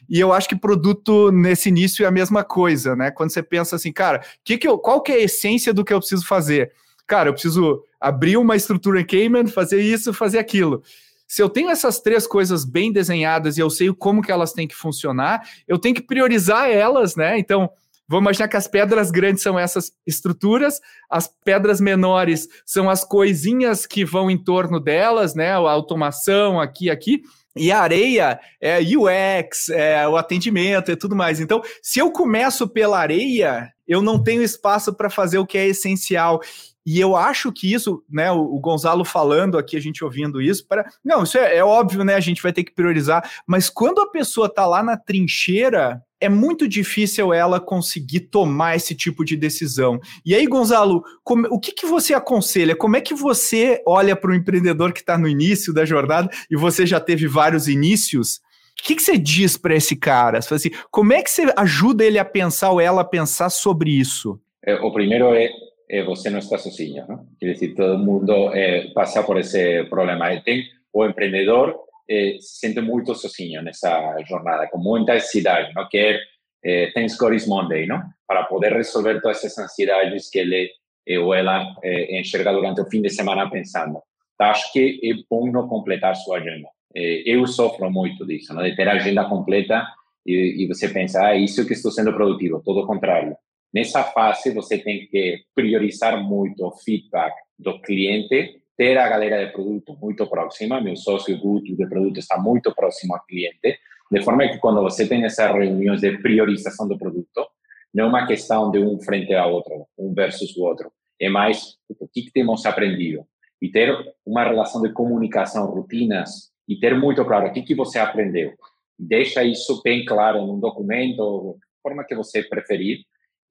e 0.10 0.20
eu 0.20 0.34
acho 0.34 0.50
que 0.50 0.56
produto 0.56 1.32
nesse 1.32 1.70
início 1.70 2.04
é 2.04 2.08
a 2.08 2.12
mesma 2.12 2.44
coisa, 2.44 2.96
né? 2.96 3.12
Quando 3.12 3.32
você 3.32 3.42
pensa 3.42 3.76
assim, 3.76 3.92
cara, 3.92 4.24
que 4.44 4.58
que 4.58 4.68
eu, 4.68 4.78
qual 4.78 5.02
que 5.02 5.12
é 5.12 5.16
a 5.16 5.24
essência 5.24 5.74
do 5.74 5.84
que 5.84 5.94
eu 5.94 6.00
preciso 6.00 6.26
fazer? 6.26 6.72
Cara, 7.08 7.30
eu 7.30 7.34
preciso 7.34 7.84
abrir 8.00 8.38
uma 8.38 8.56
estrutura 8.56 9.02
em 9.02 9.06
Cayman, 9.06 9.48
fazer 9.48 9.82
isso, 9.82 10.14
fazer 10.14 10.40
aquilo. 10.40 10.84
Se 11.28 11.42
eu 11.42 11.50
tenho 11.50 11.70
essas 11.70 12.00
três 12.00 12.28
coisas 12.28 12.64
bem 12.64 12.92
desenhadas 12.92 13.58
e 13.58 13.62
eu 13.62 13.70
sei 13.70 13.92
como 13.94 14.22
que 14.22 14.32
elas 14.32 14.54
têm 14.54 14.68
que 14.68 14.76
funcionar, 14.76 15.42
eu 15.68 15.80
tenho 15.80 15.96
que 15.96 16.02
priorizar 16.02 16.70
elas, 16.70 17.16
né? 17.16 17.40
Então, 17.40 17.70
vamos 18.08 18.24
imaginar 18.24 18.48
que 18.48 18.58
as 18.58 18.68
pedras 18.68 19.10
grandes 19.10 19.42
são 19.42 19.58
essas 19.58 19.92
estruturas, 20.06 20.80
as 21.10 21.28
pedras 21.28 21.82
menores 21.82 22.48
são 22.66 22.90
as 22.90 23.04
coisinhas 23.04 23.86
que 23.86 24.06
vão 24.06 24.30
em 24.30 24.38
torno 24.38 24.80
delas, 24.80 25.34
né? 25.34 25.52
A 25.52 25.72
automação 25.72 26.60
aqui, 26.60 26.90
aqui. 26.90 27.24
E 27.56 27.72
a 27.72 27.82
areia 27.82 28.40
é 28.60 28.80
UX, 28.80 29.70
é 29.70 30.08
o 30.08 30.18
atendimento 30.18 30.92
e 30.92 30.96
tudo 30.96 31.16
mais. 31.16 31.40
Então, 31.40 31.62
se 31.82 32.00
eu 32.00 32.12
começo 32.12 32.68
pela 32.68 33.00
areia, 33.00 33.72
eu 33.88 34.02
não 34.02 34.22
tenho 34.22 34.42
espaço 34.42 34.94
para 34.94 35.10
fazer 35.10 35.38
o 35.38 35.46
que 35.46 35.58
é 35.58 35.68
essencial. 35.68 36.42
E 36.86 37.00
eu 37.00 37.16
acho 37.16 37.52
que 37.52 37.72
isso, 37.74 38.04
né, 38.10 38.30
o, 38.32 38.60
Gonzalo 38.60 39.06
falando 39.06 39.58
aqui, 39.58 39.78
a 39.78 39.80
gente 39.80 40.04
ouvindo 40.04 40.42
isso, 40.42 40.68
para 40.68 40.86
não, 41.04 41.24
isso 41.24 41.38
é, 41.38 41.58
é, 41.58 41.64
óbvio, 41.64 42.04
né? 42.04 42.16
A 42.16 42.20
gente 42.20 42.42
vai 42.42 42.52
ter 42.52 42.64
que 42.64 42.74
priorizar, 42.74 43.30
mas 43.48 43.70
quando 43.70 44.02
a 44.02 44.10
pessoa 44.10 44.48
está 44.48 44.66
lá 44.66 44.84
na 44.84 44.98
trincheira, 44.98 46.02
é 46.20 46.28
muito 46.28 46.68
difícil 46.68 47.34
ela 47.34 47.60
conseguir 47.60 48.22
tomar 48.22 48.76
esse 48.76 48.96
tipo 48.96 49.24
de 49.24 49.36
decisão. 49.36 50.00
E 50.26 50.36
aí, 50.36 50.46
Gonzalo, 50.46 51.04
como, 51.24 51.48
o 51.50 51.60
que, 51.60 51.72
que 51.72 51.86
você 51.86 52.14
aconselha? 52.14 52.76
Como 52.76 52.96
é 52.96 53.02
que 53.02 53.14
você 53.14 53.82
olha 53.86 54.16
para 54.16 54.32
o 54.32 54.36
empreendedor 54.36 54.94
que 54.94 55.02
está 55.02 55.18
no 55.18 55.28
início 55.28 55.74
da 55.74 55.86
jornada 55.86 56.30
e 56.50 56.56
você 56.56 56.86
já 56.86 57.00
teve 57.00 57.28
vários 57.28 57.68
inícios? 57.68 58.42
O 58.80 58.84
que, 58.86 58.96
que 58.96 59.04
você 59.04 59.18
diz 59.18 59.56
para 59.56 59.76
esse 59.76 59.96
cara? 59.96 60.40
Assim, 60.40 60.72
como 60.90 61.14
é 61.14 61.22
que 61.22 61.30
você 61.30 61.54
ajuda 61.56 62.04
ele 62.04 62.20
a 62.20 62.26
pensar 62.26 62.72
ou 62.72 62.82
ela 62.82 63.02
a 63.02 63.06
pensar 63.06 63.50
sobre 63.50 63.92
isso? 63.92 64.40
É, 64.66 64.76
o 64.76 64.94
primeiro 64.94 65.34
é 65.34 65.50
eh, 65.90 66.04
você 66.04 66.30
não 66.30 66.40
está 66.40 66.58
sozinho? 66.58 67.06
Quer 67.40 67.54
dizer, 67.54 67.76
todo 67.76 67.98
mundo 67.98 68.54
eh, 68.54 68.92
passa 68.94 69.24
por 69.24 69.38
esse 69.38 69.84
problema. 69.86 70.34
E 70.34 70.42
tem 70.42 70.64
o 70.92 71.06
empreendedor 71.06 71.76
eh, 72.10 72.38
se 72.40 72.60
sente 72.60 72.82
muito 72.82 73.16
sozinho 73.16 73.62
nessa 73.62 74.16
jornada, 74.28 74.68
com 74.68 74.78
muita 74.78 75.14
ansiedade, 75.14 75.74
não 75.74 75.88
quer 75.90 76.20
eh, 76.64 76.92
Thanks 76.94 77.18
God 77.18 77.34
Monday, 77.48 77.86
não? 77.86 78.02
Para 78.28 78.44
poder 78.46 78.74
resolver 78.74 79.22
todas 79.22 79.44
essas 79.44 79.58
ansiedades 79.66 80.30
que 80.30 80.40
ele 80.40 80.72
eh, 81.08 81.20
ou 81.20 81.34
ela 81.34 81.76
eh, 81.84 82.20
enxerga 82.20 82.54
durante 82.54 82.82
o 82.82 82.90
fim 82.90 83.02
de 83.02 83.10
semana 83.10 83.50
pensando. 83.50 84.02
Então, 84.36 84.48
acho 84.48 84.72
que 84.72 85.00
é 85.04 85.24
bom 85.30 85.52
não 85.52 85.68
completar 85.68 86.16
sua 86.16 86.38
agenda. 86.38 86.68
Eu 86.96 87.48
sofro 87.48 87.90
muito 87.90 88.24
disso, 88.26 88.54
não? 88.54 88.62
de 88.62 88.76
ter 88.76 88.88
a 88.88 88.94
agenda 88.94 89.26
completa 89.26 89.84
e, 90.26 90.64
e 90.64 90.68
você 90.68 90.88
pensa, 90.88 91.26
ah, 91.26 91.36
isso 91.36 91.66
que 91.66 91.74
estou 91.74 91.92
sendo 91.92 92.14
produtivo, 92.14 92.62
todo 92.64 92.82
o 92.82 92.88
contrário. 92.88 93.36
Nessa 93.74 94.04
fase, 94.04 94.54
você 94.54 94.78
tem 94.78 95.08
que 95.08 95.46
priorizar 95.56 96.22
muito 96.22 96.64
o 96.66 96.72
feedback 96.72 97.34
do 97.58 97.82
cliente, 97.82 98.62
ter 98.78 98.98
a 98.98 99.10
galera 99.10 99.46
de 99.46 99.52
produto 99.52 99.98
muito 100.00 100.28
próxima. 100.28 100.80
Meu 100.80 100.96
sócio 100.96 101.36
Guto 101.40 101.76
de 101.76 101.88
produto 101.88 102.20
está 102.20 102.38
muito 102.38 102.74
próximo 102.76 103.16
ao 103.16 103.26
cliente, 103.26 103.80
de 104.12 104.22
forma 104.22 104.48
que 104.48 104.60
quando 104.60 104.82
você 104.82 105.08
tem 105.08 105.26
essas 105.26 105.52
reuniões 105.52 106.02
de 106.02 106.18
priorização 106.20 106.88
do 106.88 107.00
produto, 107.00 107.48
não 107.92 108.06
é 108.06 108.08
uma 108.08 108.28
questão 108.28 108.70
de 108.70 108.78
um 108.80 109.00
frente 109.00 109.34
ao 109.34 109.54
outro, 109.54 109.88
um 109.98 110.14
versus 110.14 110.56
o 110.56 110.64
outro. 110.64 110.92
É 111.20 111.30
mais 111.30 111.78
o 112.00 112.08
que 112.08 112.32
temos 112.32 112.66
aprendido. 112.66 113.26
E 113.62 113.70
ter 113.70 113.96
uma 114.26 114.44
relação 114.44 114.82
de 114.82 114.92
comunicação, 114.92 115.66
rotinas, 115.68 116.52
e 116.68 116.76
ter 116.76 116.96
muito 116.96 117.24
claro 117.26 117.48
o 117.48 117.54
que, 117.54 117.62
que 117.62 117.76
você 117.76 117.98
aprendeu. 117.98 118.54
Deixa 119.00 119.44
isso 119.44 119.82
bem 119.84 120.06
claro 120.06 120.46
num 120.46 120.60
documento, 120.60 121.58
forma 121.82 122.04
que 122.04 122.16
você 122.16 122.44
preferir, 122.44 123.04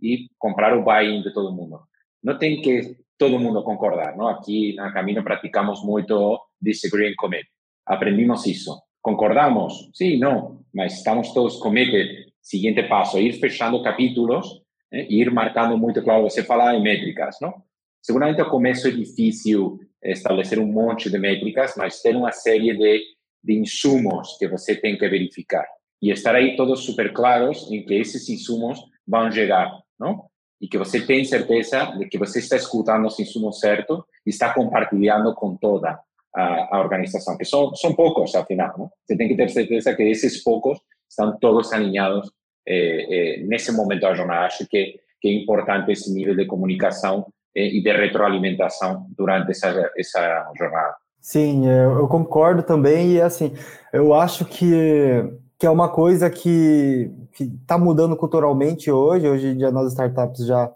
e 0.02 0.28
comprar 0.38 0.76
o 0.76 0.82
buy-in 0.82 1.22
de 1.22 1.32
todo 1.32 1.54
mundo. 1.54 1.80
Não 2.22 2.36
tem 2.36 2.60
que 2.60 2.96
todo 3.16 3.38
mundo 3.38 3.62
concordar, 3.62 4.16
não? 4.16 4.28
Aqui 4.28 4.74
na 4.74 4.92
Camino 4.92 5.22
praticamos 5.22 5.82
muito 5.84 6.40
disagree 6.60 7.10
and 7.10 7.14
commit. 7.16 7.46
Aprendimos 7.86 8.46
isso. 8.46 8.76
Concordamos? 9.00 9.90
Sim, 9.94 10.18
não, 10.18 10.60
mas 10.74 10.94
estamos 10.94 11.32
todos 11.32 11.56
committed. 11.56 12.30
Seguinte 12.40 12.82
passo, 12.82 13.20
ir 13.20 13.34
fechando 13.34 13.82
capítulos 13.82 14.62
né? 14.92 15.06
ir 15.08 15.30
marcando 15.30 15.78
muito 15.78 16.02
claro. 16.02 16.24
Você 16.24 16.44
fala 16.44 16.74
em 16.74 16.82
métricas, 16.82 17.36
não? 17.40 17.62
Seguramente 18.02 18.40
ao 18.40 18.50
começo 18.50 18.86
é 18.88 18.90
difícil 18.90 19.78
estabelecer 20.02 20.58
um 20.58 20.66
monte 20.66 21.08
de 21.08 21.18
métricas, 21.18 21.74
mas 21.76 22.02
ter 22.02 22.14
uma 22.16 22.32
série 22.32 22.76
de, 22.76 23.00
de 23.42 23.54
insumos 23.54 24.36
que 24.38 24.48
você 24.48 24.74
tem 24.74 24.98
que 24.98 25.08
verificar. 25.08 25.66
E 26.02 26.10
estar 26.10 26.34
aí 26.34 26.56
todos 26.56 26.84
super 26.84 27.12
claros 27.12 27.70
em 27.70 27.84
que 27.84 27.94
esses 27.94 28.28
insumos 28.28 28.80
vão 29.06 29.30
chegar 29.30 29.70
não? 30.02 30.26
E 30.60 30.68
que 30.68 30.78
você 30.78 31.00
tem 31.00 31.24
certeza 31.24 31.86
de 31.98 32.06
que 32.06 32.18
você 32.18 32.38
está 32.38 32.56
escutando 32.56 33.06
os 33.06 33.18
insumos 33.18 33.58
certo 33.58 34.04
e 34.26 34.30
está 34.30 34.52
compartilhando 34.52 35.34
com 35.34 35.56
toda 35.56 35.98
a, 36.34 36.76
a 36.76 36.80
organização, 36.80 37.36
que 37.36 37.44
são, 37.44 37.74
são 37.74 37.94
poucos, 37.94 38.34
afinal, 38.34 38.74
não? 38.78 38.90
Você 39.04 39.16
tem 39.16 39.28
que 39.28 39.36
ter 39.36 39.48
certeza 39.48 39.94
que 39.94 40.02
esses 40.02 40.42
poucos 40.42 40.78
estão 41.08 41.36
todos 41.38 41.72
alinhados 41.72 42.30
eh, 42.66 43.06
eh, 43.10 43.42
nesse 43.44 43.72
momento 43.72 44.02
da 44.02 44.14
jornada. 44.14 44.46
Acho 44.46 44.66
que, 44.66 44.98
que 45.20 45.28
é 45.28 45.32
importante 45.32 45.90
esse 45.92 46.12
nível 46.12 46.34
de 46.34 46.46
comunicação 46.46 47.26
eh, 47.54 47.66
e 47.66 47.82
de 47.82 47.92
retroalimentação 47.92 49.06
durante 49.16 49.50
essa, 49.50 49.90
essa 49.96 50.52
jornada. 50.56 50.94
Sim, 51.20 51.68
eu, 51.68 51.98
eu 51.98 52.08
concordo 52.08 52.62
também 52.62 53.12
e 53.12 53.20
assim, 53.20 53.52
eu 53.92 54.14
acho 54.14 54.44
que 54.44 55.22
que 55.62 55.66
é 55.66 55.70
uma 55.70 55.88
coisa 55.88 56.28
que 56.28 57.08
está 57.38 57.78
mudando 57.78 58.16
culturalmente 58.16 58.90
hoje. 58.90 59.28
Hoje 59.28 59.46
em 59.46 59.56
dia, 59.58 59.70
nas 59.70 59.92
startups 59.92 60.44
já 60.44 60.68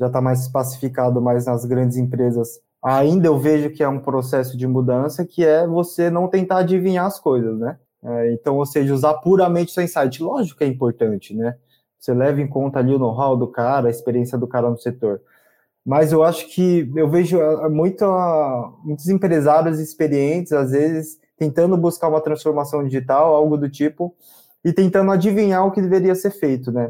já 0.00 0.06
está 0.06 0.22
mais 0.22 0.48
pacificado, 0.48 1.20
mas 1.20 1.44
nas 1.44 1.66
grandes 1.66 1.98
empresas 1.98 2.58
ainda 2.82 3.26
eu 3.26 3.38
vejo 3.38 3.68
que 3.68 3.82
é 3.82 3.88
um 3.88 3.98
processo 3.98 4.56
de 4.56 4.66
mudança, 4.66 5.22
que 5.26 5.44
é 5.44 5.66
você 5.66 6.08
não 6.08 6.28
tentar 6.28 6.60
adivinhar 6.60 7.04
as 7.04 7.20
coisas, 7.20 7.58
né? 7.58 7.76
É, 8.02 8.32
então, 8.32 8.56
ou 8.56 8.64
seja, 8.64 8.94
usar 8.94 9.12
puramente 9.18 9.70
seu 9.70 9.82
insight. 9.82 10.22
Lógico 10.22 10.56
que 10.56 10.64
é 10.64 10.66
importante, 10.66 11.34
né? 11.34 11.54
Você 12.00 12.14
leva 12.14 12.40
em 12.40 12.48
conta 12.48 12.78
ali 12.78 12.94
o 12.94 12.98
know-how 12.98 13.36
do 13.36 13.48
cara, 13.48 13.88
a 13.88 13.90
experiência 13.90 14.38
do 14.38 14.48
cara 14.48 14.70
no 14.70 14.78
setor. 14.78 15.20
Mas 15.84 16.10
eu 16.10 16.22
acho 16.22 16.48
que 16.48 16.90
eu 16.96 17.06
vejo 17.06 17.38
ah, 17.38 17.68
muito, 17.68 18.02
muitos 18.82 19.10
empresários 19.10 19.78
experientes, 19.78 20.54
às 20.54 20.70
vezes, 20.70 21.18
tentando 21.42 21.76
buscar 21.76 22.06
uma 22.06 22.20
transformação 22.20 22.84
digital, 22.84 23.34
algo 23.34 23.56
do 23.56 23.68
tipo, 23.68 24.14
e 24.64 24.72
tentando 24.72 25.10
adivinhar 25.10 25.66
o 25.66 25.72
que 25.72 25.82
deveria 25.82 26.14
ser 26.14 26.30
feito, 26.30 26.70
né? 26.70 26.88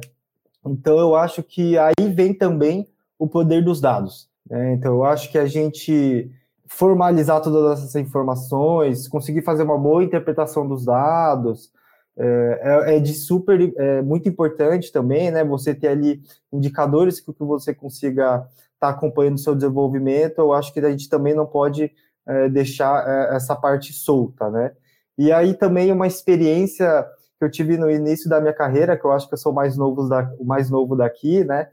Então 0.67 0.99
eu 0.99 1.17
acho 1.17 1.43
que 1.43 1.79
aí 1.79 1.95
vem 2.15 2.35
também 2.35 2.87
o 3.19 3.27
poder 3.27 3.65
dos 3.65 3.81
dados. 3.81 4.29
Né? 4.49 4.75
Então 4.75 4.93
eu 4.93 5.05
acho 5.05 5.33
que 5.33 5.39
a 5.39 5.47
gente 5.47 6.31
formalizar 6.67 7.41
todas 7.41 7.79
essas 7.79 7.95
informações, 7.97 9.09
conseguir 9.09 9.41
fazer 9.41 9.63
uma 9.63 9.79
boa 9.79 10.05
interpretação 10.05 10.69
dos 10.69 10.85
dados, 10.85 11.71
é, 12.17 12.61
é, 12.63 12.97
é 12.97 13.01
de 13.01 13.15
super, 13.15 13.73
é 13.79 14.03
muito 14.03 14.29
importante 14.29 14.93
também, 14.93 15.31
né? 15.31 15.43
Você 15.45 15.75
ter 15.75 15.89
ali 15.89 16.21
indicadores 16.53 17.21
que, 17.21 17.33
que 17.33 17.45
você 17.45 17.75
consiga 17.75 18.47
estar 18.75 18.79
tá 18.79 18.89
acompanhando 18.91 19.37
o 19.37 19.41
seu 19.41 19.55
desenvolvimento. 19.55 20.39
Eu 20.39 20.53
acho 20.53 20.75
que 20.75 20.81
a 20.81 20.91
gente 20.91 21.09
também 21.09 21.35
não 21.35 21.47
pode 21.47 21.91
é, 22.27 22.49
deixar 22.49 23.07
é, 23.07 23.37
essa 23.37 23.55
parte 23.57 23.93
solta, 23.93 24.51
né? 24.51 24.73
E 25.19 25.31
aí 25.33 25.55
também 25.55 25.93
uma 25.93 26.07
experiência 26.07 27.07
que 27.39 27.45
eu 27.45 27.51
tive 27.51 27.77
no 27.77 27.91
início 27.91 28.29
da 28.31 28.41
minha 28.41 28.53
carreira, 28.53 28.97
que 28.97 29.05
eu 29.05 29.13
acho 29.13 29.29
que 29.29 29.35
eu 29.35 29.39
sou 29.39 29.53
mais 29.53 29.77
novo, 29.77 30.09
da, 30.09 30.33
o 30.39 30.45
mais 30.45 30.71
novo 30.71 30.97
daqui, 30.97 31.45
né? 31.45 31.69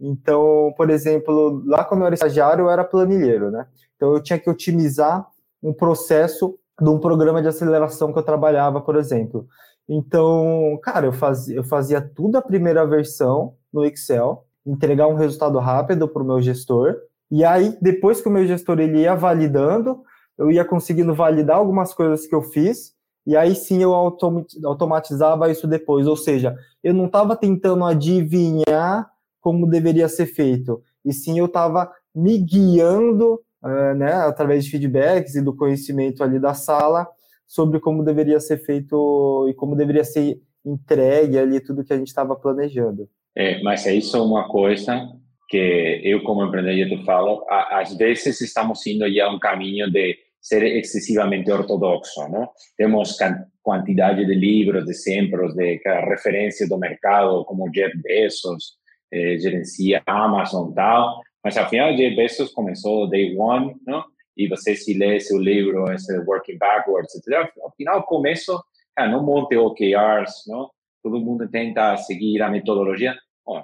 Então, 0.00 0.72
por 0.76 0.90
exemplo, 0.90 1.62
lá 1.66 1.84
quando 1.84 2.02
eu 2.02 2.06
era 2.06 2.14
estagiário, 2.14 2.64
eu 2.64 2.70
era 2.70 2.84
planilheiro, 2.84 3.50
né? 3.50 3.66
Então 3.96 4.12
eu 4.12 4.22
tinha 4.22 4.38
que 4.38 4.50
otimizar 4.50 5.26
um 5.62 5.72
processo 5.72 6.58
de 6.80 6.88
um 6.88 6.98
programa 6.98 7.40
de 7.40 7.48
aceleração 7.48 8.12
que 8.12 8.18
eu 8.18 8.22
trabalhava, 8.22 8.80
por 8.80 8.96
exemplo. 8.96 9.46
Então, 9.88 10.78
cara, 10.82 11.06
eu 11.06 11.12
fazia, 11.12 11.56
eu 11.56 11.64
fazia 11.64 12.00
tudo 12.00 12.36
a 12.36 12.42
primeira 12.42 12.86
versão 12.86 13.54
no 13.72 13.84
Excel, 13.84 14.46
entregar 14.66 15.06
um 15.08 15.14
resultado 15.14 15.58
rápido 15.58 16.08
para 16.08 16.22
o 16.22 16.26
meu 16.26 16.40
gestor. 16.40 16.96
E 17.30 17.44
aí, 17.44 17.76
depois 17.80 18.20
que 18.20 18.28
o 18.28 18.32
meu 18.32 18.46
gestor 18.46 18.78
ele 18.80 19.00
ia 19.00 19.14
validando, 19.14 20.02
eu 20.38 20.50
ia 20.50 20.64
conseguindo 20.64 21.14
validar 21.14 21.56
algumas 21.56 21.94
coisas 21.94 22.26
que 22.26 22.34
eu 22.34 22.42
fiz, 22.42 22.92
e 23.26 23.36
aí 23.36 23.54
sim 23.54 23.82
eu 23.82 23.94
automatizava 23.94 25.50
isso 25.50 25.66
depois. 25.66 26.06
Ou 26.06 26.16
seja, 26.16 26.54
eu 26.82 26.92
não 26.92 27.06
estava 27.06 27.36
tentando 27.36 27.84
adivinhar 27.84 29.08
como 29.40 29.66
deveria 29.66 30.08
ser 30.08 30.26
feito, 30.26 30.82
e 31.04 31.12
sim 31.12 31.38
eu 31.38 31.46
estava 31.46 31.90
me 32.14 32.38
guiando 32.38 33.40
uh, 33.62 33.94
né, 33.96 34.12
através 34.12 34.64
de 34.64 34.70
feedbacks 34.70 35.34
e 35.34 35.42
do 35.42 35.54
conhecimento 35.54 36.22
ali 36.22 36.38
da 36.38 36.54
sala 36.54 37.06
sobre 37.46 37.80
como 37.80 38.02
deveria 38.02 38.40
ser 38.40 38.58
feito 38.58 39.46
e 39.48 39.54
como 39.54 39.76
deveria 39.76 40.04
ser 40.04 40.40
entregue 40.64 41.38
ali 41.38 41.60
tudo 41.60 41.84
que 41.84 41.92
a 41.92 41.96
gente 41.96 42.08
estava 42.08 42.34
planejando. 42.34 43.08
É, 43.36 43.60
mas 43.62 43.86
é 43.86 43.94
isso 43.94 44.22
uma 44.24 44.48
coisa 44.48 45.10
que 45.54 46.00
eu 46.02 46.20
como 46.24 46.44
empreendedor 46.44 46.98
te 46.98 47.04
falo, 47.04 47.46
às 47.48 47.96
vezes 47.96 48.40
estamos 48.40 48.84
indo 48.88 49.08
já 49.08 49.30
um 49.30 49.38
caminho 49.38 49.88
de 49.88 50.18
ser 50.40 50.64
excessivamente 50.64 51.48
ortodoxo, 51.48 52.28
não? 52.28 52.50
Temos 52.76 53.16
quantidade 53.62 54.26
de 54.26 54.34
livros, 54.34 54.84
de 54.84 54.90
exemplos, 54.90 55.54
de 55.54 55.80
referências 56.08 56.68
do 56.68 56.76
mercado, 56.76 57.44
como 57.44 57.70
Jeff 57.70 57.96
Bezos 58.02 58.74
eh, 59.12 59.38
gerencia 59.38 60.02
Amazon 60.06 60.72
tal, 60.72 61.20
mas 61.44 61.56
afinal 61.56 61.94
Jeff 61.94 62.16
Bezos 62.16 62.52
começou 62.52 63.08
day 63.08 63.38
one, 63.38 63.76
não? 63.86 64.04
E 64.36 64.48
você 64.48 64.74
se 64.74 64.92
lê 64.92 65.20
seu 65.20 65.38
livro, 65.38 65.88
esse 65.92 66.18
Working 66.26 66.58
Backwards, 66.58 67.14
etc. 67.14 67.48
Afinal, 67.64 68.02
começo, 68.02 68.60
cara, 68.96 69.08
não 69.08 69.22
monte 69.22 69.56
OKRs, 69.56 70.48
não? 70.48 70.68
Todo 71.00 71.20
mundo 71.20 71.48
tenta 71.48 71.96
seguir 71.98 72.42
a 72.42 72.50
metodologia. 72.50 73.14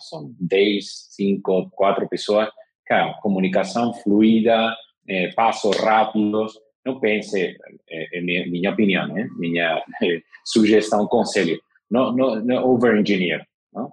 São 0.01 0.35
10, 0.41 0.85
5, 1.11 1.70
4 1.70 2.09
pessoas. 2.09 2.49
Cara, 2.87 3.14
comunicação 3.22 3.95
fluida, 3.95 4.74
eh, 5.09 5.33
passos 5.35 5.76
rápidos, 5.76 6.55
não 6.85 6.99
pense, 6.99 7.57
é, 7.89 8.18
é 8.18 8.20
minha, 8.20 8.47
minha 8.47 8.70
opinião, 8.70 9.07
né? 9.09 9.28
minha 9.39 9.83
é, 10.03 10.20
sugestão, 10.45 11.07
conselho, 11.07 11.61
não, 11.91 12.12
não, 12.12 12.37
não 12.45 12.64
over-engineer. 12.64 13.45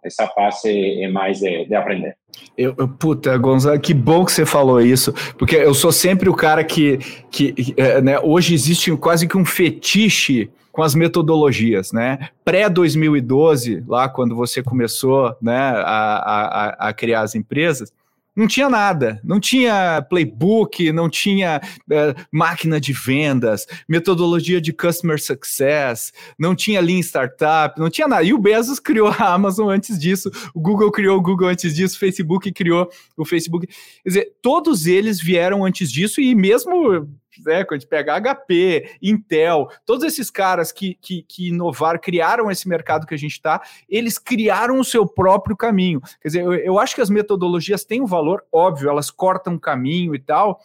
Essa 0.04 0.28
fase 0.28 1.04
é 1.04 1.08
mais 1.08 1.40
de, 1.40 1.66
de 1.66 1.76
aprender. 1.76 2.16
Eu, 2.58 2.74
eu, 2.80 2.88
puta, 2.88 3.38
Gonzalo, 3.38 3.80
que 3.80 3.94
bom 3.94 4.26
que 4.26 4.32
você 4.32 4.44
falou 4.44 4.82
isso, 4.82 5.14
porque 5.38 5.56
eu 5.56 5.74
sou 5.76 5.92
sempre 5.92 6.28
o 6.28 6.34
cara 6.34 6.64
que, 6.64 6.98
que 7.30 7.54
é, 7.78 8.02
né, 8.02 8.20
hoje 8.20 8.56
existe 8.56 8.96
quase 8.98 9.28
que 9.28 9.38
um 9.38 9.46
fetiche 9.46 10.50
com 10.78 10.84
as 10.84 10.94
metodologias, 10.94 11.92
né? 11.92 12.30
Pré-2012, 12.46 13.84
lá 13.88 14.08
quando 14.08 14.36
você 14.36 14.62
começou 14.62 15.36
né, 15.42 15.58
a, 15.58 16.78
a, 16.78 16.90
a 16.90 16.94
criar 16.94 17.22
as 17.22 17.34
empresas, 17.34 17.92
não 18.36 18.46
tinha 18.46 18.70
nada, 18.70 19.20
não 19.24 19.40
tinha 19.40 20.06
playbook, 20.08 20.92
não 20.92 21.10
tinha 21.10 21.60
é, 21.92 22.16
máquina 22.32 22.80
de 22.80 22.94
vendas, 22.94 23.66
metodologia 23.90 24.62
de 24.62 24.72
customer 24.72 25.20
success, 25.20 26.14
não 26.38 26.56
tinha 26.56 26.80
Lean 26.80 27.00
Startup, 27.00 27.74
não 27.80 27.90
tinha 27.90 28.08
nada. 28.08 28.22
E 28.22 28.32
o 28.32 28.38
Bezos 28.38 28.80
criou 28.80 29.08
a 29.08 29.34
Amazon 29.34 29.70
antes 29.70 29.98
disso, 29.98 30.30
o 30.54 30.62
Google 30.62 30.92
criou 30.92 31.18
o 31.18 31.22
Google 31.24 31.48
antes 31.48 31.74
disso, 31.74 31.96
o 31.96 32.00
Facebook 32.00 32.52
criou 32.52 32.88
o 33.18 33.26
Facebook. 33.26 33.66
Quer 33.66 34.10
dizer, 34.10 34.34
todos 34.44 34.86
eles 34.86 35.20
vieram 35.20 35.66
antes 35.66 35.92
disso 35.92 36.22
e 36.22 36.36
mesmo 36.36 37.10
né, 37.46 37.64
quando 37.64 37.78
a 37.78 37.80
gente 37.80 37.90
pega 37.90 38.20
HP, 38.20 38.98
Intel, 39.02 39.68
todos 39.86 40.04
esses 40.04 40.30
caras 40.30 40.72
que, 40.72 40.96
que, 41.02 41.24
que 41.24 41.50
inovaram, 41.50 42.00
criaram 42.00 42.52
esse 42.52 42.68
mercado 42.68 43.06
que 43.06 43.14
a 43.14 43.18
gente 43.18 43.34
está, 43.34 43.62
eles 43.90 44.18
criaram 44.18 44.80
o 44.80 44.86
seu 44.86 45.08
próprio 45.08 45.56
caminho. 45.56 46.02
Quer 46.22 46.28
dizer, 46.28 46.44
eu, 46.44 46.54
eu 46.54 46.80
acho 46.80 46.96
que 46.96 47.02
as 47.02 47.10
metodologias 47.10 47.84
têm 47.84 48.02
um 48.02 48.06
valor, 48.06 48.44
óbvio, 48.52 48.90
elas 48.90 49.10
cortam 49.10 49.58
caminho 49.58 50.16
e 50.16 50.20
tal, 50.20 50.60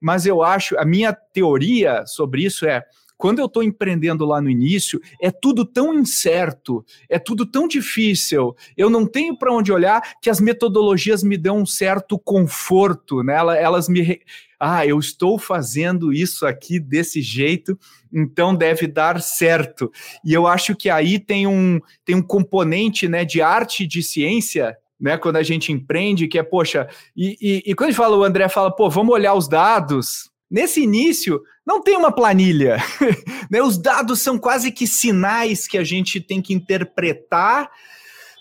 mas 0.00 0.26
eu 0.26 0.42
acho, 0.42 0.78
a 0.78 0.84
minha 0.84 1.12
teoria 1.12 2.04
sobre 2.06 2.44
isso 2.44 2.66
é 2.66 2.84
quando 3.18 3.40
eu 3.40 3.46
estou 3.46 3.64
empreendendo 3.64 4.24
lá 4.24 4.40
no 4.40 4.48
início, 4.48 5.00
é 5.20 5.28
tudo 5.28 5.64
tão 5.64 5.92
incerto, 5.92 6.84
é 7.10 7.18
tudo 7.18 7.44
tão 7.44 7.66
difícil, 7.66 8.54
eu 8.76 8.88
não 8.88 9.04
tenho 9.04 9.36
para 9.36 9.52
onde 9.52 9.72
olhar 9.72 10.00
que 10.22 10.30
as 10.30 10.40
metodologias 10.40 11.24
me 11.24 11.36
dão 11.36 11.58
um 11.58 11.66
certo 11.66 12.16
conforto, 12.16 13.22
né? 13.24 13.34
elas 13.60 13.88
me. 13.88 14.20
Ah, 14.60 14.84
eu 14.84 14.98
estou 14.98 15.38
fazendo 15.38 16.12
isso 16.12 16.44
aqui 16.46 16.80
desse 16.80 17.20
jeito, 17.20 17.78
então 18.12 18.54
deve 18.54 18.86
dar 18.86 19.20
certo. 19.20 19.90
E 20.24 20.32
eu 20.32 20.46
acho 20.46 20.74
que 20.74 20.90
aí 20.90 21.18
tem 21.18 21.46
um, 21.46 21.80
tem 22.04 22.16
um 22.16 22.22
componente 22.22 23.06
né, 23.06 23.24
de 23.24 23.40
arte 23.40 23.84
e 23.84 23.86
de 23.86 24.02
ciência 24.02 24.76
né, 25.00 25.16
quando 25.16 25.36
a 25.36 25.42
gente 25.42 25.72
empreende, 25.72 26.26
que 26.26 26.38
é, 26.38 26.42
poxa, 26.42 26.88
e, 27.16 27.36
e, 27.40 27.70
e, 27.70 27.74
quando 27.74 27.88
a 27.88 27.90
gente 27.92 27.98
fala, 27.98 28.16
o 28.16 28.24
André 28.24 28.48
fala, 28.48 28.74
pô, 28.74 28.90
vamos 28.90 29.14
olhar 29.14 29.34
os 29.34 29.46
dados, 29.46 30.28
Nesse 30.50 30.82
início, 30.82 31.42
não 31.66 31.82
tem 31.82 31.96
uma 31.96 32.10
planilha. 32.10 32.78
né? 33.50 33.60
Os 33.60 33.76
dados 33.76 34.20
são 34.20 34.38
quase 34.38 34.72
que 34.72 34.86
sinais 34.86 35.66
que 35.68 35.76
a 35.76 35.84
gente 35.84 36.20
tem 36.20 36.40
que 36.40 36.54
interpretar 36.54 37.70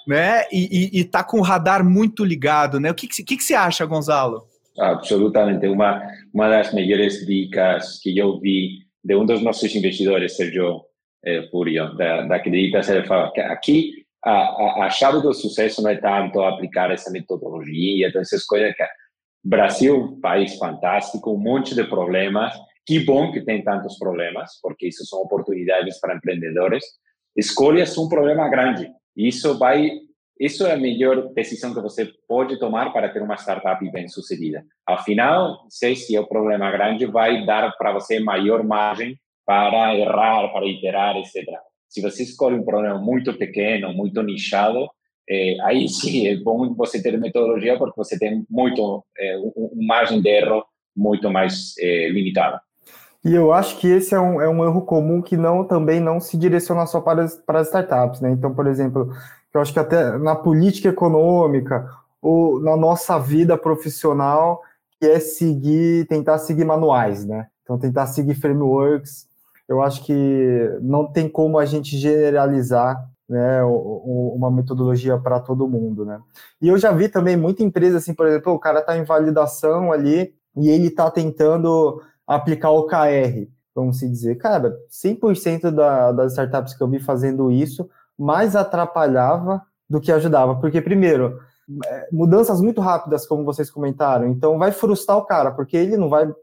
né? 0.08 0.44
e 0.52 1.02
está 1.02 1.24
com 1.24 1.40
o 1.40 1.44
radar 1.44 1.84
muito 1.84 2.24
ligado. 2.24 2.80
Né? 2.80 2.90
O 2.90 2.96
que, 2.96 3.08
que, 3.08 3.24
que, 3.24 3.44
você 3.44 3.54
acha, 3.54 3.86
Gonzalo? 3.86 4.44
Absolutamente. 4.80 5.68
Uma, 5.68 6.02
uma 6.34 6.48
das 6.50 6.74
melhores 6.74 7.26
dicas 7.26 8.00
que 8.02 8.18
eu 8.18 8.40
vi 8.40 8.88
de 9.04 9.16
um 9.16 9.26
dos 9.26 9.42
nossos 9.42 9.74
investidores, 9.76 10.38
Sergio 10.38 10.82
eh, 11.26 11.48
Furio, 11.52 11.96
da, 11.96 12.22
da 12.22 12.42
ele 12.46 13.06
fala 13.06 13.32
que 13.34 13.42
aqui 13.42 13.92
a, 14.24 14.32
a, 14.32 14.86
a, 14.86 14.90
chave 14.90 15.22
do 15.22 15.34
sucesso 15.34 15.82
não 15.82 15.90
é 15.90 15.96
tanto 15.96 16.42
aplicar 16.42 16.92
essa 16.92 17.12
metodologia, 17.12 18.12
todas 18.12 18.28
essas 18.32 18.46
coisas 18.46 18.76
que 18.76 18.84
Brasil, 19.48 20.20
país 20.22 20.58
fantástico, 20.58 21.32
um 21.32 21.38
monte 21.38 21.74
de 21.74 21.86
problemas. 21.86 22.54
Que 22.86 23.00
bom 23.06 23.32
que 23.32 23.40
tem 23.40 23.64
tantos 23.64 23.98
problemas, 23.98 24.60
porque 24.62 24.90
isso 24.90 25.06
são 25.06 25.20
oportunidades 25.22 26.02
para 26.02 26.18
empreendedores. 26.18 26.84
Escolhas 27.34 27.98
um 27.98 28.10
problema 28.10 28.50
grande. 28.50 28.90
Isso 29.16 29.58
vai, 29.58 29.90
isso 30.38 30.68
é 30.68 30.74
a 30.74 30.78
melhor 30.78 31.34
decisão 31.34 31.74
que 31.74 31.80
você 31.80 32.12
pode 32.28 32.60
tomar 32.60 32.92
para 32.92 33.08
ter 33.08 33.22
uma 33.22 33.38
startup 33.38 33.90
bem 33.90 34.10
sucedida. 34.10 34.66
Afinal, 34.86 35.66
sei 35.70 35.96
se 35.96 36.14
é 36.14 36.20
o 36.20 36.28
problema 36.28 36.70
grande, 36.70 37.06
vai 37.06 37.46
dar 37.46 37.72
para 37.78 37.94
você 37.94 38.20
maior 38.20 38.66
margem 38.66 39.18
para 39.46 39.96
errar, 39.96 40.50
para 40.52 40.66
iterar, 40.66 41.16
etc. 41.16 41.46
Se 41.88 42.02
você 42.02 42.24
escolhe 42.24 42.58
um 42.58 42.66
problema 42.66 43.00
muito 43.00 43.34
pequeno, 43.38 43.94
muito 43.94 44.22
nichado, 44.22 44.90
é, 45.30 45.58
aí 45.62 45.90
sim 45.90 46.28
é 46.28 46.36
bom 46.38 46.74
você 46.74 47.02
ter 47.02 47.18
metodologia 47.18 47.78
porque 47.78 47.98
você 47.98 48.18
tem 48.18 48.46
muito 48.50 49.04
é, 49.18 49.38
um, 49.38 49.86
margem 49.88 50.22
de 50.22 50.30
erro 50.30 50.64
muito 50.96 51.30
mais 51.30 51.74
é, 51.80 52.10
limitada. 52.10 52.62
E 53.26 53.34
eu 53.34 53.52
acho 53.52 53.78
que 53.78 53.88
esse 53.88 54.16
é 54.16 54.20
um, 54.20 54.42
é 54.42 54.48
um 54.48 54.64
erro 54.64 54.84
comum 54.84 55.22
que 55.22 55.36
não 55.36 55.66
também 55.66 56.00
não 56.00 56.20
se 56.20 56.38
direciona 56.38 56.86
só 56.86 57.02
para 57.02 57.24
as, 57.24 57.36
para 57.36 57.60
as 57.60 57.68
startups, 57.68 58.22
né? 58.22 58.32
Então, 58.32 58.54
por 58.54 58.68
exemplo, 58.68 59.12
eu 59.54 59.60
acho 59.60 59.74
que 59.74 59.80
até 59.80 60.18
na 60.18 60.36
política 60.36 60.90
econômica 60.90 61.90
ou 62.22 62.62
na 62.62 62.78
nossa 62.78 63.20
vida 63.20 63.58
profissional, 63.58 64.62
que 65.00 65.06
é 65.06 65.20
seguir, 65.20 66.08
tentar 66.08 66.38
seguir 66.38 66.64
manuais, 66.64 67.26
né? 67.26 67.48
Então, 67.64 67.78
tentar 67.78 68.08
seguir 68.08 68.36
frameworks. 68.36 69.28
Eu 69.68 69.82
acho 69.82 70.06
que 70.06 70.78
não 70.82 71.06
tem 71.06 71.28
como 71.28 71.60
a 71.60 71.66
gente 71.66 71.98
generalizar 71.98 72.98
né, 73.30 73.62
uma 73.64 74.50
metodologia 74.50 75.18
para 75.18 75.40
todo 75.40 75.68
mundo, 75.68 76.06
né? 76.06 76.20
E 76.62 76.70
eu 76.70 76.78
já 76.78 76.92
vi 76.92 77.10
também 77.10 77.36
muita 77.36 77.64
empresa 77.64 77.98
assim, 77.98 78.14
por 78.14 78.26
exemplo, 78.26 78.54
o 78.54 78.60
cara 78.60 78.80
está 78.80 78.98
em 78.98 79.04
validação 79.04 79.92
ali 79.92 80.34
e 80.56 80.70
ele 80.70 80.88
está 80.88 81.12
tentando 81.12 82.02
aplicar 82.26 82.72
o 82.72 82.86
KR, 82.86 83.48
vamos 83.76 84.00
se 84.00 84.10
dizer, 84.10 84.36
cara, 84.36 84.76
100% 84.90 85.72
da, 85.72 86.12
das 86.12 86.32
startups 86.32 86.74
que 86.74 86.82
eu 86.82 86.88
vi 86.88 87.00
fazendo 87.00 87.52
isso 87.52 87.90
mais 88.18 88.56
atrapalhava 88.56 89.62
do 89.90 90.02
que 90.02 90.12
ajudava, 90.12 90.56
porque 90.56 90.82
primeiro, 90.82 91.40
é, 91.86 92.08
mudanças 92.12 92.62
muito 92.62 92.82
rápidas, 92.82 93.28
como 93.28 93.44
vocês 93.44 93.70
comentaram, 93.70 94.28
então 94.28 94.58
vai 94.58 94.72
frustrar 94.72 95.18
o 95.18 95.26
cara, 95.26 95.52
porque 95.52 95.78
ele 95.78 95.98
não 95.98 96.10
vai 96.10 96.34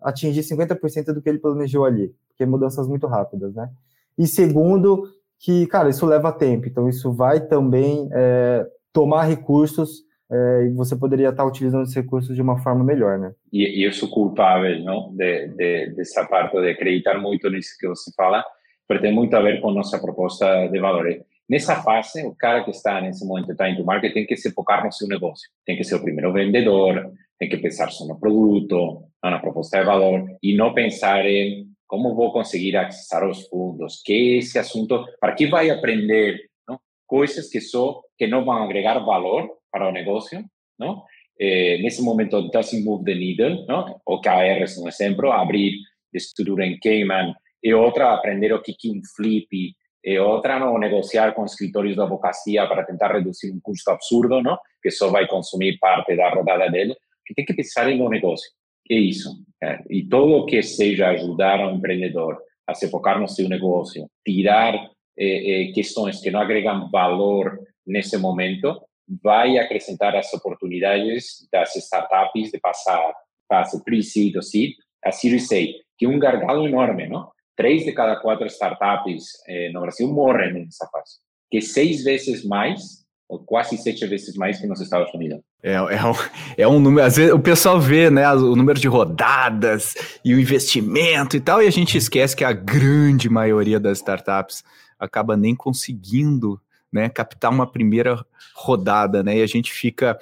atingir 0.00 0.42
50% 0.42 1.12
do 1.12 1.20
que 1.20 1.28
ele 1.28 1.38
planejou 1.38 1.84
ali, 1.84 2.14
porque 2.28 2.44
mudanças 2.46 2.88
muito 2.88 3.06
rápidas, 3.06 3.54
né? 3.54 3.70
E 4.18 4.26
segundo, 4.26 5.08
que, 5.40 5.66
cara, 5.66 5.88
isso 5.88 6.04
leva 6.04 6.30
tempo, 6.32 6.68
então 6.68 6.88
isso 6.88 7.12
vai 7.12 7.40
também 7.40 8.08
é, 8.12 8.66
tomar 8.92 9.24
recursos 9.24 10.02
é, 10.30 10.66
e 10.66 10.70
você 10.74 10.94
poderia 10.94 11.30
estar 11.30 11.44
utilizando 11.44 11.82
esses 11.82 11.94
recursos 11.94 12.36
de 12.36 12.42
uma 12.42 12.58
forma 12.58 12.84
melhor, 12.84 13.18
né? 13.18 13.32
E, 13.50 13.80
e 13.80 13.84
eu 13.84 13.92
sou 13.92 14.08
culpável, 14.08 14.78
não, 14.84 15.12
de, 15.16 15.48
de, 15.48 15.94
dessa 15.96 16.24
parte 16.26 16.60
de 16.60 16.68
acreditar 16.68 17.18
muito 17.18 17.48
nisso 17.50 17.70
que 17.80 17.88
você 17.88 18.12
fala, 18.14 18.44
porque 18.86 19.02
tem 19.02 19.14
muito 19.14 19.34
a 19.34 19.40
ver 19.40 19.60
com 19.60 19.72
nossa 19.72 19.98
proposta 19.98 20.68
de 20.68 20.78
valor. 20.78 21.06
Nessa 21.48 21.82
fase, 21.82 22.24
o 22.24 22.34
cara 22.36 22.62
que 22.62 22.70
está 22.70 23.00
nesse 23.00 23.26
momento 23.26 23.56
time 23.56 23.76
to 23.76 23.84
market 23.84 24.12
tem 24.12 24.26
que 24.26 24.36
se 24.36 24.52
focar 24.52 24.84
no 24.84 24.92
seu 24.92 25.08
negócio, 25.08 25.48
tem 25.66 25.76
que 25.76 25.82
ser 25.82 25.96
o 25.96 26.02
primeiro 26.02 26.32
vendedor, 26.32 27.10
tem 27.38 27.48
que 27.48 27.56
pensar 27.56 27.90
só 27.90 28.06
no 28.06 28.20
produto, 28.20 29.02
na 29.24 29.38
proposta 29.38 29.78
de 29.78 29.84
valor 29.84 30.24
e 30.42 30.54
não 30.56 30.74
pensar 30.74 31.24
em 31.26 31.69
como 31.90 32.14
vou 32.14 32.32
conseguir 32.32 32.76
acessar 32.76 33.28
os 33.28 33.48
fundos, 33.48 34.00
que 34.04 34.38
esse 34.38 34.60
assunto, 34.60 35.04
para 35.20 35.34
que 35.34 35.48
vai 35.48 35.70
aprender 35.70 36.48
não? 36.68 36.78
coisas 37.04 37.50
que 37.50 37.60
só 37.60 38.00
que 38.16 38.28
não 38.28 38.44
vão 38.44 38.62
agregar 38.62 39.00
valor 39.00 39.50
para 39.72 39.88
o 39.88 39.92
negócio 39.92 40.44
não? 40.78 41.02
Eh, 41.38 41.78
nesse 41.82 42.00
momento, 42.00 42.48
doesn't 42.50 42.84
move 42.84 43.04
the 43.04 43.14
needle, 43.14 43.66
não? 43.66 44.00
OKRs, 44.06 44.78
um 44.78 44.88
exemplo, 44.88 45.32
abrir 45.32 45.74
estrutura 46.12 46.64
em 46.64 46.78
Cayman, 46.78 47.34
e 47.62 47.74
outra, 47.74 48.14
aprender 48.14 48.52
o 48.52 48.62
que 48.62 48.72
é 48.72 49.14
flip, 49.16 49.74
e 50.04 50.18
outra, 50.18 50.58
não 50.58 50.78
negociar 50.78 51.32
com 51.32 51.44
escritórios 51.44 51.94
de 51.94 52.00
advocacia 52.00 52.66
para 52.66 52.84
tentar 52.84 53.12
reduzir 53.12 53.52
um 53.52 53.60
custo 53.60 53.90
absurdo, 53.90 54.40
não? 54.40 54.58
que 54.82 54.90
só 54.90 55.10
vai 55.10 55.26
consumir 55.26 55.78
parte 55.78 56.16
da 56.16 56.30
rodada 56.30 56.70
dele, 56.70 56.94
que 57.26 57.34
tem 57.34 57.44
que 57.44 57.54
pensar 57.54 57.88
no 57.90 58.08
negócio. 58.08 58.50
É 58.90 58.94
isso. 58.94 59.30
É, 59.62 59.78
e 59.88 60.04
todo 60.04 60.46
que 60.46 60.62
seja 60.62 61.10
ajudar 61.10 61.60
o 61.60 61.76
empreendedor 61.76 62.38
a 62.66 62.74
se 62.74 62.88
focar 62.88 63.20
no 63.20 63.28
seu 63.28 63.48
negócio, 63.48 64.08
tirar 64.24 64.74
eh, 65.18 65.68
eh, 65.68 65.72
questões 65.72 66.20
que 66.20 66.30
não 66.30 66.40
agregam 66.40 66.90
valor 66.90 67.58
nesse 67.86 68.16
momento, 68.16 68.80
vai 69.22 69.58
acrescentar 69.58 70.16
as 70.16 70.32
oportunidades 70.32 71.46
das 71.52 71.74
startups 71.76 72.50
de 72.50 72.58
passar 72.58 73.12
fase 73.48 73.82
pre-seed 73.84 74.36
ou 74.36 74.42
seed 74.42 74.74
a 75.04 75.10
Series 75.10 75.50
A, 75.52 75.56
que 75.98 76.06
é 76.06 76.08
um 76.08 76.18
gargalo 76.18 76.66
enorme, 76.66 77.08
não? 77.08 77.30
Três 77.56 77.84
de 77.84 77.92
cada 77.92 78.16
quatro 78.16 78.46
startups 78.46 79.24
eh, 79.48 79.70
no 79.72 79.82
Brasil 79.82 80.08
morrem 80.08 80.52
nessa 80.52 80.86
fase, 80.86 81.18
que 81.50 81.58
é 81.58 81.60
seis 81.60 82.02
vezes 82.02 82.44
mais 82.44 83.04
ou 83.28 83.40
quase 83.44 83.76
sete 83.76 84.06
vezes 84.06 84.34
mais 84.36 84.60
que 84.60 84.66
nos 84.66 84.80
Estados 84.80 85.12
Unidos. 85.12 85.40
É, 85.62 85.74
é, 85.74 86.04
um, 86.04 86.14
é 86.56 86.68
um 86.68 86.80
número, 86.80 87.06
às 87.06 87.16
vezes 87.16 87.32
o 87.32 87.38
pessoal 87.38 87.78
vê, 87.78 88.08
né, 88.08 88.30
o 88.32 88.56
número 88.56 88.80
de 88.80 88.88
rodadas 88.88 89.94
e 90.24 90.34
o 90.34 90.40
investimento 90.40 91.36
e 91.36 91.40
tal, 91.40 91.62
e 91.62 91.66
a 91.66 91.70
gente 91.70 91.98
esquece 91.98 92.34
que 92.34 92.44
a 92.44 92.52
grande 92.52 93.28
maioria 93.28 93.78
das 93.78 93.98
startups 93.98 94.64
acaba 94.98 95.36
nem 95.36 95.54
conseguindo, 95.54 96.58
né, 96.90 97.08
captar 97.10 97.50
uma 97.50 97.70
primeira 97.70 98.24
rodada, 98.54 99.22
né, 99.22 99.38
e 99.38 99.42
a 99.42 99.46
gente 99.46 99.70
fica 99.70 100.18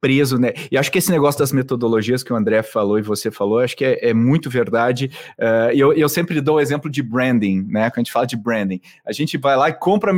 preso, 0.00 0.38
né? 0.38 0.52
E 0.70 0.76
acho 0.76 0.92
que 0.92 0.98
esse 0.98 1.10
negócio 1.10 1.38
das 1.38 1.50
metodologias 1.50 2.22
que 2.22 2.32
o 2.32 2.36
André 2.36 2.62
falou 2.62 2.98
e 2.98 3.02
você 3.02 3.30
falou, 3.30 3.60
acho 3.60 3.76
que 3.76 3.84
é, 3.84 4.10
é 4.10 4.14
muito 4.14 4.48
verdade. 4.50 5.10
Uh, 5.38 5.72
eu, 5.74 5.92
eu 5.94 6.08
sempre 6.08 6.40
dou 6.40 6.56
o 6.56 6.60
exemplo 6.60 6.90
de 6.90 7.02
branding, 7.02 7.66
né? 7.68 7.90
Quando 7.90 7.96
a 7.96 8.00
gente 8.00 8.12
fala 8.12 8.26
de 8.26 8.36
branding, 8.36 8.80
a 9.04 9.12
gente 9.12 9.36
vai 9.38 9.56
lá 9.56 9.68
e 9.68 9.72
compra, 9.72 10.12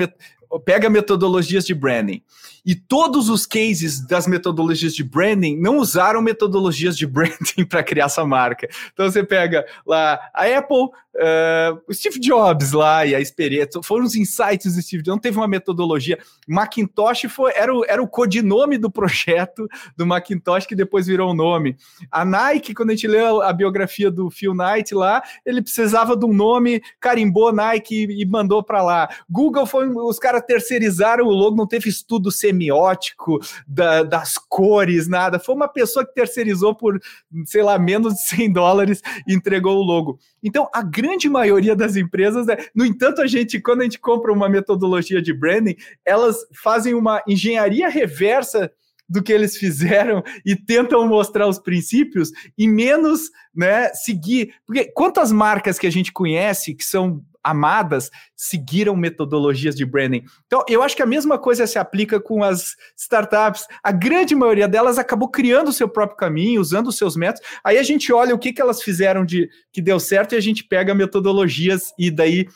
pega 0.65 0.89
metodologias 0.89 1.65
de 1.65 1.75
branding. 1.75 2.23
E 2.65 2.75
todos 2.75 3.29
os 3.29 3.47
cases 3.47 4.07
das 4.07 4.27
metodologias 4.27 4.95
de 4.95 5.03
branding 5.03 5.59
não 5.59 5.79
usaram 5.79 6.21
metodologias 6.21 6.97
de 6.97 7.07
branding 7.09 7.65
para 7.69 7.83
criar 7.83 8.07
essa 8.07 8.25
marca. 8.25 8.69
Então 8.93 9.11
você 9.11 9.25
pega 9.25 9.67
lá 9.87 10.19
a 10.35 10.45
Apple, 10.45 10.91
uh, 11.19 11.93
Steve 11.93 12.21
Jobs 12.21 12.73
lá 12.73 13.05
e 13.05 13.15
a 13.15 13.21
experiência, 13.21 13.83
foram 13.83 14.05
os 14.05 14.15
insights 14.15 14.75
do 14.75 14.83
Steve 14.83 15.03
Jobs, 15.03 15.17
não 15.17 15.21
teve 15.21 15.37
uma 15.37 15.49
metodologia. 15.49 16.19
Macintosh 16.47 17.27
foi, 17.29 17.53
era, 17.55 17.75
o, 17.75 17.85
era 17.85 18.03
o 18.03 18.09
codinome 18.09 18.79
do 18.79 18.91
projeto 18.91 19.67
do 19.97 20.07
Macintosh 20.07 20.67
que 20.67 20.75
depois 20.75 21.07
virou 21.07 21.31
o 21.31 21.35
nome. 21.35 21.77
A 22.11 22.25
Nike, 22.25 22.75
quando 22.75 22.91
a 22.91 22.93
gente 22.93 23.07
lê 23.07 23.21
a, 23.21 23.49
a 23.49 23.53
biografia 23.53 24.11
do 24.11 24.31
Phil 24.31 24.55
Knight 24.55 24.95
lá, 24.95 25.23
ele 25.45 25.63
precisava 25.63 26.17
de 26.17 26.25
um 26.25 26.33
nome, 26.33 26.81
carimbou 27.01 27.53
Nike 27.53 28.07
e, 28.07 28.23
e 28.23 28.27
mandou 28.27 28.63
para 28.63 28.83
lá. 28.83 29.09
Google 29.29 29.67
foi, 29.67 29.89
os 29.89 30.19
caras 30.19 30.43
terceirizaram 30.47 31.27
o 31.27 31.31
logo, 31.31 31.57
não 31.57 31.67
teve 31.67 31.89
estudo 31.89 32.31
semiótico 32.31 33.39
da, 33.67 34.03
das 34.03 34.39
cores, 34.39 35.09
nada. 35.09 35.39
Foi 35.39 35.55
uma 35.55 35.69
pessoa 35.69 36.07
que 36.07 36.15
terceirizou 36.15 36.75
por, 36.75 37.01
sei 37.45 37.63
lá, 37.63 37.79
menos 37.79 38.15
de 38.15 38.23
100 38.23 38.53
dólares 38.53 39.03
e 39.27 39.35
entregou 39.35 39.77
o 39.79 39.83
logo. 39.83 40.19
Então, 40.43 40.69
a 40.73 40.83
grande 40.83 41.29
maioria 41.29 41.75
das 41.75 41.97
empresas, 41.97 42.47
né? 42.47 42.57
no 42.75 42.85
entanto, 42.85 43.21
a 43.21 43.27
gente, 43.27 43.61
quando 43.61 43.81
a 43.81 43.85
gente 43.85 43.99
compra 43.99 44.33
uma 44.33 44.49
metodologia 44.49 45.21
de 45.21 45.33
branding, 45.33 45.77
elas 46.05 46.37
fazem 46.63 46.95
uma 46.95 47.23
engenharia 47.27 47.89
reversa 47.89 48.71
do 49.09 49.23
que 49.23 49.33
eles 49.33 49.57
fizeram 49.59 50.23
e 50.45 50.55
tentam 50.55 51.07
mostrar 51.09 51.49
os 51.49 51.59
princípios 51.59 52.31
e 52.57 52.69
menos, 52.69 53.31
né, 53.55 53.93
seguir. 53.95 54.55
Porque 54.67 54.85
quantas 54.93 55.33
marcas 55.33 55.79
que 55.79 55.87
a 55.87 55.93
gente 55.93 56.13
conhece 56.13 56.75
que 56.75 56.85
são 56.85 57.23
amadas 57.51 58.11
seguiram 58.37 58.97
metodologias 58.97 59.75
de 59.75 59.85
branding. 59.85 60.23
Então, 60.47 60.65
eu 60.69 60.83
acho 60.83 60.97
que 60.97 61.03
a 61.03 61.07
mesma 61.07 61.39
coisa 61.39 61.67
se 61.67 61.79
aplica 61.79 62.21
com 62.21 62.43
as 62.43 62.77
startups. 62.97 63.67
A 63.83 63.93
grande 63.93 64.35
maioria 64.35 64.69
delas 64.69 64.99
acabou 64.99 65.29
criando 65.29 65.69
o 65.69 65.73
seu 65.73 65.89
próprio 65.89 66.17
caminho, 66.17 66.61
usando 66.61 66.89
os 66.89 66.97
seus 66.97 67.17
métodos. 67.17 67.47
Aí 67.65 67.79
a 67.79 67.83
gente 67.83 68.13
olha 68.13 68.35
o 68.35 68.39
que, 68.39 68.53
que 68.53 68.61
elas 68.61 68.83
fizeram 68.83 69.25
de 69.25 69.49
que 69.73 69.81
deu 69.81 69.99
certo 69.99 70.35
e 70.35 70.37
a 70.37 70.41
gente 70.41 70.65
pega 70.65 70.95
metodologias 70.95 71.93
e 71.99 72.11
daí 72.11 72.47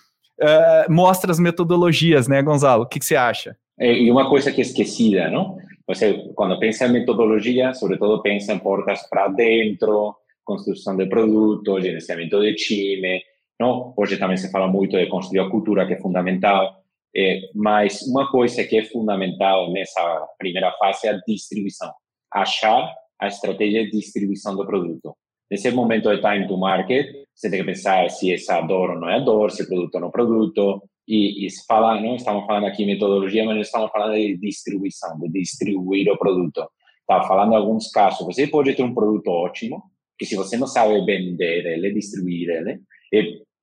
uh, 0.40 0.93
mostra 0.93 1.30
as 1.30 1.38
metodologias, 1.38 2.28
né, 2.28 2.43
Gonzalo? 2.43 2.84
O 2.84 2.86
que, 2.86 2.99
que 2.99 3.05
você 3.05 3.16
acha? 3.16 3.57
É, 3.78 3.93
e 3.93 4.11
uma 4.11 4.28
coisa 4.28 4.53
que 4.53 4.61
é 4.61 4.64
esquecida, 4.64 5.30
não? 5.30 5.57
Você, 5.88 6.30
quando 6.34 6.59
pensa 6.59 6.86
em 6.86 6.93
metodologia, 6.93 7.74
sobretudo 7.74 8.22
pensa 8.22 8.53
em 8.53 8.59
portas 8.59 9.03
para 9.09 9.28
dentro, 9.28 10.14
construção 10.45 10.97
de 10.97 11.07
produto, 11.07 11.80
gerenciamento 11.80 12.40
de 12.40 12.55
time, 12.55 13.22
não? 13.62 13.94
Hoje 13.96 14.18
também 14.18 14.36
se 14.36 14.50
fala 14.50 14.66
muito 14.66 14.96
de 14.96 15.06
construir 15.06 15.40
a 15.40 15.48
cultura, 15.48 15.86
que 15.86 15.94
é 15.94 16.00
fundamental, 16.00 16.82
é, 17.14 17.40
mas 17.54 18.02
uma 18.02 18.30
coisa 18.30 18.64
que 18.64 18.76
é 18.76 18.84
fundamental 18.84 19.72
nessa 19.72 20.26
primeira 20.38 20.72
fase 20.72 21.06
é 21.06 21.10
a 21.10 21.20
distribuição. 21.26 21.92
Achar 22.32 22.92
a 23.20 23.28
estratégia 23.28 23.84
de 23.84 23.90
distribuição 23.92 24.56
do 24.56 24.66
produto. 24.66 25.14
Nesse 25.50 25.70
momento 25.70 26.08
de 26.10 26.20
time 26.20 26.48
to 26.48 26.56
market, 26.56 27.06
você 27.34 27.50
tem 27.50 27.60
que 27.60 27.66
pensar 27.66 28.08
se 28.10 28.32
essa 28.32 28.60
dor 28.62 28.90
ou 28.90 28.98
não 28.98 29.08
é 29.08 29.20
dor, 29.20 29.50
se 29.50 29.62
é 29.62 29.66
produto 29.66 29.94
ou 29.96 30.00
não 30.00 30.08
é 30.08 30.10
produto, 30.12 30.82
e, 31.06 31.46
e 31.46 31.50
se 31.50 31.64
fala, 31.66 32.00
não 32.00 32.16
estamos 32.16 32.46
falando 32.46 32.66
aqui 32.66 32.86
metodologia, 32.86 33.44
mas 33.44 33.66
estamos 33.66 33.90
falando 33.90 34.14
de 34.14 34.36
distribuição, 34.38 35.18
de 35.18 35.28
distribuir 35.28 36.10
o 36.10 36.18
produto. 36.18 36.66
Está 37.00 37.22
falando 37.28 37.50
de 37.50 37.56
alguns 37.56 37.90
casos, 37.90 38.24
você 38.26 38.46
pode 38.46 38.74
ter 38.74 38.82
um 38.82 38.94
produto 38.94 39.28
ótimo, 39.28 39.82
que 40.18 40.24
se 40.24 40.36
você 40.36 40.56
não 40.56 40.66
sabe 40.66 41.04
vender 41.04 41.66
ele, 41.66 41.92
distribuir 41.92 42.48
ele, 42.48 42.80
é 43.12 43.22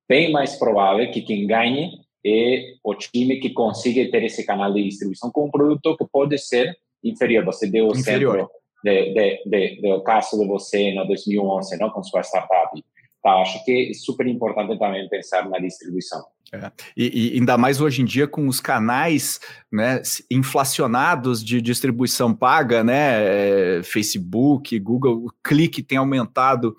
bem 0.09 0.31
mais 0.31 0.55
provável 0.55 1.09
que 1.11 1.21
quem 1.21 1.45
ganhe 1.45 1.91
é 2.25 2.73
o 2.83 2.95
time 2.95 3.39
que 3.39 3.51
consiga 3.51 4.09
ter 4.11 4.23
esse 4.23 4.43
canal 4.43 4.73
de 4.73 4.83
distribuição 4.83 5.31
com 5.31 5.45
um 5.45 5.51
produto 5.51 5.95
que 5.95 6.05
pode 6.11 6.37
ser 6.39 6.75
inferior. 7.03 7.45
Você 7.45 7.69
deu 7.69 7.87
o 7.87 7.95
exemplo 7.95 8.49
de, 8.83 9.13
de, 9.13 9.43
de, 9.45 9.81
do 9.81 10.01
caso 10.01 10.37
de 10.37 10.47
você 10.47 10.91
no 10.93 11.05
2011, 11.05 11.77
não, 11.77 11.91
com 11.91 12.03
sua 12.03 12.21
startup. 12.21 12.83
Tá, 13.21 13.33
acho 13.41 13.63
que 13.65 13.91
é 13.91 13.93
super 13.93 14.25
importante 14.27 14.79
também 14.79 15.07
pensar 15.09 15.47
na 15.49 15.59
distribuição. 15.59 16.25
É. 16.51 16.71
E, 16.97 17.33
e, 17.33 17.37
ainda 17.37 17.57
mais 17.57 17.79
hoje 17.79 18.01
em 18.01 18.05
dia 18.05 18.27
com 18.27 18.47
os 18.47 18.59
canais 18.59 19.39
né, 19.71 20.01
inflacionados 20.31 21.43
de 21.43 21.61
distribuição 21.61 22.33
paga, 22.33 22.83
né, 22.83 23.77
é, 23.77 23.83
Facebook, 23.83 24.77
Google, 24.79 25.25
o 25.25 25.31
clique 25.43 25.83
tem 25.83 25.97
aumentado 25.97 26.75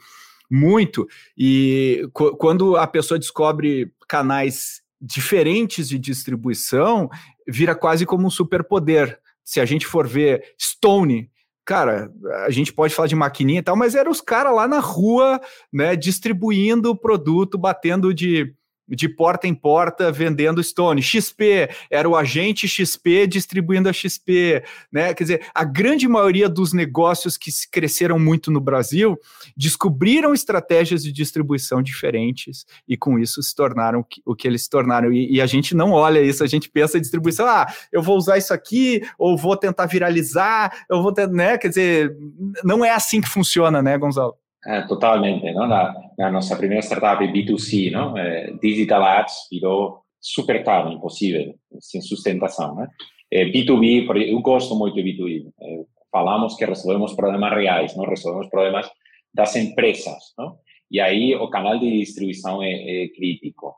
muito. 0.51 1.07
E 1.37 2.09
quando 2.13 2.77
a 2.77 2.87
pessoa 2.87 3.19
descobre 3.19 3.93
canais 4.09 4.83
diferentes 5.01 5.89
de 5.89 5.99
distribuição, 5.99 7.09
vira 7.47 7.75
quase 7.75 8.05
como 8.05 8.27
um 8.27 8.31
superpoder. 8.31 9.19
Se 9.45 9.61
a 9.61 9.65
gente 9.65 9.87
for 9.87 10.07
ver 10.07 10.55
Stone, 10.61 11.31
cara, 11.65 12.13
a 12.45 12.51
gente 12.51 12.73
pode 12.73 12.95
falar 12.95 13.09
de 13.09 13.15
maquininha 13.15 13.61
e 13.61 13.63
tal, 13.63 13.77
mas 13.77 13.95
eram 13.95 14.11
os 14.11 14.21
caras 14.21 14.55
lá 14.55 14.67
na 14.67 14.81
rua, 14.81 15.41
né, 15.73 15.95
distribuindo 15.97 16.91
o 16.91 16.97
produto, 16.97 17.57
batendo 17.57 18.13
de 18.13 18.55
de 18.91 19.09
porta 19.09 19.47
em 19.47 19.55
porta 19.55 20.11
vendendo 20.11 20.63
Stone. 20.63 21.03
XP 21.03 21.69
era 21.91 22.09
o 22.09 22.17
agente 22.17 22.67
XP 22.67 23.27
distribuindo 23.27 23.89
a 23.89 23.93
XP, 23.93 24.63
né? 24.93 25.15
Quer 25.15 25.25
dizer, 25.25 25.47
a 25.55 25.65
grande 25.65 26.09
maioria 26.09 26.49
dos 26.49 26.73
negócios 26.73 27.37
que 27.37 27.51
cresceram 27.71 28.19
muito 28.19 28.51
no 28.51 28.61
Brasil 28.61 29.19
descobriram 29.57 30.35
estratégias 30.35 31.03
de 31.03 31.13
distribuição 31.13 31.83
diferentes 31.83 32.67
e 32.89 32.97
com 32.97 33.19
isso 33.19 33.43
se 33.43 33.55
tornaram 33.55 34.05
o 34.25 34.35
que 34.35 34.49
eles 34.49 34.65
se 34.65 34.71
tornaram. 34.71 35.13
E, 35.13 35.35
e 35.35 35.41
a 35.41 35.47
gente 35.47 35.75
não 35.75 35.93
olha 35.93 36.21
isso, 36.21 36.43
a 36.43 36.47
gente 36.47 36.69
pensa 36.69 36.99
em 36.99 37.01
distribuição, 37.01 37.47
ah, 37.47 37.67
eu 37.93 38.03
vou 38.03 38.17
usar 38.17 38.39
isso 38.39 38.53
aqui, 38.53 39.03
ou 39.19 39.37
vou 39.37 39.57
tentar 39.57 39.87
viralizar, 39.87 40.85
eu 40.89 41.03
vou, 41.03 41.15
né? 41.31 41.59
Quer 41.59 41.69
dizer, 41.69 42.17
não 42.65 42.85
é 42.85 42.91
assim 42.91 43.21
que 43.21 43.29
funciona, 43.29 43.83
né, 43.83 43.97
Gonzalo? 43.97 44.40
Eh, 44.63 44.85
totalmente, 44.87 45.53
no? 45.53 45.65
la, 45.67 45.95
la, 46.17 46.29
nostra 46.29 46.59
prima 46.59 46.83
startup 46.83 47.25
B2C, 47.25 47.91
no? 47.91 48.15
Eh, 48.19 48.59
Digital 48.61 49.03
Ads 49.03 49.49
virou 49.51 50.05
super 50.19 50.63
caro, 50.63 50.93
impossível, 50.93 51.55
sem 51.79 52.03
sustentação. 52.03 52.75
Né? 52.75 52.89
Eh, 53.31 53.47
B2B, 53.47 54.05
eu 54.29 54.39
gosto 54.43 54.77
muito 54.77 54.97
de 54.97 55.03
B2B. 55.03 55.51
Eh, 55.59 55.85
falamos 56.13 56.57
que 56.57 56.67
resolvemos 56.67 57.15
problemas 57.15 57.55
reais, 57.55 57.97
não 57.97 58.05
resolvemos 58.05 58.51
problemas 58.51 58.91
das 59.33 59.57
empresas. 59.57 60.35
Não? 60.37 60.59
E 60.91 61.01
aí 61.01 61.35
o 61.35 61.49
canal 61.49 61.79
de 61.79 61.91
distribuição 61.99 62.63
é, 62.63 63.09
crítico. 63.15 63.77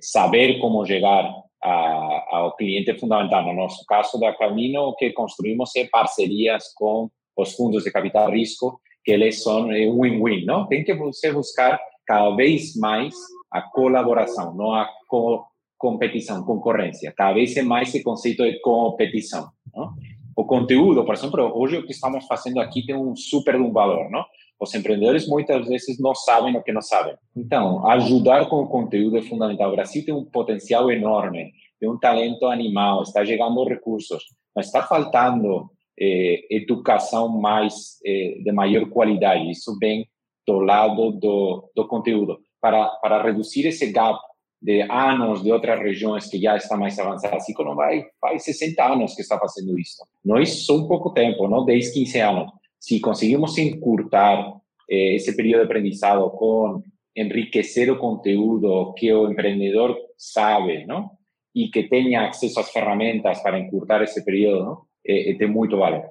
Saber 0.00 0.58
como 0.60 0.86
chegar 0.86 1.28
ao 1.60 2.54
cliente 2.56 2.92
é 2.92 2.94
fundamental. 2.96 3.44
No 3.44 3.52
nosso 3.52 3.84
caso 3.84 4.18
da 4.18 4.32
Camino, 4.32 4.94
que 4.96 5.10
construímos 5.10 5.74
é 5.74 5.86
parcerias 5.86 6.72
com 6.72 7.10
os 7.36 7.52
fundos 7.54 7.82
de 7.82 7.90
capital 7.90 8.30
risco 8.30 8.80
que 9.04 9.12
eles 9.12 9.42
são 9.42 9.68
win-win, 9.68 10.44
não? 10.44 10.66
Tem 10.66 10.84
que 10.84 10.94
você 10.94 11.32
buscar 11.32 11.80
cada 12.06 12.34
vez 12.34 12.76
mais 12.76 13.14
a 13.50 13.62
colaboração, 13.62 14.54
não 14.54 14.72
a 14.72 14.88
co 15.08 15.44
competição, 15.78 16.44
concorrência. 16.44 17.10
Cada 17.16 17.32
vez 17.32 17.56
é 17.56 17.62
mais 17.62 17.88
esse 17.88 18.02
conceito 18.02 18.42
de 18.42 18.60
competição, 18.60 19.48
não? 19.74 19.94
o 20.40 20.44
conteúdo, 20.44 21.04
por 21.04 21.14
exemplo, 21.14 21.52
hoje 21.54 21.76
o 21.76 21.84
que 21.84 21.92
estamos 21.92 22.26
fazendo 22.26 22.60
aqui 22.60 22.84
tem 22.84 22.96
um 22.96 23.14
super 23.14 23.56
um 23.56 23.72
valor, 23.72 24.10
não? 24.10 24.24
Os 24.58 24.74
empreendedores 24.74 25.26
muitas 25.28 25.66
vezes 25.66 25.98
não 25.98 26.14
sabem 26.14 26.56
o 26.56 26.62
que 26.62 26.72
não 26.72 26.82
sabem. 26.82 27.14
Então, 27.36 27.86
ajudar 27.90 28.48
com 28.48 28.62
o 28.62 28.66
conteúdo 28.66 29.16
é 29.18 29.22
fundamental. 29.22 29.70
O 29.70 29.76
Brasil 29.76 30.04
tem 30.04 30.14
um 30.14 30.24
potencial 30.24 30.90
enorme, 30.90 31.52
tem 31.78 31.88
um 31.88 31.98
talento 31.98 32.46
animal, 32.46 33.02
está 33.02 33.24
chegando 33.24 33.64
recursos, 33.64 34.22
mas 34.54 34.66
está 34.66 34.82
faltando 34.82 35.70
eh, 36.00 36.46
educação 36.50 37.28
mais 37.40 37.98
eh, 38.04 38.38
de 38.42 38.52
maior 38.52 38.88
qualidade. 38.88 39.50
Isso 39.50 39.76
vem 39.78 40.08
do 40.46 40.60
lado 40.60 41.12
do, 41.12 41.70
do 41.74 41.86
conteúdo. 41.86 42.38
Para, 42.60 42.88
para 43.02 43.22
reduzir 43.22 43.66
esse 43.66 43.90
gap 43.90 44.18
de 44.62 44.82
anos 44.82 45.42
de 45.42 45.50
outras 45.50 45.80
regiões 45.80 46.26
que 46.26 46.38
já 46.38 46.56
está 46.56 46.76
mais 46.76 46.98
avançada. 46.98 47.36
Assim 47.36 47.54
como 47.54 47.74
vai, 47.74 48.04
faz 48.20 48.44
60 48.44 48.92
anos 48.92 49.14
que 49.14 49.22
está 49.22 49.38
fazendo 49.38 49.78
isso. 49.78 50.04
Nós 50.24 50.66
só 50.66 50.76
um 50.76 50.86
pouco 50.86 51.12
tempo, 51.12 51.48
não 51.48 51.64
10, 51.64 51.92
15 51.92 52.20
anos. 52.20 52.52
Se 52.78 53.00
conseguimos 53.00 53.56
encurtar 53.58 54.54
eh, 54.90 55.14
esse 55.16 55.34
período 55.36 55.60
de 55.60 55.66
aprendizado 55.66 56.30
com 56.30 56.82
enriquecer 57.16 57.90
o 57.90 57.98
conteúdo 57.98 58.94
que 58.94 59.12
o 59.12 59.30
empreendedor 59.30 59.96
sabe, 60.16 60.86
não? 60.86 61.10
E 61.54 61.68
que 61.68 61.84
tenha 61.84 62.28
acesso 62.28 62.60
às 62.60 62.70
ferramentas 62.70 63.42
para 63.42 63.58
encurtar 63.58 64.02
esse 64.02 64.24
período, 64.24 64.64
não? 64.64 64.89
É, 65.06 65.32
é, 65.32 65.38
tem 65.38 65.48
muito 65.48 65.76
valor. 65.76 66.04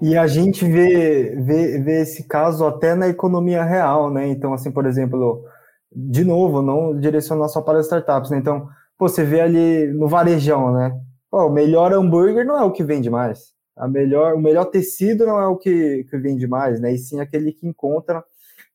E 0.00 0.16
a 0.16 0.26
gente 0.26 0.64
vê, 0.64 1.34
vê, 1.36 1.78
vê 1.80 2.02
esse 2.02 2.26
caso 2.26 2.64
até 2.64 2.94
na 2.94 3.08
economia 3.08 3.64
real, 3.64 4.10
né? 4.10 4.28
Então, 4.28 4.54
assim, 4.54 4.70
por 4.70 4.86
exemplo, 4.86 5.44
de 5.92 6.24
novo, 6.24 6.62
não 6.62 6.98
direcionar 6.98 7.48
só 7.48 7.60
para 7.60 7.80
startups, 7.80 8.30
né? 8.30 8.38
Então, 8.38 8.68
pô, 8.96 9.08
você 9.08 9.24
vê 9.24 9.40
ali 9.40 9.86
no 9.88 10.08
varejão, 10.08 10.72
né? 10.72 10.96
Pô, 11.30 11.46
o 11.46 11.52
melhor 11.52 11.92
hambúrguer 11.92 12.46
não 12.46 12.56
é 12.58 12.64
o 12.64 12.70
que 12.70 12.84
vende 12.84 13.10
mais. 13.10 13.52
A 13.76 13.88
melhor, 13.88 14.34
o 14.34 14.40
melhor 14.40 14.66
tecido 14.66 15.26
não 15.26 15.40
é 15.40 15.46
o 15.46 15.56
que, 15.56 16.04
que 16.04 16.18
vende 16.18 16.46
mais, 16.46 16.80
né? 16.80 16.92
E 16.92 16.98
sim 16.98 17.20
aquele 17.20 17.52
que 17.52 17.66
encontra, 17.66 18.24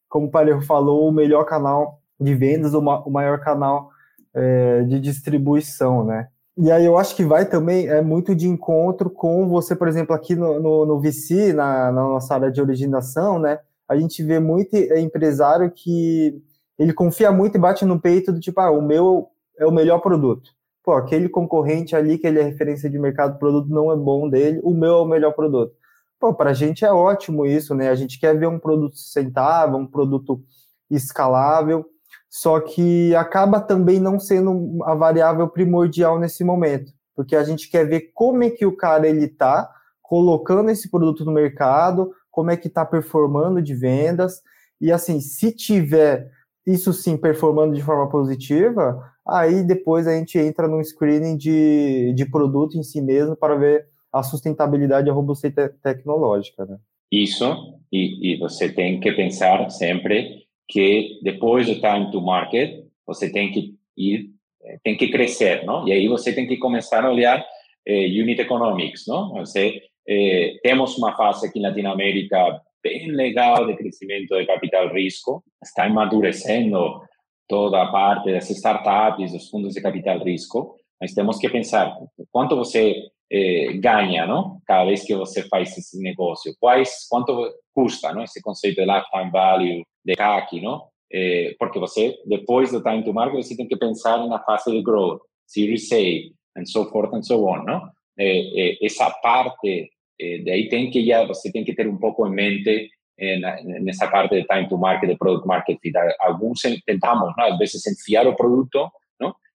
como 0.10 0.28
o 0.28 0.32
Palermo 0.32 0.62
falou, 0.62 1.08
o 1.08 1.12
melhor 1.12 1.46
canal 1.46 2.00
de 2.20 2.36
vendas, 2.36 2.74
o, 2.74 2.82
ma, 2.82 3.02
o 3.04 3.10
maior 3.10 3.40
canal 3.42 3.90
é, 4.34 4.84
de 4.84 5.00
distribuição, 5.00 6.06
né? 6.06 6.28
E 6.56 6.72
aí 6.72 6.86
eu 6.86 6.98
acho 6.98 7.16
que 7.16 7.24
vai 7.24 7.48
também 7.50 7.88
é 7.88 8.02
muito 8.02 8.36
de 8.36 8.48
encontro 8.48 9.10
com 9.10 9.48
você, 9.48 9.76
por 9.76 9.88
exemplo, 9.88 10.16
aqui 10.16 10.36
no, 10.36 10.60
no, 10.60 10.86
no 10.86 11.02
VC, 11.02 11.52
na, 11.52 11.92
na 11.92 12.04
nossa 12.04 12.36
área 12.36 12.52
de 12.52 12.62
originação, 12.62 13.40
né? 13.40 13.60
A 13.88 13.98
gente 13.98 14.24
vê 14.24 14.40
muito 14.40 14.76
empresário 14.76 15.72
que 15.72 16.42
ele 16.78 16.94
confia 16.94 17.32
muito 17.32 17.56
e 17.56 17.60
bate 17.60 17.86
no 17.86 18.00
peito 18.00 18.32
do 18.32 18.40
tipo, 18.40 18.60
ah, 18.60 18.72
o 18.72 18.82
meu 18.82 19.30
é 19.58 19.66
o 19.66 19.72
melhor 19.72 20.00
produto. 20.00 20.52
Pô, 20.84 20.94
aquele 20.94 21.30
concorrente 21.30 21.96
ali 21.96 22.18
que 22.18 22.28
ele 22.28 22.40
é 22.40 22.44
referência 22.44 22.90
de 22.90 23.00
mercado, 23.00 23.36
o 23.36 23.40
produto 23.40 23.70
não 23.70 23.92
é 23.92 23.96
bom 23.96 24.30
dele, 24.30 24.60
o 24.64 24.74
meu 24.74 24.96
é 24.96 25.02
o 25.02 25.06
melhor 25.06 25.34
produto. 25.34 25.74
Pô, 26.20 26.34
para 26.34 26.52
a 26.52 26.54
gente 26.54 26.86
é 26.86 26.92
ótimo 26.92 27.46
isso, 27.46 27.74
né? 27.76 27.90
A 27.90 27.96
gente 27.96 28.20
quer 28.20 28.38
ver 28.38 28.48
um 28.48 28.60
produto 28.60 28.96
sustentável, 28.98 29.78
um 29.78 29.88
produto 29.88 30.42
escalável, 30.90 31.86
só 32.36 32.60
que 32.60 33.14
acaba 33.14 33.62
também 33.62 34.00
não 34.00 34.20
sendo 34.20 34.84
a 34.86 34.96
variável 34.96 35.48
primordial 35.48 36.20
nesse 36.20 36.44
momento, 36.44 36.92
porque 37.16 37.36
a 37.36 37.44
gente 37.44 37.70
quer 37.70 37.88
ver 37.88 38.10
como 38.12 38.44
é 38.44 38.50
que 38.50 38.66
o 38.66 38.76
cara 38.76 39.08
ele 39.08 39.28
tá 39.28 39.70
colocando 40.02 40.72
esse 40.72 40.90
produto 40.90 41.24
no 41.24 41.32
mercado, 41.32 42.10
como 42.32 42.50
é 42.50 42.58
que 42.58 42.68
está 42.68 42.84
performando 42.84 43.62
de 43.62 43.76
vendas, 43.76 44.42
e 44.82 44.92
assim, 44.92 45.22
se 45.22 45.52
tiver 45.52 46.28
isso 46.66 46.92
sim 46.92 47.18
performando 47.18 47.76
de 47.76 47.84
forma 47.84 48.10
positiva, 48.10 49.00
aí 49.28 49.64
depois 49.64 50.08
a 50.08 50.18
gente 50.18 50.40
entra 50.40 50.68
no 50.68 50.84
screening 50.84 51.38
de, 51.38 52.14
de 52.16 52.26
produto 52.26 52.80
em 52.80 52.84
si 52.84 53.00
mesmo 53.00 53.36
para 53.36 53.54
ver 53.54 53.86
a 54.12 54.24
sustentabilidade 54.24 55.08
e 55.08 55.12
a 55.12 55.14
robustez 55.14 55.54
te 55.54 55.70
tecnológica. 55.84 56.66
Né? 56.66 56.80
Isso, 57.12 57.46
e, 57.92 58.34
e 58.34 58.40
você 58.40 58.70
tem 58.70 59.00
que 59.00 59.12
pensar 59.12 59.70
sempre 59.70 60.43
que 60.68 61.20
depois 61.22 61.68
do 61.68 61.76
time 61.76 62.12
to 62.12 62.22
market, 62.22 62.86
você 63.06 63.32
tem 63.32 63.52
que 63.52 63.76
ir, 63.98 64.30
tem 64.84 64.98
que 64.98 65.10
crescer, 65.10 65.66
não? 65.66 65.88
E 65.88 65.92
aí 65.92 66.08
você 66.08 66.34
tem 66.34 66.48
que 66.48 66.58
começar 66.58 67.04
a 67.04 67.12
olhar 67.12 67.46
eh, 67.86 68.06
unit 68.06 68.42
economics, 68.42 69.06
não? 69.08 69.34
Você, 69.34 69.82
eh, 70.08 70.60
temos 70.64 70.98
uma 70.98 71.16
fase 71.16 71.48
aqui 71.48 71.60
na 71.60 71.70
Latinoamérica 71.70 72.62
bem 72.82 73.12
legal 73.12 73.66
de 73.66 73.76
crescimento 73.76 74.36
de 74.36 74.46
capital 74.46 74.94
risco, 74.94 75.44
está 75.64 75.86
amadurecendo 75.86 77.02
toda 77.48 77.82
a 77.82 77.92
parte 77.92 78.32
das 78.32 78.50
startups, 78.50 79.32
dos 79.32 79.50
fundos 79.50 79.74
de 79.74 79.82
capital 79.82 80.20
risco, 80.20 80.76
mas 81.04 81.14
temos 81.14 81.38
que 81.38 81.50
pensar 81.50 81.94
quanto 82.32 82.56
você 82.56 82.96
eh, 83.30 83.74
ganha, 83.74 84.26
não? 84.26 84.62
Cada 84.66 84.86
vez 84.86 85.04
que 85.04 85.14
você 85.14 85.44
faz 85.50 85.78
esse 85.78 86.02
negócio, 86.02 86.56
quais, 86.62 87.06
quanto 87.10 87.54
custa, 87.74 88.14
não? 88.14 88.24
Esse 88.24 88.42
conceito 88.42 88.78
de 88.78 88.86
lifetime 88.86 89.30
value, 89.30 89.84
de 90.06 90.16
CAC, 90.16 90.62
não? 90.62 90.86
Eh, 91.12 91.58
porque 91.60 91.78
você, 91.78 92.18
depois 92.26 92.72
do 92.72 92.82
time 92.82 93.04
to 93.04 93.12
market, 93.12 93.44
você 93.44 93.54
tem 93.54 93.68
que 93.68 93.76
pensar 93.76 94.26
na 94.26 94.40
fase 94.46 94.72
de 94.72 94.82
growth, 94.82 95.20
Series 95.46 95.92
A, 95.92 96.62
and 96.62 96.66
so 96.66 96.86
forth 96.86 97.14
and 97.14 97.24
so 97.24 97.46
on, 97.50 97.66
não? 97.66 97.82
Eh, 98.18 98.78
essa 98.82 99.10
parte 99.22 99.92
eh, 100.18 100.38
de 100.38 100.50
aí 100.50 100.70
tem 100.70 100.90
que 100.90 101.06
já 101.06 101.26
você 101.26 101.52
tem 101.52 101.66
que 101.66 101.76
ter 101.76 101.86
um 101.86 101.98
pouco 101.98 102.26
em 102.26 102.32
mente 102.32 102.90
eh, 103.20 103.40
nessa 103.82 104.08
parte 104.08 104.36
de 104.36 104.48
time 104.48 104.70
to 104.70 104.78
market, 104.78 105.10
de 105.10 105.18
product 105.18 105.46
market 105.46 105.78
fit. 105.82 105.98
Alguns 106.22 106.62
tentamos, 106.86 107.34
não? 107.38 107.46
às 107.46 107.58
vezes, 107.58 107.86
enfiar 107.88 108.26
o 108.26 108.38
produto? 108.38 108.90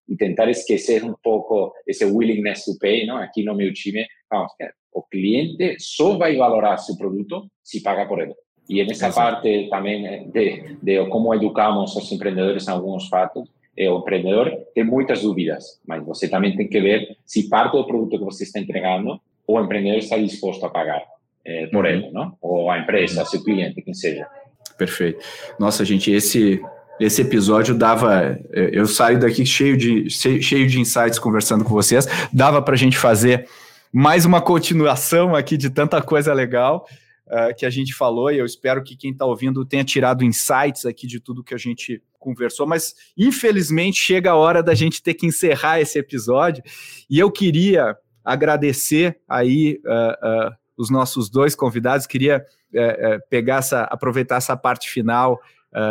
E 0.09 0.17
tentar 0.17 0.49
esquecer 0.49 1.05
um 1.05 1.15
pouco 1.23 1.73
esse 1.87 2.05
willingness 2.05 2.65
to 2.65 2.79
pay. 2.79 3.07
Não? 3.07 3.17
Aqui 3.17 3.45
no 3.45 3.55
meu 3.55 3.73
time, 3.73 4.07
vamos, 4.31 4.53
o 4.93 5.03
cliente 5.03 5.77
só 5.79 6.17
vai 6.17 6.37
valorar 6.37 6.79
seu 6.79 6.97
produto 6.97 7.49
se 7.63 7.83
paga 7.83 8.07
por 8.07 8.21
ele. 8.21 8.35
E 8.69 8.85
nessa 8.85 9.11
parte 9.13 9.69
também 9.71 10.31
de, 10.31 10.77
de 10.83 11.07
como 11.07 11.35
educamos 11.35 11.97
os 11.97 12.13
empreendedores 12.13 12.69
em 12.69 12.71
alguns 12.71 13.09
fatos, 13.09 13.49
é, 13.77 13.89
o 13.91 13.99
empreendedor 13.99 14.51
tem 14.75 14.85
muitas 14.85 15.23
dúvidas, 15.23 15.81
mas 15.87 16.05
você 16.05 16.29
também 16.29 16.57
tem 16.57 16.69
que 16.69 16.81
ver 16.81 17.17
se 17.25 17.49
parte 17.49 17.77
do 17.77 17.87
produto 17.87 18.19
que 18.19 18.25
você 18.25 18.45
está 18.45 18.59
entregando 18.59 19.21
o 19.47 19.59
empreendedor 19.59 19.99
está 19.99 20.19
disposto 20.19 20.67
a 20.67 20.69
pagar 20.69 21.03
é, 21.45 21.67
por 21.69 21.85
uhum. 21.85 21.91
ele, 21.91 22.11
não? 22.11 22.37
ou 22.43 22.71
a 22.71 22.79
empresa, 22.79 23.25
seu 23.25 23.43
cliente, 23.43 23.81
quem 23.81 23.95
seja. 23.95 24.29
Perfeito. 24.77 25.25
Nossa, 25.59 25.85
gente, 25.85 26.13
esse 26.13 26.61
esse 27.01 27.23
episódio 27.23 27.75
dava. 27.75 28.39
Eu 28.53 28.87
saio 28.87 29.19
daqui 29.19 29.45
cheio 29.47 29.77
de, 29.77 30.11
cheio 30.11 30.67
de 30.67 30.81
insights 30.81 31.19
conversando 31.19 31.65
com 31.65 31.71
vocês. 31.71 32.07
Dava 32.33 32.61
para 32.61 32.75
a 32.75 32.79
gente 32.79 32.99
fazer 32.99 33.49
mais 33.93 34.25
uma 34.25 34.41
continuação 34.41 35.35
aqui 35.35 35.57
de 35.57 35.71
tanta 35.71 36.03
coisa 36.03 36.33
legal 36.33 36.87
uh, 37.27 37.55
que 37.57 37.65
a 37.65 37.71
gente 37.71 37.95
falou. 37.95 38.31
E 38.31 38.39
eu 38.39 38.47
espero 38.47 38.83
que 38.83 38.97
quem 38.97 39.13
está 39.13 39.25
ouvindo 39.25 39.65
tenha 39.65 39.85
tirado 39.85 40.25
insights 40.25 40.85
aqui 40.85 41.07
de 41.07 41.21
tudo 41.21 41.45
que 41.45 41.55
a 41.55 41.59
gente 41.59 42.03
conversou. 42.19 42.67
Mas 42.67 42.95
infelizmente 43.17 43.99
chega 43.99 44.33
a 44.33 44.37
hora 44.37 44.63
da 44.63 44.75
gente 44.75 45.03
ter 45.03 45.15
que 45.15 45.27
encerrar 45.27 45.81
esse 45.81 45.99
episódio. 45.99 46.63
E 47.09 47.19
eu 47.19 47.31
queria 47.31 47.97
agradecer 48.25 49.19
aí 49.29 49.81
uh, 49.87 50.49
uh, 50.49 50.55
os 50.77 50.91
nossos 50.91 51.31
dois 51.31 51.55
convidados. 51.55 52.07
Queria 52.07 52.45
uh, 52.75 53.29
pegar 53.31 53.57
essa, 53.57 53.83
aproveitar 53.85 54.37
essa 54.37 54.57
parte 54.57 54.91
final 54.91 55.41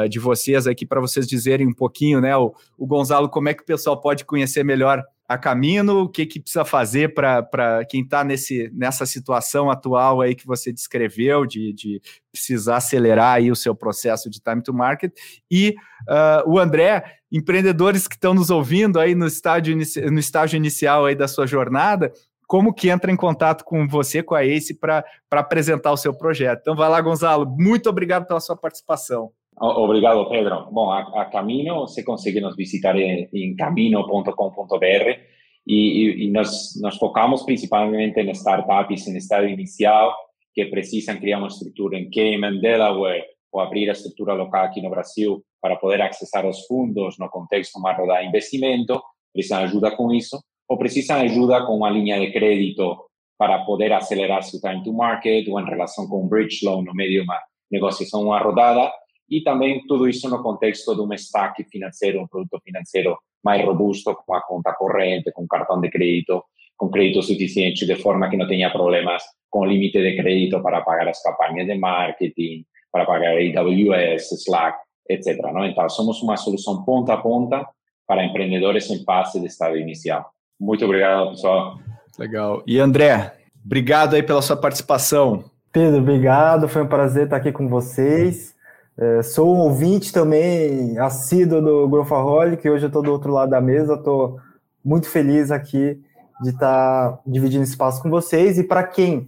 de 0.10 0.20
vocês 0.20 0.68
aqui 0.68 0.86
para 0.86 1.00
vocês 1.00 1.28
dizerem 1.28 1.68
um 1.68 1.74
pouquinho, 1.74 2.20
né, 2.20 2.36
o, 2.36 2.54
o, 2.78 2.86
Gonzalo, 2.86 3.30
como 3.30 3.50
é 3.50 3.54
que 3.54 3.64
o 3.64 3.66
pessoal 3.66 4.00
pode 4.00 4.26
conhecer 4.26 4.64
melhor 4.64 5.04
a 5.28 5.38
Camino, 5.38 6.04
o 6.04 6.10
que, 6.10 6.26
que 6.26 6.40
precisa 6.40 6.64
fazer 6.64 7.14
para 7.14 7.86
quem 7.90 8.02
está 8.02 8.26
nessa 8.72 9.06
situação 9.06 9.70
atual 9.70 10.22
aí 10.22 10.34
que 10.34 10.48
você 10.48 10.72
descreveu, 10.72 11.46
de, 11.46 11.74
de, 11.74 12.02
precisar 12.32 12.78
acelerar 12.78 13.36
aí 13.36 13.52
o 13.52 13.56
seu 13.56 13.76
processo 13.76 14.30
de 14.30 14.40
time 14.40 14.64
to 14.64 14.74
market, 14.74 15.12
e 15.52 15.76
uh, 16.08 16.50
o 16.50 16.58
André, 16.58 17.04
empreendedores 17.30 18.08
que 18.08 18.16
estão 18.16 18.34
nos 18.34 18.50
ouvindo 18.50 19.00
aí 19.00 19.16
no 19.16 19.28
estágio, 19.28 19.76
no 19.76 20.20
estágio 20.20 20.56
inicial 20.56 21.06
aí 21.06 21.16
da 21.16 21.28
sua 21.28 21.46
jornada, 21.46 22.14
como 22.48 22.74
que 22.74 22.90
entra 22.90 23.12
em 23.12 23.18
contato 23.18 23.66
com 23.66 23.86
você, 23.86 24.24
com 24.24 24.34
a 24.34 24.44
ACE, 24.44 24.74
para 24.74 25.04
apresentar 25.32 25.92
o 25.92 25.98
seu 25.98 26.14
projeto. 26.14 26.62
Então, 26.62 26.76
vai 26.76 26.90
lá, 26.90 27.02
Gonzalo. 27.02 27.46
Muito 27.46 27.90
obrigado 27.90 28.26
pela 28.26 28.40
sua 28.40 28.56
participação. 28.56 29.34
Obrigado, 29.60 30.30
Pedro. 30.30 30.68
Bom, 30.72 30.92
a, 30.92 31.00
a 31.22 31.26
Camino, 31.26 31.82
você 31.82 32.04
consegue 32.04 32.40
nos 32.40 32.56
visitar 32.56 32.96
em, 32.96 33.28
em 33.34 33.56
camino.com.br 33.56 35.20
e, 35.66 36.26
e, 36.26 36.32
nós, 36.32 36.80
nós 36.82 36.98
focamos 36.98 37.44
principalmente 37.44 38.20
em 38.20 38.30
startups 38.32 39.08
em 39.08 39.18
estado 39.18 39.48
inicial 39.48 40.16
que 40.54 40.66
precisam 40.66 41.18
criar 41.18 41.40
uma 41.40 41.48
estrutura 41.48 41.98
em 41.98 42.10
Cayman, 42.10 42.60
Delaware, 42.60 43.24
ou 43.52 43.62
abrir 43.62 43.90
a 43.90 43.94
estrutura 43.94 44.34
local 44.34 44.66
aqui 44.66 44.82
no 44.82 44.90
Brasil 44.90 45.44
para 45.62 45.76
poder 45.76 46.02
acessar 46.02 46.46
os 46.46 46.66
fundos 46.66 47.18
no 47.18 47.30
contexto 47.30 47.78
uma 47.78 47.94
rodada 47.94 48.22
de 48.22 48.28
investimento, 48.28 49.02
precisam 49.34 49.60
ajuda 49.60 49.92
com 49.92 50.14
isso 50.14 50.40
o 50.70 50.78
precisam 50.78 51.18
ajuda 51.22 51.66
com 51.66 51.78
uma 51.78 51.90
linha 51.90 52.20
de 52.20 52.32
crédito 52.32 52.98
para 53.38 53.60
poder 53.60 53.94
acelerar 53.94 54.44
seu 54.44 54.60
time 54.60 54.84
to 54.84 54.92
market 54.92 55.48
ou 55.48 55.60
em 55.60 55.66
relação 55.66 56.08
com 56.08 56.24
um 56.24 56.28
bridge 56.28 56.66
loan 56.66 56.82
no 56.84 56.94
meio 56.94 57.12
de 57.12 57.22
uma 57.22 57.40
negociação, 57.72 58.24
uma 58.24 58.40
rodada, 58.40 58.92
e 59.30 59.42
também 59.42 59.86
tudo 59.88 60.08
isso 60.08 60.30
no 60.30 60.42
contexto 60.42 60.96
de 60.96 61.02
um 61.02 61.14
stack 61.14 61.64
financeiro, 61.70 62.22
um 62.22 62.28
produto 62.28 62.62
financeiro 62.64 63.18
mais 63.44 63.64
robusto, 63.64 64.16
com 64.26 64.34
a 64.34 64.42
conta 64.42 64.74
corrente, 64.74 65.32
com 65.32 65.48
cartão 65.48 65.80
de 65.80 65.90
crédito, 65.90 66.44
com 66.76 66.90
crédito 66.90 67.22
suficiente, 67.22 67.86
de 67.86 67.96
forma 67.96 68.30
que 68.30 68.38
não 68.38 68.48
tenha 68.48 68.70
problemas 68.70 69.24
com 69.50 69.66
limite 69.66 70.00
de 70.02 70.16
crédito 70.16 70.62
para 70.62 70.82
pagar 70.82 71.08
as 71.08 71.22
campanhas 71.22 71.66
de 71.68 71.76
marketing, 71.76 72.66
para 72.92 73.06
pagar 73.06 73.36
AWS, 73.38 74.32
Slack, 74.32 74.78
etc. 75.10 75.38
Não? 75.54 75.66
Então, 75.66 75.90
somos 75.90 76.22
uma 76.22 76.38
solução 76.38 76.84
ponta 76.84 77.14
a 77.14 77.18
ponta 77.18 77.68
para 78.06 78.24
empreendedores 78.24 78.90
em 78.90 79.04
fase 79.04 79.40
de 79.40 79.48
estado 79.48 79.78
inicial. 79.78 80.30
Muito 80.60 80.86
obrigado, 80.86 81.32
pessoal. 81.32 81.80
Legal. 82.18 82.64
E 82.66 82.80
André, 82.80 83.34
obrigado 83.64 84.16
aí 84.16 84.24
pela 84.24 84.42
sua 84.42 84.58
participação. 84.58 85.44
Pedro, 85.72 86.00
obrigado. 86.00 86.68
Foi 86.68 86.82
um 86.82 86.88
prazer 86.88 87.26
estar 87.26 87.38
aqui 87.38 87.52
com 87.52 87.68
vocês. 87.68 88.57
É, 89.00 89.22
sou 89.22 89.56
um 89.56 89.60
ouvinte 89.60 90.12
também 90.12 90.98
assíduo 90.98 91.62
do 91.62 91.88
Growthaholic, 91.88 92.68
hoje 92.68 92.86
eu 92.86 92.88
estou 92.88 93.04
do 93.04 93.12
outro 93.12 93.32
lado 93.32 93.52
da 93.52 93.62
mesa, 93.62 93.94
estou 93.94 94.40
muito 94.84 95.08
feliz 95.08 95.52
aqui 95.52 96.02
de 96.42 96.50
estar 96.50 97.20
dividindo 97.26 97.64
espaço 97.64 98.02
com 98.02 98.10
vocês. 98.10 98.58
E 98.58 98.64
para 98.64 98.84
quem 98.84 99.28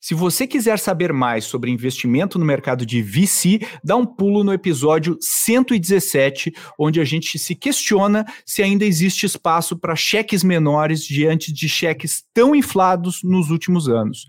Se 0.00 0.14
você 0.14 0.46
quiser 0.46 0.78
saber 0.78 1.12
mais 1.12 1.44
sobre 1.44 1.70
investimento 1.70 2.38
no 2.38 2.46
mercado 2.46 2.86
de 2.86 3.02
VC, 3.02 3.60
dá 3.84 3.94
um 3.94 4.06
pulo 4.06 4.42
no 4.42 4.54
episódio 4.54 5.18
117, 5.20 6.50
onde 6.78 6.98
a 6.98 7.04
gente 7.04 7.38
se 7.38 7.54
questiona 7.54 8.24
se 8.46 8.62
ainda 8.62 8.86
existe 8.86 9.26
espaço 9.26 9.76
para 9.76 9.94
cheques 9.94 10.42
menores 10.42 11.04
diante 11.04 11.52
de 11.52 11.68
cheques 11.68 12.24
tão 12.32 12.54
inflados 12.54 13.22
nos 13.22 13.50
últimos 13.50 13.86
anos. 13.86 14.26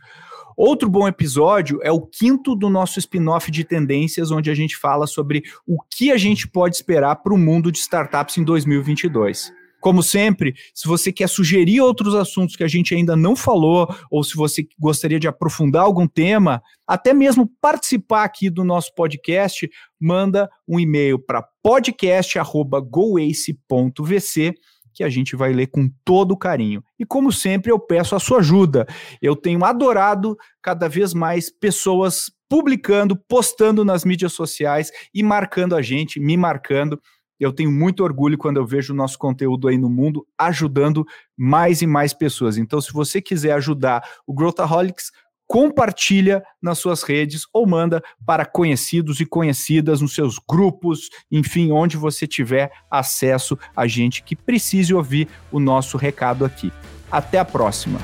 Outro 0.62 0.90
bom 0.90 1.08
episódio 1.08 1.80
é 1.84 1.90
o 1.90 2.02
quinto 2.02 2.54
do 2.54 2.70
nosso 2.70 3.00
spin-off 3.00 3.50
de 3.50 3.64
tendências, 3.64 4.30
onde 4.30 4.52
a 4.52 4.54
gente 4.54 4.76
fala 4.76 5.08
sobre 5.08 5.42
o 5.66 5.78
que 5.90 6.12
a 6.12 6.18
gente 6.18 6.50
pode 6.50 6.76
esperar 6.76 7.16
para 7.16 7.34
o 7.34 7.38
mundo 7.38 7.72
de 7.72 7.78
startups 7.78 8.38
em 8.38 8.44
2022. 8.44 9.54
Como 9.80 10.04
sempre, 10.04 10.54
se 10.76 10.86
você 10.86 11.14
quer 11.14 11.30
sugerir 11.30 11.80
outros 11.80 12.14
assuntos 12.14 12.58
que 12.58 12.64
a 12.66 12.68
gente 12.68 12.94
ainda 12.94 13.16
não 13.16 13.38
falou, 13.38 13.88
ou 14.12 14.22
se 14.22 14.36
você 14.36 14.68
gostaria 14.78 15.18
de 15.18 15.30
aprofundar 15.30 15.84
algum 15.84 16.06
tema, 16.06 16.62
até 16.86 17.14
mesmo 17.14 17.50
participar 17.62 18.26
aqui 18.26 18.50
do 18.50 18.66
nosso 18.66 18.94
podcast, 18.94 19.70
manda 19.98 20.50
um 20.68 20.78
e-mail 20.78 21.18
para 21.18 21.42
podcast@goace.vc 21.64 24.56
que 25.00 25.04
a 25.06 25.10
gente 25.10 25.34
vai 25.34 25.54
ler 25.54 25.68
com 25.68 25.90
todo 26.04 26.36
carinho. 26.36 26.84
E 27.00 27.06
como 27.06 27.32
sempre, 27.32 27.72
eu 27.72 27.80
peço 27.80 28.18
a 28.18 28.20
sua 28.20 28.40
ajuda. 28.40 28.86
Eu 29.22 29.34
tenho 29.34 29.64
adorado 29.64 30.38
cada 30.62 30.90
vez 30.90 31.14
mais 31.14 31.50
pessoas 31.50 32.30
publicando, 32.50 33.16
postando 33.16 33.86
nas 33.86 34.04
mídias 34.04 34.34
sociais 34.34 34.92
e 35.14 35.24
marcando 35.24 35.74
a 35.74 35.82
gente, 35.82 36.20
me 36.20 36.36
marcando 36.36 37.00
eu 37.40 37.54
tenho 37.54 37.72
muito 37.72 38.04
orgulho 38.04 38.38
quando 38.38 38.58
eu 38.58 38.66
vejo 38.66 38.92
o 38.92 38.96
nosso 38.96 39.18
conteúdo 39.18 39.70
aí 39.70 39.78
no 39.78 39.90
mundo 39.90 40.28
ajudando 40.38 41.06
mais 41.38 41.82
e 41.82 41.88
mais 41.88 42.14
pessoas. 42.14 42.58
Então, 42.58 42.82
se 42.82 42.92
você 42.92 43.22
quiser 43.22 43.54
ajudar 43.54 44.04
o 44.28 44.34
Growthaholics, 44.34 45.14
compartilha 45.50 46.44
nas 46.62 46.78
suas 46.78 47.02
redes 47.02 47.48
ou 47.52 47.66
manda 47.66 48.04
para 48.24 48.46
conhecidos 48.46 49.20
e 49.20 49.26
conhecidas 49.26 50.00
nos 50.00 50.14
seus 50.14 50.38
grupos, 50.38 51.10
enfim, 51.32 51.72
onde 51.72 51.98
você 51.98 52.28
tiver 52.28 52.72
acesso 52.90 53.58
a 53.76 53.88
gente 53.88 54.22
que 54.22 54.36
precise 54.36 54.94
ouvir 54.94 55.28
o 55.52 55.60
nosso 55.60 55.98
recado 55.98 56.46
aqui. 56.46 56.72
Até 57.12 57.40
a 57.40 57.46
próxima. 57.46 58.00